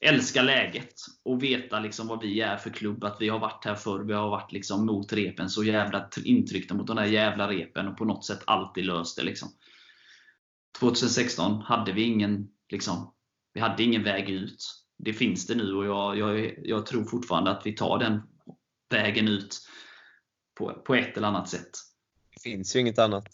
älska 0.00 0.42
läget 0.42 0.94
och 1.22 1.42
veta 1.42 1.80
liksom 1.80 2.06
vad 2.08 2.22
vi 2.22 2.40
är 2.40 2.56
för 2.56 2.70
klubb. 2.70 3.04
Att 3.04 3.16
vi 3.20 3.28
har 3.28 3.38
varit 3.38 3.64
här 3.64 3.74
förr. 3.74 4.00
Vi 4.00 4.12
har 4.12 4.30
varit 4.30 4.52
liksom 4.52 4.86
mot 4.86 5.12
repen, 5.12 5.50
så 5.50 5.64
jävla 5.64 6.08
intryckta 6.24 6.74
mot 6.74 6.86
de 6.86 6.96
där 6.96 7.04
jävla 7.04 7.48
repen 7.48 7.88
och 7.88 7.96
på 7.96 8.04
något 8.04 8.24
sätt 8.24 8.42
alltid 8.46 8.84
löst 8.84 9.16
det. 9.16 9.22
Liksom. 9.22 9.48
2016 10.78 11.60
hade 11.62 11.92
vi 11.92 12.02
ingen, 12.02 12.48
liksom, 12.68 13.14
vi 13.52 13.60
hade 13.60 13.82
ingen 13.82 14.04
väg 14.04 14.30
ut. 14.30 14.64
Det 14.98 15.12
finns 15.12 15.46
det 15.46 15.54
nu 15.54 15.74
och 15.74 15.86
jag, 15.86 16.18
jag, 16.18 16.54
jag 16.62 16.86
tror 16.86 17.04
fortfarande 17.04 17.50
att 17.50 17.66
vi 17.66 17.72
tar 17.72 17.98
den 17.98 18.22
vägen 18.90 19.28
ut 19.28 19.58
på, 20.58 20.82
på 20.86 20.94
ett 20.94 21.16
eller 21.16 21.28
annat 21.28 21.48
sätt. 21.48 21.70
Det 22.34 22.42
finns 22.42 22.76
ju 22.76 22.80
inget 22.80 22.98
annat. 22.98 23.26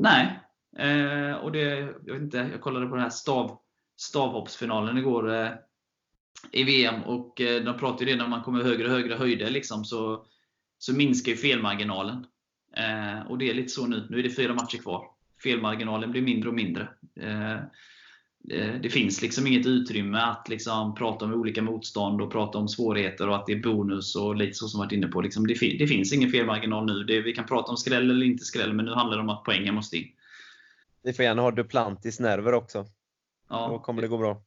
Nej. 0.00 0.43
Eh, 0.78 1.36
och 1.36 1.52
det, 1.52 1.94
jag, 2.06 2.14
vet 2.14 2.22
inte, 2.22 2.48
jag 2.52 2.60
kollade 2.60 2.86
på 2.86 2.94
den 2.94 3.02
här 3.02 3.10
stav, 3.10 3.58
stavhoppsfinalen 3.96 4.98
igår 4.98 5.34
eh, 5.34 5.50
i 6.52 6.64
VM 6.64 7.02
och 7.02 7.40
eh, 7.40 7.64
de 7.64 7.78
pratar 7.78 8.04
ju 8.04 8.12
det 8.12 8.18
när 8.18 8.28
man 8.28 8.42
kommer 8.42 8.62
högre 8.62 8.84
och 8.84 8.92
högre 8.92 9.14
höjder 9.14 9.50
liksom, 9.50 9.84
så, 9.84 10.26
så 10.78 10.94
minskar 10.94 11.32
ju 11.32 11.36
felmarginalen. 11.36 12.26
Eh, 12.76 13.30
och 13.30 13.38
det 13.38 13.50
är 13.50 13.54
lite 13.54 13.68
så 13.68 13.86
nu. 13.86 14.06
Nu 14.10 14.18
är 14.18 14.22
det 14.22 14.30
fyra 14.30 14.54
matcher 14.54 14.78
kvar 14.78 15.14
felmarginalen 15.44 16.10
blir 16.10 16.22
mindre 16.22 16.48
och 16.48 16.54
mindre. 16.54 16.88
Eh, 17.20 17.54
eh, 18.58 18.80
det 18.82 18.90
finns 18.90 19.22
liksom 19.22 19.46
inget 19.46 19.66
utrymme 19.66 20.18
att 20.18 20.48
liksom 20.48 20.94
prata 20.94 21.24
om 21.24 21.34
olika 21.34 21.62
motstånd 21.62 22.22
och 22.22 22.32
prata 22.32 22.58
om 22.58 22.68
svårigheter 22.68 23.28
och 23.28 23.36
att 23.36 23.46
det 23.46 23.52
är 23.52 23.62
bonus 23.62 24.16
och 24.16 24.36
lite 24.36 24.54
så 24.54 24.68
som 24.68 24.78
varit 24.78 24.92
inne 24.92 25.06
på. 25.06 25.20
Liksom 25.20 25.46
det, 25.46 25.54
det, 25.78 25.86
finns 25.86 26.12
ingen 26.12 26.30
felmarginal 26.30 26.86
nu. 26.86 27.04
Det, 27.04 27.20
vi 27.20 27.32
kan 27.32 27.46
prata 27.46 27.70
om 27.70 27.76
skräll 27.76 28.10
eller 28.10 28.26
inte 28.26 28.44
skräll, 28.44 28.72
men 28.72 28.84
nu 28.84 28.92
handlar 28.92 29.16
det 29.16 29.22
om 29.22 29.28
att 29.28 29.44
poängen 29.44 29.74
måste 29.74 29.96
in. 29.96 30.08
Vi 31.04 31.12
får 31.12 31.24
gärna 31.24 31.42
ha 31.42 31.50
Duplantis 31.50 32.20
nerver 32.20 32.54
också. 32.54 32.86
Ja. 33.48 33.68
Då 33.68 33.78
kommer 33.78 34.02
det 34.02 34.08
gå 34.08 34.18
bra. 34.18 34.42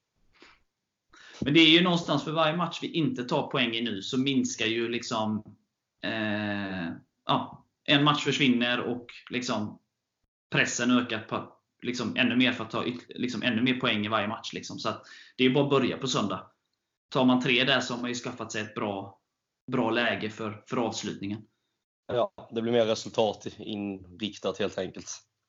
Men 1.39 1.53
det 1.53 1.59
är 1.59 1.69
ju 1.69 1.83
någonstans 1.83 2.23
för 2.23 2.31
varje 2.31 2.57
match 2.57 2.79
vi 2.81 2.91
inte 2.91 3.23
tar 3.23 3.47
poäng 3.47 3.75
i 3.75 3.81
nu 3.81 4.01
så 4.01 4.19
minskar 4.19 4.65
ju 4.65 4.89
liksom 4.89 5.55
eh, 6.03 6.87
ja, 7.25 7.65
en 7.83 8.03
match 8.03 8.23
försvinner 8.23 8.79
och 8.79 9.05
liksom 9.29 9.79
pressen 10.49 10.91
ökat 10.91 11.27
på 11.27 11.53
liksom, 11.81 12.15
ännu 12.17 12.35
mer 12.35 12.51
för 12.51 12.63
att 12.63 12.71
ta 12.71 12.85
liksom, 13.09 13.43
ännu 13.43 13.61
mer 13.61 13.79
poäng 13.79 14.05
i 14.05 14.09
varje 14.09 14.27
match. 14.27 14.53
Liksom. 14.53 14.79
Så 14.79 14.89
Det 15.37 15.45
är 15.45 15.49
bara 15.49 15.63
att 15.63 15.69
börja 15.69 15.97
på 15.97 16.07
söndag. 16.07 16.51
Tar 17.09 17.25
man 17.25 17.41
tre 17.41 17.63
där 17.63 17.79
så 17.79 17.93
har 17.93 18.01
man 18.01 18.09
ju 18.09 18.15
skaffat 18.15 18.51
sig 18.51 18.61
ett 18.61 18.75
bra, 18.75 19.19
bra 19.71 19.89
läge 19.89 20.29
för, 20.29 20.63
för 20.67 20.77
avslutningen. 20.77 21.41
Ja, 22.07 22.49
det 22.51 22.61
blir 22.61 22.73
mer 22.73 22.85
resultat 22.85 23.47
inriktat 23.57 24.59
helt 24.59 24.77
enkelt. 24.77 25.07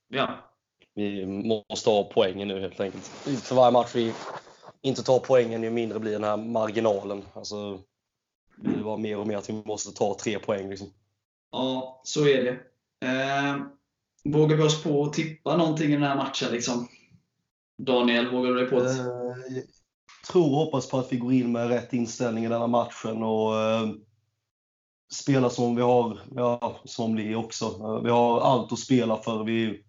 Ja. 0.08 0.54
Vi 0.98 1.26
måste 1.26 1.90
ha 1.90 2.04
poängen 2.04 2.48
nu 2.48 2.60
helt 2.60 2.80
enkelt. 2.80 3.04
För 3.42 3.54
varje 3.54 3.72
match 3.72 3.90
vi 3.94 4.12
inte 4.82 5.02
tar 5.02 5.18
poängen, 5.18 5.62
ju 5.62 5.70
mindre 5.70 5.98
blir 5.98 6.12
den 6.12 6.24
här 6.24 6.36
marginalen. 6.36 7.24
Alltså, 7.32 7.80
det 8.56 8.82
var 8.82 8.96
mer 8.96 9.18
och 9.18 9.26
mer 9.26 9.36
att 9.36 9.48
vi 9.48 9.62
måste 9.64 9.92
ta 9.92 10.16
tre 10.20 10.38
poäng. 10.38 10.70
Liksom. 10.70 10.92
Ja, 11.52 12.00
så 12.04 12.28
är 12.28 12.44
det. 12.44 12.50
Eh, 13.06 13.56
Vågar 14.24 14.56
vi 14.56 14.62
oss 14.62 14.82
på 14.82 15.04
att 15.04 15.12
tippa 15.12 15.56
någonting 15.56 15.88
i 15.88 15.92
den 15.92 16.02
här 16.02 16.16
matchen? 16.16 16.52
Liksom? 16.52 16.88
Daniel, 17.82 18.30
vågar 18.30 18.50
du 18.50 18.56
dig 18.56 18.70
på 18.70 18.80
det? 18.80 18.96
Jag 18.96 19.64
tror 20.32 20.44
och 20.44 20.56
hoppas 20.56 20.90
på 20.90 20.98
att 20.98 21.12
vi 21.12 21.16
går 21.16 21.32
in 21.32 21.52
med 21.52 21.68
rätt 21.68 21.92
inställning 21.92 22.44
i 22.44 22.48
denna 22.48 22.66
matchen 22.66 23.22
och 23.22 23.60
eh, 23.60 23.88
spelar 25.12 25.48
som 25.48 25.76
vi 25.76 25.82
har, 25.82 26.18
ja, 26.34 26.80
som 26.84 27.16
det 27.16 27.36
också. 27.36 28.00
Vi 28.04 28.10
har 28.10 28.40
allt 28.40 28.72
att 28.72 28.78
spela 28.78 29.16
för. 29.16 29.44
Vi, 29.44 29.84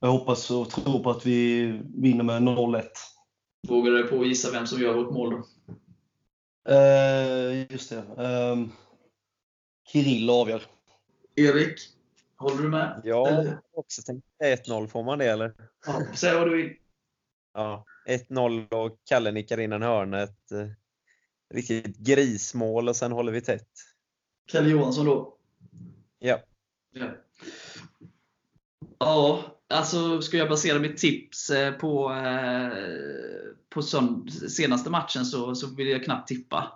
jag 0.00 0.08
hoppas 0.08 0.50
och 0.50 0.70
tror 0.70 1.02
på 1.02 1.10
att 1.10 1.26
vi 1.26 1.66
vinner 1.94 2.24
med 2.24 2.42
0-1. 2.42 2.84
Vågar 3.68 3.92
du 3.92 4.06
på 4.06 4.20
att 4.20 4.26
gissa 4.26 4.50
vem 4.50 4.66
som 4.66 4.80
gör 4.80 4.94
vårt 4.94 5.12
mål 5.12 5.30
då? 5.30 5.44
Eh, 6.72 7.72
just 7.72 7.90
det. 7.90 7.96
Eh, 7.96 8.56
Kirill 9.92 10.30
avgör. 10.30 10.62
Erik? 11.34 11.80
Håller 12.36 12.62
du 12.62 12.68
med? 12.68 13.00
Ja, 13.04 13.30
jag 13.30 13.44
har 13.44 13.60
också 13.72 14.02
tänkt 14.02 14.26
1-0. 14.44 14.86
Får 14.86 15.02
man 15.02 15.18
det 15.18 15.26
eller? 15.26 15.54
Ja, 15.86 16.02
säg 16.14 16.34
vad 16.34 16.46
du 16.50 16.56
vill. 16.56 16.76
Ja, 17.54 17.84
1-0 18.08 18.74
och 18.74 18.98
Kalle 19.04 19.30
nickar 19.30 19.60
in 19.60 19.72
en 19.72 19.82
hörna. 19.82 20.22
Ett 20.22 20.52
eh, 20.52 20.68
riktigt 21.54 21.96
grismål 21.96 22.88
och 22.88 22.96
sen 22.96 23.12
håller 23.12 23.32
vi 23.32 23.40
tätt. 23.40 23.68
Kalle 24.46 24.70
Johansson 24.70 25.06
då? 25.06 25.38
Ja. 26.18 26.38
Ja, 26.90 27.06
ja 28.98 29.57
alltså 29.68 30.20
ska 30.20 30.36
jag 30.36 30.48
basera 30.48 30.78
mitt 30.78 30.96
tips 30.96 31.50
eh, 31.50 31.72
på, 31.72 32.12
eh, 32.12 32.72
på 33.68 33.82
senaste 34.48 34.90
matchen 34.90 35.24
så, 35.24 35.54
så 35.54 35.74
vill 35.74 35.88
jag 35.88 36.04
knappt 36.04 36.28
tippa. 36.28 36.72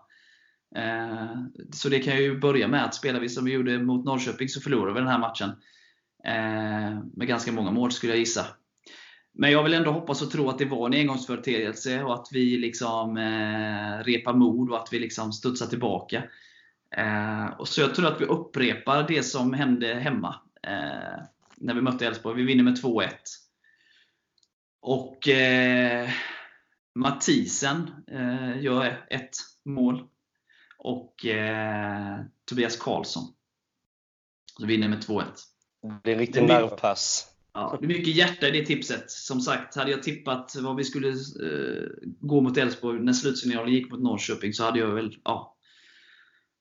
Eh, 0.76 1.34
så 1.72 1.88
det 1.88 1.98
kan 1.98 2.12
jag 2.12 2.22
ju 2.22 2.38
börja 2.38 2.68
med 2.68 2.84
att 2.84 2.94
spelar 2.94 3.20
vi 3.20 3.28
som 3.28 3.44
vi 3.44 3.52
gjorde 3.52 3.78
mot 3.78 4.04
Norrköping 4.04 4.48
så 4.48 4.60
förlorar 4.60 4.92
vi 4.92 5.00
den 5.00 5.08
här 5.08 5.18
matchen. 5.18 5.50
Med 7.14 7.28
ganska 7.28 7.52
många 7.52 7.70
mål 7.70 7.92
skulle 7.92 8.12
jag 8.12 8.18
gissa. 8.18 8.46
Men 9.32 9.52
jag 9.52 9.62
vill 9.62 9.74
ändå 9.74 9.90
hoppas 9.90 10.22
och 10.22 10.30
tro 10.30 10.48
att 10.48 10.58
det 10.58 10.64
var 10.64 10.86
en 10.86 10.94
engångsföreteelse 10.94 12.02
och 12.02 12.14
att 12.14 12.28
vi 12.32 12.56
liksom 12.56 13.18
repar 14.04 14.34
mod 14.34 14.70
och 14.70 14.76
att 14.76 14.92
vi 14.92 14.98
liksom 14.98 15.32
studsar 15.32 15.66
tillbaka. 15.66 16.22
Och 17.58 17.68
så 17.68 17.80
jag 17.80 17.94
tror 17.94 18.06
att 18.06 18.20
vi 18.20 18.24
upprepar 18.24 19.08
det 19.08 19.22
som 19.22 19.52
hände 19.52 19.94
hemma 19.94 20.34
när 21.62 21.74
vi 21.74 21.80
mötte 21.80 22.06
Elfsborg. 22.06 22.36
Vi 22.36 22.42
vinner 22.42 22.64
med 22.64 22.78
2-1. 22.78 23.08
Och 24.80 25.28
eh, 25.28 26.10
Mathisen 26.94 27.90
eh, 28.10 28.62
gör 28.62 29.06
ett 29.10 29.36
mål. 29.64 30.08
Och 30.78 31.26
eh, 31.26 32.20
Tobias 32.44 32.76
Karlsson. 32.76 33.24
Så 34.60 34.66
vinner 34.66 34.88
med 34.88 35.04
2-1. 35.04 35.24
Det 35.82 36.00
blir 36.02 36.12
en 36.12 36.18
riktig 36.18 36.42
nervpass. 36.42 37.28
Ja, 37.54 37.76
det 37.80 37.86
är 37.86 37.88
mycket 37.88 38.14
hjärta 38.14 38.48
i 38.48 38.50
det 38.50 38.66
tipset. 38.66 39.10
Som 39.10 39.40
sagt, 39.40 39.76
hade 39.76 39.90
jag 39.90 40.02
tippat 40.02 40.56
vad 40.60 40.76
vi 40.76 40.84
skulle 40.84 41.08
eh, 41.08 41.88
gå 42.20 42.40
mot 42.40 42.56
Elfsborg 42.56 43.00
när 43.00 43.12
slutsignalen 43.12 43.72
gick 43.72 43.90
mot 43.90 44.02
Norrköping 44.02 44.52
så 44.52 44.64
hade 44.64 44.78
jag 44.78 44.94
väl, 44.94 45.16
ja, 45.24 45.56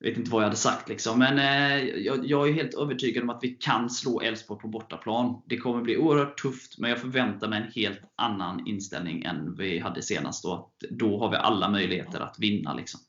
jag 0.03 0.09
vet 0.09 0.17
inte 0.17 0.31
vad 0.31 0.41
jag 0.41 0.45
hade 0.45 0.57
sagt. 0.57 0.89
Liksom. 0.89 1.19
Men 1.19 1.39
eh, 1.39 1.83
jag, 1.83 2.25
jag, 2.25 2.49
är 2.49 2.53
helt 2.53 2.73
övertygad 2.73 3.23
om 3.23 3.29
att 3.29 3.39
vi 3.41 3.49
kan 3.49 3.89
slå 3.89 4.21
Elfsborg 4.21 4.61
på 4.61 4.67
bortaplan. 4.67 5.41
Det 5.45 5.57
kommer 5.57 5.81
bli 5.81 5.97
oerhört 5.97 6.41
tufft, 6.41 6.77
men 6.77 6.89
jag 6.89 6.99
förväntar 6.99 7.47
mig 7.47 7.61
en 7.61 7.71
helt 7.71 8.01
annan 8.15 8.67
inställning 8.67 9.23
än 9.23 9.55
vi 9.55 9.79
hade 9.79 10.01
senast. 10.01 10.43
Då, 10.43 10.71
då 10.89 11.19
har 11.19 11.31
vi 11.31 11.37
alla 11.37 11.69
möjligheter 11.69 12.19
att 12.19 12.35
vinna. 12.39 12.73
Liksom. 12.73 12.99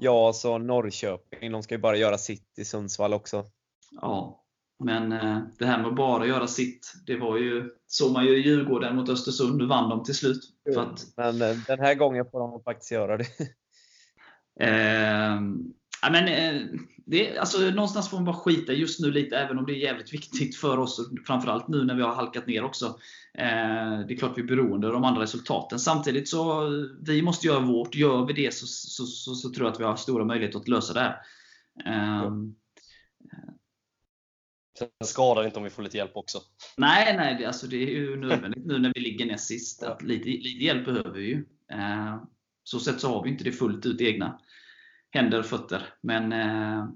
Ja, 0.00 0.32
så 0.34 0.58
Norrköping, 0.58 1.52
de 1.52 1.62
ska 1.62 1.74
ju 1.74 1.80
bara 1.80 1.96
göra 1.96 2.18
sitt 2.18 2.58
i 2.58 2.64
Sundsvall 2.64 3.14
också. 3.14 3.44
Ja, 4.00 4.44
men 4.78 5.12
eh, 5.12 5.38
det 5.58 5.66
här 5.66 5.78
med 5.78 5.86
att 5.86 5.96
bara 5.96 6.26
göra 6.26 6.46
sitt, 6.46 6.92
det 7.06 7.16
var 7.16 7.36
ju, 7.36 7.70
såg 7.86 8.12
man 8.12 8.24
ju 8.24 8.36
i 8.36 8.40
Djurgården 8.40 8.96
mot 8.96 9.08
Östersund. 9.08 9.56
Nu 9.56 9.66
vann 9.66 9.90
de 9.90 10.04
till 10.04 10.14
slut. 10.14 10.42
Att, 10.76 11.06
men 11.16 11.42
eh, 11.42 11.56
den 11.66 11.80
här 11.80 11.94
gången 11.94 12.26
får 12.30 12.40
de 12.40 12.62
faktiskt 12.62 12.92
göra 12.92 13.16
det. 13.16 13.26
eh, 14.60 15.40
Ja, 16.02 16.10
men, 16.10 16.28
eh, 16.28 16.66
det, 17.06 17.38
alltså, 17.38 17.58
någonstans 17.58 18.10
får 18.10 18.16
man 18.16 18.24
bara 18.24 18.36
skita 18.36 18.72
just 18.72 19.00
nu 19.00 19.10
lite, 19.10 19.38
även 19.38 19.58
om 19.58 19.66
det 19.66 19.72
är 19.72 19.76
jävligt 19.76 20.12
viktigt 20.12 20.56
för 20.56 20.78
oss. 20.78 21.10
Framförallt 21.26 21.68
nu 21.68 21.84
när 21.84 21.94
vi 21.94 22.02
har 22.02 22.14
halkat 22.14 22.46
ner 22.46 22.64
också. 22.64 22.86
Eh, 23.38 24.00
det 24.06 24.14
är 24.14 24.16
klart 24.16 24.38
vi 24.38 24.42
är 24.42 24.46
beroende 24.46 24.86
av 24.86 24.92
de 24.92 25.04
andra 25.04 25.22
resultaten. 25.22 25.78
Samtidigt 25.78 26.28
så 26.28 26.70
vi 27.06 27.22
måste 27.22 27.46
göra 27.46 27.60
vårt. 27.60 27.94
Gör 27.94 28.26
vi 28.26 28.32
det 28.32 28.54
så, 28.54 28.66
så, 28.66 29.06
så, 29.06 29.34
så 29.34 29.50
tror 29.50 29.66
jag 29.66 29.72
att 29.72 29.80
vi 29.80 29.84
har 29.84 29.96
stora 29.96 30.24
möjligheter 30.24 30.58
att 30.58 30.68
lösa 30.68 30.92
det 30.92 31.00
här. 31.00 31.16
Eh, 31.86 32.32
Sen 34.78 34.88
skadar 35.04 35.42
det 35.42 35.46
inte 35.46 35.58
om 35.58 35.64
vi 35.64 35.70
får 35.70 35.82
lite 35.82 35.96
hjälp 35.96 36.16
också. 36.16 36.38
Nej, 36.76 37.16
nej 37.16 37.36
det, 37.38 37.44
alltså 37.44 37.66
det 37.66 37.76
är 37.76 37.90
ju 37.90 38.16
nödvändigt 38.16 38.66
nu 38.66 38.78
när 38.78 38.92
vi 38.94 39.00
ligger 39.00 39.26
näst 39.26 39.46
sist. 39.46 39.82
Att 39.82 40.02
lite, 40.02 40.28
lite 40.28 40.64
hjälp 40.64 40.84
behöver 40.84 41.10
vi 41.10 41.26
ju. 41.26 41.44
Eh, 41.72 42.22
så 42.64 42.80
sett 42.80 43.00
så 43.00 43.08
har 43.08 43.22
vi 43.22 43.30
inte 43.30 43.44
det 43.44 43.52
fullt 43.52 43.86
ut 43.86 44.00
egna 44.00 44.40
händer 45.10 45.38
och 45.38 45.46
fötter. 45.46 45.94
Men 46.02 46.32
eh, 46.32 46.88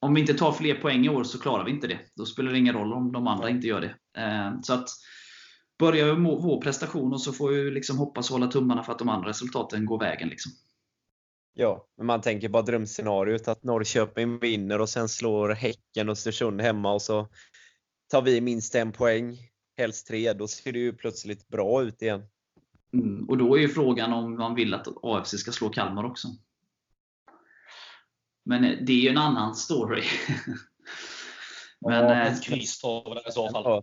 om 0.00 0.14
vi 0.14 0.20
inte 0.20 0.34
tar 0.34 0.52
fler 0.52 0.74
poäng 0.74 1.04
i 1.04 1.08
år 1.08 1.24
så 1.24 1.38
klarar 1.38 1.64
vi 1.64 1.70
inte 1.70 1.86
det. 1.86 1.98
Då 2.16 2.26
spelar 2.26 2.52
det 2.52 2.58
ingen 2.58 2.74
roll 2.74 2.92
om 2.92 3.12
de 3.12 3.26
andra 3.26 3.50
inte 3.50 3.66
gör 3.66 3.80
det. 3.80 4.20
Eh, 4.20 4.60
så 4.62 4.74
att 4.74 4.88
Börjar 5.82 6.06
vi 6.06 6.20
med 6.20 6.32
vår 6.32 6.60
prestation 6.60 7.12
och 7.12 7.20
så 7.20 7.32
får 7.32 7.48
vi 7.48 7.70
liksom 7.70 7.98
hoppas 7.98 8.30
och 8.30 8.34
hålla 8.34 8.50
tummarna 8.50 8.82
för 8.82 8.92
att 8.92 8.98
de 8.98 9.08
andra 9.08 9.28
resultaten 9.28 9.86
går 9.86 9.98
vägen. 9.98 10.28
Liksom. 10.28 10.52
Ja, 11.54 11.86
men 11.96 12.06
man 12.06 12.20
tänker 12.20 12.48
bara 12.48 12.62
drömscenariot 12.62 13.48
att 13.48 13.62
Norrköping 13.62 14.38
vinner 14.38 14.80
och 14.80 14.88
sen 14.88 15.08
slår 15.08 15.48
Häcken 15.48 16.08
och 16.08 16.12
Östersund 16.12 16.60
hemma 16.60 16.92
och 16.92 17.02
så 17.02 17.28
tar 18.10 18.22
vi 18.22 18.40
minst 18.40 18.74
en 18.74 18.92
poäng, 18.92 19.38
helst 19.76 20.06
tre. 20.06 20.32
Då 20.32 20.48
ser 20.48 20.72
det 20.72 20.78
ju 20.78 20.92
plötsligt 20.92 21.48
bra 21.48 21.82
ut 21.82 22.02
igen. 22.02 22.22
Mm, 22.92 23.28
och 23.28 23.38
då 23.38 23.56
är 23.56 23.60
ju 23.60 23.68
frågan 23.68 24.12
om 24.12 24.36
man 24.36 24.54
vill 24.54 24.74
att 24.74 24.88
AFC 25.02 25.30
ska 25.38 25.52
slå 25.52 25.68
Kalmar 25.68 26.04
också. 26.04 26.28
Men 28.44 28.64
eh, 28.64 28.78
det 28.80 28.92
är 28.92 28.96
ju 28.96 29.08
en 29.08 29.18
annan 29.18 29.54
story. 29.54 30.02
Men, 31.80 32.04
ja, 32.04 32.22
ett 32.22 32.42
kryss 32.42 32.80
tar 32.80 33.14
det 33.14 33.28
i 33.28 33.32
så 33.32 33.50
fall. 33.50 33.82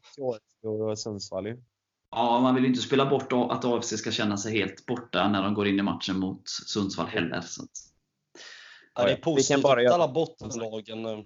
Ja, 0.61 0.95
Sundsvall 0.95 1.47
ju. 1.47 1.63
Ja, 2.11 2.39
man 2.39 2.55
vill 2.55 2.63
ju 2.63 2.69
inte 2.69 2.81
spela 2.81 3.05
bort 3.05 3.33
att 3.33 3.65
AFC 3.65 3.97
ska 3.97 4.11
känna 4.11 4.37
sig 4.37 4.57
helt 4.57 4.85
borta 4.85 5.27
när 5.27 5.43
de 5.43 5.53
går 5.53 5.67
in 5.67 5.79
i 5.79 5.81
matchen 5.81 6.19
mot 6.19 6.49
Sundsvall 6.49 7.07
heller. 7.07 7.41
Så 7.41 7.63
ja, 8.95 9.03
det 9.03 9.11
är 9.11 9.15
positivt 9.15 9.65
att 9.65 9.91
alla 9.91 10.07
bottenlagen 10.07 11.05
eh, 11.05 11.19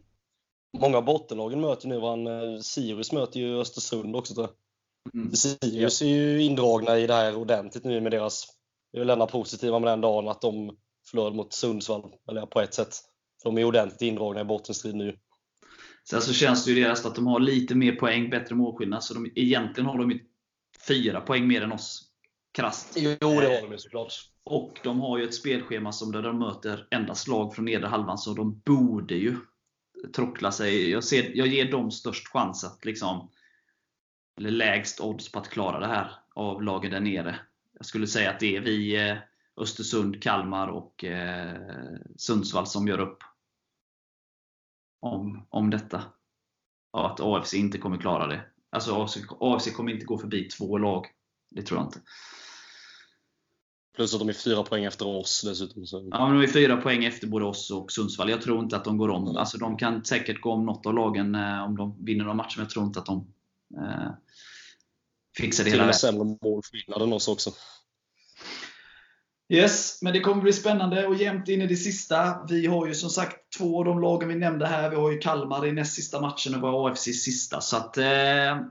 Många 0.78 1.02
bottenlagen 1.02 1.62
möter 1.62 1.88
nu 1.88 2.00
varandra. 2.00 2.62
Sirius 2.62 3.12
möter 3.12 3.40
ju 3.40 3.60
Östersund 3.60 4.16
också 4.16 4.34
tror 4.34 4.48
jag. 4.48 4.56
Mm. 5.22 5.36
Sirius 5.36 6.02
är 6.02 6.06
ju 6.06 6.42
indragna 6.42 6.98
i 6.98 7.08
det 7.08 7.14
här 7.14 7.36
ordentligt 7.36 7.84
nu 7.84 8.02
med 8.02 8.12
deras... 8.12 8.46
Det 8.92 8.98
är 8.98 9.00
väl 9.00 9.10
enda 9.10 9.28
positiva 9.28 9.80
med 9.80 9.90
den 9.90 10.02
dagen 10.02 10.28
att 10.28 10.42
de 10.42 10.78
förlorade 11.10 11.36
mot 11.36 11.54
Sundsvall, 11.54 12.16
eller 12.30 12.46
på 12.46 12.62
ett 12.62 12.74
sätt. 12.74 12.96
De 13.44 13.58
är 13.58 13.64
ordentligt 13.64 14.02
indragna 14.02 14.42
i 14.42 14.46
bottenstrid 14.46 14.96
nu. 14.96 15.18
Sen 16.10 16.22
så 16.22 16.34
känns 16.34 16.66
det 16.66 16.72
ju 16.72 16.84
deras 16.84 17.06
att 17.06 17.16
de 17.16 17.28
har 17.28 17.40
lite 17.40 17.76
mer 17.76 17.96
poäng, 17.96 18.30
bättre 18.30 18.56
målskillnad. 18.56 19.04
Så 19.04 19.14
de, 19.14 19.32
egentligen 19.36 19.90
har 19.90 19.98
de 19.98 20.12
ju 20.12 20.20
fyra 20.88 21.22
poäng 21.22 21.48
mer 21.48 21.62
än 21.62 21.72
oss. 21.72 22.10
Krasst. 22.52 22.94
Jo, 22.98 23.18
det 23.20 23.26
har 23.26 23.62
de 23.62 23.72
ju 23.72 23.78
såklart. 23.78 24.14
Och 24.44 24.80
de 24.84 25.00
har 25.00 25.18
ju 25.18 25.24
ett 25.24 25.34
spelschema 25.34 25.92
som 25.92 26.12
där 26.12 26.22
de 26.22 26.40
möter 26.40 26.88
endast 26.92 27.28
lag 27.28 27.56
från 27.56 27.66
nedre 27.66 27.88
halvan, 27.88 28.18
så 28.18 28.34
de 28.34 28.62
borde 28.66 29.16
ju 29.16 29.38
trockla 30.16 30.52
sig. 30.52 30.90
Jag, 30.90 31.04
ser, 31.04 31.38
jag 31.38 31.48
ger 31.48 31.72
dem 31.72 31.92
störst 31.92 32.28
chans 32.28 32.64
att 32.64 32.86
liksom, 32.86 33.30
eller 34.38 34.52
lägst 34.52 35.02
odds 35.02 35.32
på 35.32 35.40
att 35.40 35.50
klara 35.50 35.80
det 35.80 35.88
här 35.88 36.12
av 36.36 36.64
lagen 36.64 36.92
där 36.92 37.00
nere. 37.00 37.40
Jag 37.74 37.86
skulle 37.86 38.08
säga 38.08 38.30
att 38.30 38.40
det 38.40 38.56
är 38.56 38.62
vi, 38.62 39.10
eh, 39.10 39.18
Östersund, 39.58 40.24
Kalmar 40.24 40.68
och 40.68 41.04
eh, 41.04 41.58
Sundsvall 42.18 42.68
som 42.68 42.88
gör 42.88 43.00
upp 43.00 43.18
om, 45.04 45.48
om 45.50 45.70
detta. 45.70 46.04
Ja, 46.94 47.12
att 47.12 47.20
AFC 47.20 47.54
inte 47.54 47.78
kommer 47.78 47.98
klara 47.98 48.28
det. 48.28 48.42
Alltså 48.70 48.96
AFC, 48.96 49.18
AFC 49.40 49.72
kommer 49.72 49.92
inte 49.92 50.06
gå 50.06 50.18
förbi 50.18 50.44
två 50.44 50.78
lag. 50.78 51.08
Det 51.52 51.62
tror 51.62 51.80
jag 51.80 51.88
inte. 51.88 52.02
Plus 53.96 54.14
att 54.14 54.20
de 54.20 54.30
är 54.30 54.34
fyra 54.34 54.64
poäng 54.64 54.84
efter 54.86 55.08
oss 55.08 55.42
dessutom. 55.46 55.86
Så. 55.86 56.10
Ja, 56.12 56.28
men 56.28 56.38
de 56.38 56.44
är 56.44 56.52
fyra 56.52 56.78
poäng 56.78 57.06
efter 57.06 57.28
både 57.28 57.46
oss 57.46 57.72
och 57.72 57.92
Sundsvall. 57.92 58.30
Jag 58.30 58.42
tror 58.42 58.64
inte 58.64 58.76
att 58.76 58.84
de 58.84 58.98
går 58.98 59.10
om. 59.10 59.24
Mm. 59.24 59.38
Alltså, 59.38 59.58
de 59.58 59.78
kan 59.78 60.06
säkert 60.06 60.42
gå 60.42 60.52
om 60.52 60.66
något 60.66 60.86
av 60.86 60.94
lagen 60.94 61.36
eh, 61.36 61.64
om 61.64 61.78
de 61.78 62.06
vinner 62.06 62.26
någon 62.26 62.38
match, 62.38 62.58
men 62.58 62.64
jag 62.64 62.70
tror 62.70 62.86
inte 62.86 63.00
att 63.00 63.06
de 63.06 63.34
eh, 63.78 64.12
fixar 65.38 65.64
det 65.64 65.70
hela 65.70 65.84
vägen. 65.84 66.00
Till 66.00 66.10
och 66.10 66.16
med 66.16 66.30
sämre 66.30 66.50
målskillnad 66.50 67.02
än 67.02 67.14
oss 67.14 67.28
också. 67.28 67.52
Yes, 69.54 70.02
men 70.02 70.14
det 70.14 70.20
kommer 70.20 70.42
bli 70.42 70.54
spännande 70.54 71.08
och 71.08 71.16
jämnt 71.16 71.50
in 71.50 71.62
i 71.62 71.68
det 71.68 71.76
sista. 71.76 72.46
Vi 72.50 72.68
har 72.68 72.88
ju 72.88 72.94
som 72.94 73.10
sagt 73.10 73.36
två 73.58 73.80
av 73.80 73.86
de 73.86 74.02
lagen 74.02 74.30
vi 74.30 74.36
nämnde 74.36 74.68
här. 74.68 74.90
Vi 74.90 74.96
har 74.96 75.12
ju 75.12 75.18
Kalmar 75.18 75.66
i 75.66 75.72
näst 75.72 75.96
sista 75.96 76.22
matchen 76.22 76.56
och 76.56 76.62
vi 76.62 76.68
har 76.68 76.90
AFC 76.90 77.08
i 77.08 77.14
sista. 77.14 77.62
Så 77.62 77.78
att, 77.78 77.98
eh, 77.98 78.62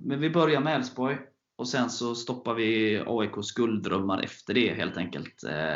men 0.00 0.20
vi 0.20 0.30
börjar 0.30 0.60
med 0.60 0.76
Elfsborg 0.76 1.16
och 1.56 1.68
sen 1.68 1.90
så 1.90 2.14
stoppar 2.14 2.54
vi 2.54 3.02
AIKs 3.06 3.52
gulddrömmar 3.52 4.22
efter 4.22 4.54
det 4.54 4.74
helt 4.74 4.96
enkelt. 4.96 5.44
Eh, 5.44 5.74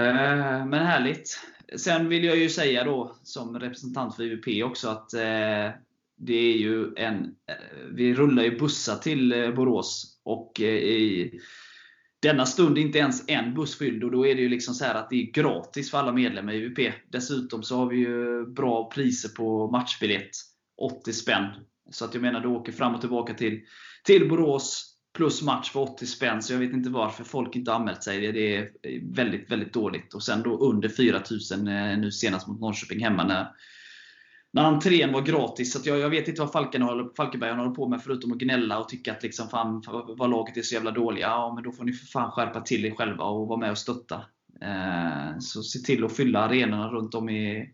eh, 0.00 0.66
men 0.66 0.86
härligt. 0.86 1.40
Sen 1.76 2.08
vill 2.08 2.24
jag 2.24 2.36
ju 2.36 2.48
säga 2.48 2.84
då 2.84 3.16
som 3.22 3.58
representant 3.58 4.16
för 4.16 4.22
IVP 4.22 4.64
också 4.64 4.88
att 4.88 5.14
eh, 5.14 5.70
det 6.16 6.52
är 6.52 6.56
ju 6.56 6.94
en, 6.96 7.24
eh, 7.24 7.86
vi 7.92 8.14
rullar 8.14 8.42
ju 8.42 8.58
bussar 8.58 8.96
till 8.96 9.32
eh, 9.32 9.50
Borås 9.50 10.20
och 10.22 10.60
eh, 10.60 10.74
i 10.74 11.40
denna 12.22 12.46
stund 12.46 12.78
inte 12.78 12.98
ens 12.98 13.28
en 13.28 13.54
buss 13.54 13.78
fylld 13.78 14.04
och 14.04 14.10
då 14.10 14.26
är 14.26 14.34
det 14.34 14.40
ju 14.40 14.48
liksom 14.48 14.74
så 14.74 14.84
att 14.84 15.10
det 15.10 15.16
är 15.16 15.32
gratis 15.32 15.90
för 15.90 15.98
alla 15.98 16.12
medlemmar 16.12 16.52
i 16.52 16.64
UP. 16.64 16.94
Dessutom 17.12 17.62
så 17.62 17.76
har 17.76 17.86
vi 17.86 17.96
ju 17.96 18.46
bra 18.46 18.90
priser 18.94 19.28
på 19.28 19.70
matchbiljett. 19.70 20.30
80 20.80 21.12
spänn. 21.12 21.46
Så 21.90 22.04
att 22.04 22.14
jag 22.14 22.22
menar, 22.22 22.40
du 22.40 22.48
åker 22.48 22.72
fram 22.72 22.94
och 22.94 23.00
tillbaka 23.00 23.34
till, 23.34 23.60
till 24.04 24.28
Borås 24.28 24.96
plus 25.16 25.42
match 25.42 25.70
för 25.70 25.80
80 25.80 26.06
spänn. 26.06 26.42
Så 26.42 26.52
jag 26.52 26.58
vet 26.58 26.72
inte 26.72 26.90
varför 26.90 27.24
folk 27.24 27.56
inte 27.56 27.72
anmält 27.72 28.02
sig. 28.02 28.32
Det 28.32 28.56
är 28.56 28.70
väldigt, 29.14 29.50
väldigt 29.50 29.72
dåligt. 29.72 30.14
Och 30.14 30.22
sen 30.22 30.42
då 30.42 30.58
under 30.58 30.88
4000 30.88 31.68
eh, 31.68 31.98
nu 31.98 32.10
senast 32.10 32.48
mot 32.48 32.60
Norrköping 32.60 33.04
hemma 33.04 33.24
när 33.24 33.46
när 34.52 34.64
entrén 34.64 35.12
var 35.12 35.20
gratis. 35.20 35.72
Så 35.72 35.88
jag, 35.88 35.98
jag 35.98 36.10
vet 36.10 36.28
inte 36.28 36.40
vad 36.40 36.52
Falken 36.52 36.82
håller, 36.82 37.10
Falkenberg 37.16 37.54
håller 37.54 37.70
på 37.70 37.88
med 37.88 38.02
förutom 38.02 38.32
att 38.32 38.38
gnälla 38.38 38.78
och 38.78 38.88
tycka 38.88 39.12
att 39.12 39.22
liksom, 39.22 39.48
fan, 39.48 39.82
vad 40.16 40.30
laget 40.30 40.56
är 40.56 40.62
så 40.62 40.74
jävla 40.74 40.90
dåliga. 40.90 41.26
Ja, 41.26 41.54
men 41.54 41.64
då 41.64 41.72
får 41.72 41.84
ni 41.84 41.92
för 41.92 42.06
fan 42.06 42.30
skärpa 42.30 42.60
till 42.60 42.84
er 42.84 42.90
själva 42.90 43.24
och 43.24 43.48
vara 43.48 43.58
med 43.58 43.70
och 43.70 43.78
stötta. 43.78 44.24
Eh, 44.60 45.38
så 45.38 45.62
se 45.62 45.78
till 45.78 46.04
att 46.04 46.16
fylla 46.16 46.40
arenorna 46.40 46.88
runt 46.88 47.14
om 47.14 47.28
i, 47.28 47.72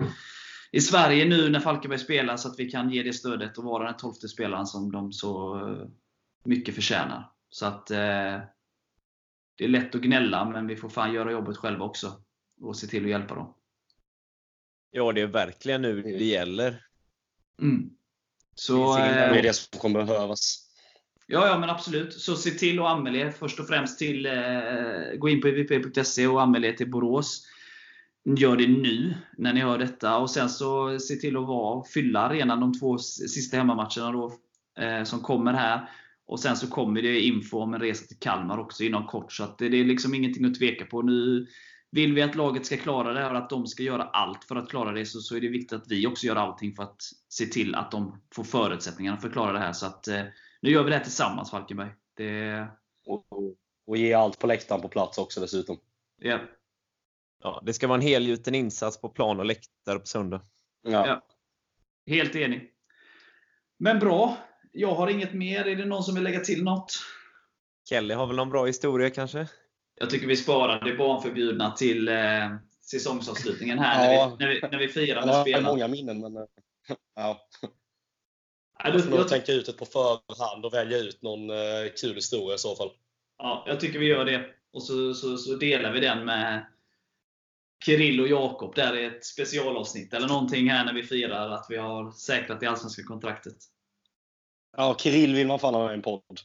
i 0.72 0.80
Sverige 0.80 1.24
nu 1.24 1.48
när 1.48 1.60
Falkenberg 1.60 1.98
spelar 1.98 2.36
så 2.36 2.48
att 2.48 2.58
vi 2.58 2.70
kan 2.70 2.90
ge 2.90 3.02
det 3.02 3.12
stödet 3.12 3.58
och 3.58 3.64
vara 3.64 3.84
den 3.84 3.96
tolfte 3.96 4.28
spelaren 4.28 4.66
som 4.66 4.92
de 4.92 5.12
så 5.12 5.56
eh, 5.56 5.86
mycket 6.44 6.74
förtjänar. 6.74 7.30
Så 7.50 7.66
att 7.66 7.90
eh, 7.90 8.40
Det 9.56 9.64
är 9.64 9.68
lätt 9.68 9.94
att 9.94 10.00
gnälla, 10.00 10.44
men 10.44 10.66
vi 10.66 10.76
får 10.76 10.88
fan 10.88 11.12
göra 11.12 11.32
jobbet 11.32 11.56
själva 11.56 11.84
också. 11.84 12.12
Och 12.60 12.76
se 12.76 12.86
till 12.86 13.04
att 13.04 13.10
hjälpa 13.10 13.34
dem. 13.34 13.54
Ja, 14.90 15.12
det 15.12 15.20
är 15.20 15.26
verkligen 15.26 15.82
nu 15.82 16.02
det 16.02 16.24
gäller. 16.24 16.84
Mm. 17.62 17.90
Så, 18.54 18.96
det 18.96 19.02
är 19.02 19.42
det 19.42 19.52
som 19.52 19.80
kommer 19.80 20.04
behövas. 20.04 20.64
Ja, 21.26 21.46
ja, 21.46 21.58
men 21.58 21.70
absolut. 21.70 22.12
Så 22.12 22.36
se 22.36 22.50
till 22.50 22.78
att 22.78 22.86
anmäla 22.86 23.18
er 23.18 23.30
först 23.30 23.60
och 23.60 23.66
främst 23.66 23.98
till 23.98 24.26
eh, 24.26 24.32
Gå 25.18 25.28
in 25.28 25.40
på 25.40 25.48
ivp.se 25.48 26.26
och 26.26 26.42
anmäl 26.42 26.64
er 26.64 26.72
till 26.72 26.90
Borås. 26.90 27.46
Gör 28.36 28.56
det 28.56 28.68
nu, 28.68 29.14
när 29.36 29.52
ni 29.52 29.60
hör 29.60 29.78
detta. 29.78 30.18
Och 30.18 30.30
sen 30.30 30.48
så 30.48 30.98
se 30.98 31.14
till 31.16 31.36
att 31.36 31.46
vara, 31.46 31.84
fylla 31.84 32.20
arenan 32.20 32.60
de 32.60 32.78
två 32.78 32.98
sista 32.98 33.56
hemmamatcherna 33.56 34.12
då, 34.12 34.32
eh, 34.78 35.04
som 35.04 35.20
kommer 35.20 35.52
här. 35.52 35.90
Och 36.26 36.40
Sen 36.40 36.56
så 36.56 36.66
kommer 36.66 37.02
det 37.02 37.20
info 37.20 37.58
om 37.58 37.74
en 37.74 37.80
resa 37.80 38.06
till 38.06 38.18
Kalmar 38.18 38.58
också 38.58 38.84
inom 38.84 39.06
kort. 39.06 39.32
Så 39.32 39.44
att 39.44 39.58
det, 39.58 39.68
det 39.68 39.80
är 39.80 39.84
liksom 39.84 40.14
ingenting 40.14 40.44
att 40.44 40.58
tveka 40.58 40.84
på. 40.84 41.02
Nu 41.02 41.46
vill 41.90 42.14
vi 42.14 42.22
att 42.22 42.34
laget 42.34 42.66
ska 42.66 42.76
klara 42.76 43.12
det 43.12 43.30
och 43.30 43.36
att 43.36 43.50
de 43.50 43.66
ska 43.66 43.82
göra 43.82 44.02
allt 44.02 44.44
för 44.44 44.56
att 44.56 44.68
klara 44.68 44.92
det, 44.92 45.06
så, 45.06 45.20
så 45.20 45.36
är 45.36 45.40
det 45.40 45.48
viktigt 45.48 45.72
att 45.72 45.88
vi 45.88 46.06
också 46.06 46.26
gör 46.26 46.36
allting 46.36 46.74
för 46.74 46.82
att 46.82 47.02
se 47.28 47.46
till 47.46 47.74
att 47.74 47.90
de 47.90 48.22
får 48.34 48.44
förutsättningarna 48.44 49.18
för 49.18 49.28
att 49.28 49.32
klara 49.32 49.52
det 49.52 49.58
här. 49.58 49.72
Så 49.72 49.86
att, 49.86 50.08
eh, 50.08 50.22
nu 50.62 50.70
gör 50.70 50.84
vi 50.84 50.90
det 50.90 50.96
här 50.96 51.04
tillsammans 51.04 51.50
Falkenberg. 51.50 51.90
Det... 52.16 52.66
Och, 53.06 53.26
och 53.86 53.96
ge 53.96 54.14
allt 54.14 54.38
på 54.38 54.46
läktaren 54.46 54.80
på 54.80 54.88
plats 54.88 55.18
också 55.18 55.40
dessutom. 55.40 55.78
Yeah. 56.22 56.40
Ja, 57.42 57.62
det 57.66 57.72
ska 57.72 57.86
vara 57.86 57.98
en 57.98 58.06
helgjuten 58.06 58.54
insats 58.54 59.00
på 59.00 59.08
plan 59.08 59.38
och 59.38 59.46
läktare 59.46 59.98
på 59.98 60.06
söndag. 60.06 60.40
Ja. 60.82 61.06
ja. 61.06 61.26
Helt 62.06 62.36
enig. 62.36 62.72
Men 63.78 63.98
bra. 63.98 64.36
Jag 64.72 64.94
har 64.94 65.08
inget 65.08 65.34
mer. 65.34 65.64
Är 65.64 65.76
det 65.76 65.84
någon 65.84 66.02
som 66.02 66.14
vill 66.14 66.24
lägga 66.24 66.40
till 66.40 66.64
något? 66.64 66.92
Kelly 67.88 68.14
har 68.14 68.26
väl 68.26 68.36
någon 68.36 68.50
bra 68.50 68.66
historia 68.66 69.10
kanske? 69.10 69.48
Jag 70.00 70.10
tycker 70.10 70.26
vi 70.26 70.36
sparar 70.36 70.84
det 70.84 70.94
barnförbjudna 70.94 71.70
till 71.70 72.08
eh, 72.08 72.14
säsongsavslutningen 72.90 73.78
här 73.78 74.12
ja. 74.14 74.36
när, 74.38 74.48
vi, 74.48 74.60
när, 74.60 74.68
vi, 74.68 74.68
när 74.70 74.78
vi 74.78 74.88
firar 74.88 75.26
med 75.26 75.34
spelarna. 75.34 75.48
Jag 75.50 75.62
har 75.62 75.72
många 75.72 75.88
minnen, 75.88 76.20
men 76.20 76.32
ja. 77.14 77.48
Jag 78.84 79.04
får 79.04 79.10
nog 79.10 79.28
tänka 79.28 79.52
ut 79.52 79.68
ett 79.68 79.76
på 79.76 79.84
förhand 79.84 80.64
och 80.64 80.74
välja 80.74 80.98
ut 80.98 81.22
någon 81.22 81.50
eh, 81.50 81.56
kul 82.00 82.14
historia 82.14 82.54
i 82.54 82.58
så 82.58 82.76
fall. 82.76 82.90
Ja, 83.38 83.64
jag 83.66 83.80
tycker 83.80 83.98
vi 83.98 84.06
gör 84.06 84.24
det. 84.24 84.46
Och 84.72 84.82
så, 84.82 85.14
så, 85.14 85.36
så 85.36 85.54
delar 85.54 85.92
vi 85.92 86.00
den 86.00 86.24
med 86.24 86.66
Kirill 87.84 88.20
och 88.20 88.28
Jakob 88.28 88.74
där 88.74 88.96
i 88.96 89.04
ett 89.04 89.24
specialavsnitt 89.24 90.14
eller 90.14 90.28
någonting 90.28 90.70
här 90.70 90.84
när 90.84 90.92
vi 90.92 91.02
firar 91.02 91.50
att 91.50 91.66
vi 91.68 91.76
har 91.76 92.10
säkrat 92.10 92.60
det 92.60 92.66
allsvenska 92.66 93.02
kontraktet. 93.02 93.56
Ja, 94.76 94.96
Kirill 94.98 95.34
vill 95.34 95.46
man 95.46 95.58
fan 95.58 95.74
ha 95.74 95.84
med 95.84 95.92
i 95.92 95.94
en 95.94 96.02
podd. 96.02 96.40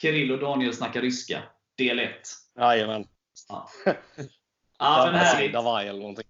Kirill 0.00 0.32
och 0.32 0.38
Daniel 0.38 0.74
snackar 0.74 1.02
ryska. 1.02 1.42
Del 1.78 1.98
1. 1.98 2.12
Jajamän. 2.58 3.06
Ja. 3.48 3.68
ja, 4.78 5.02
men 5.06 5.14
härligt. 5.14 5.54
eller 5.54 6.00
någonting. 6.00 6.26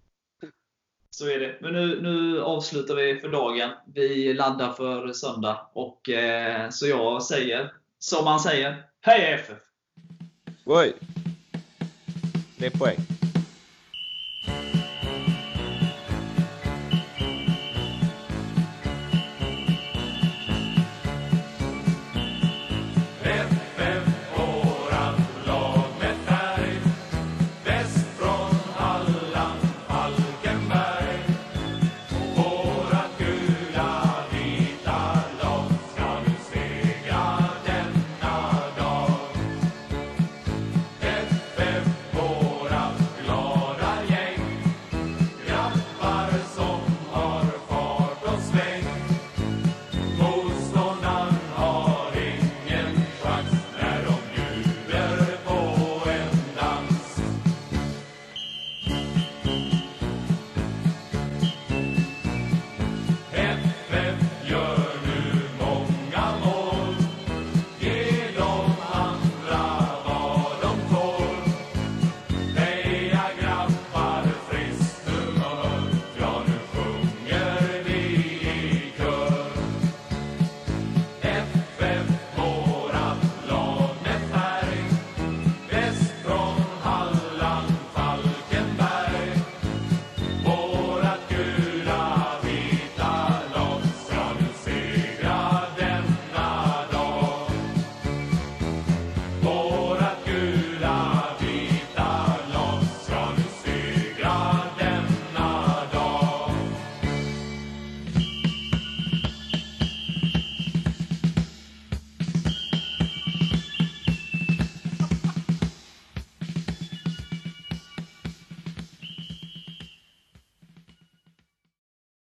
Så 1.09 1.29
är 1.29 1.39
det. 1.39 1.57
Men 1.61 1.73
nu, 1.73 2.01
nu 2.01 2.41
avslutar 2.41 2.95
vi 2.95 3.19
för 3.19 3.29
dagen. 3.29 3.69
Vi 3.93 4.33
laddar 4.33 4.73
för 4.73 5.13
söndag. 5.13 5.69
Och, 5.73 6.09
eh, 6.09 6.69
så 6.69 6.87
jag 6.87 7.23
säger, 7.23 7.73
som 7.99 8.25
man 8.25 8.39
säger, 8.39 8.83
Heja 9.01 9.35
FF! 9.35 9.57
Oj! 10.65 10.93
Det 12.57 12.65
är 12.65 12.69
poäng. 12.69 12.97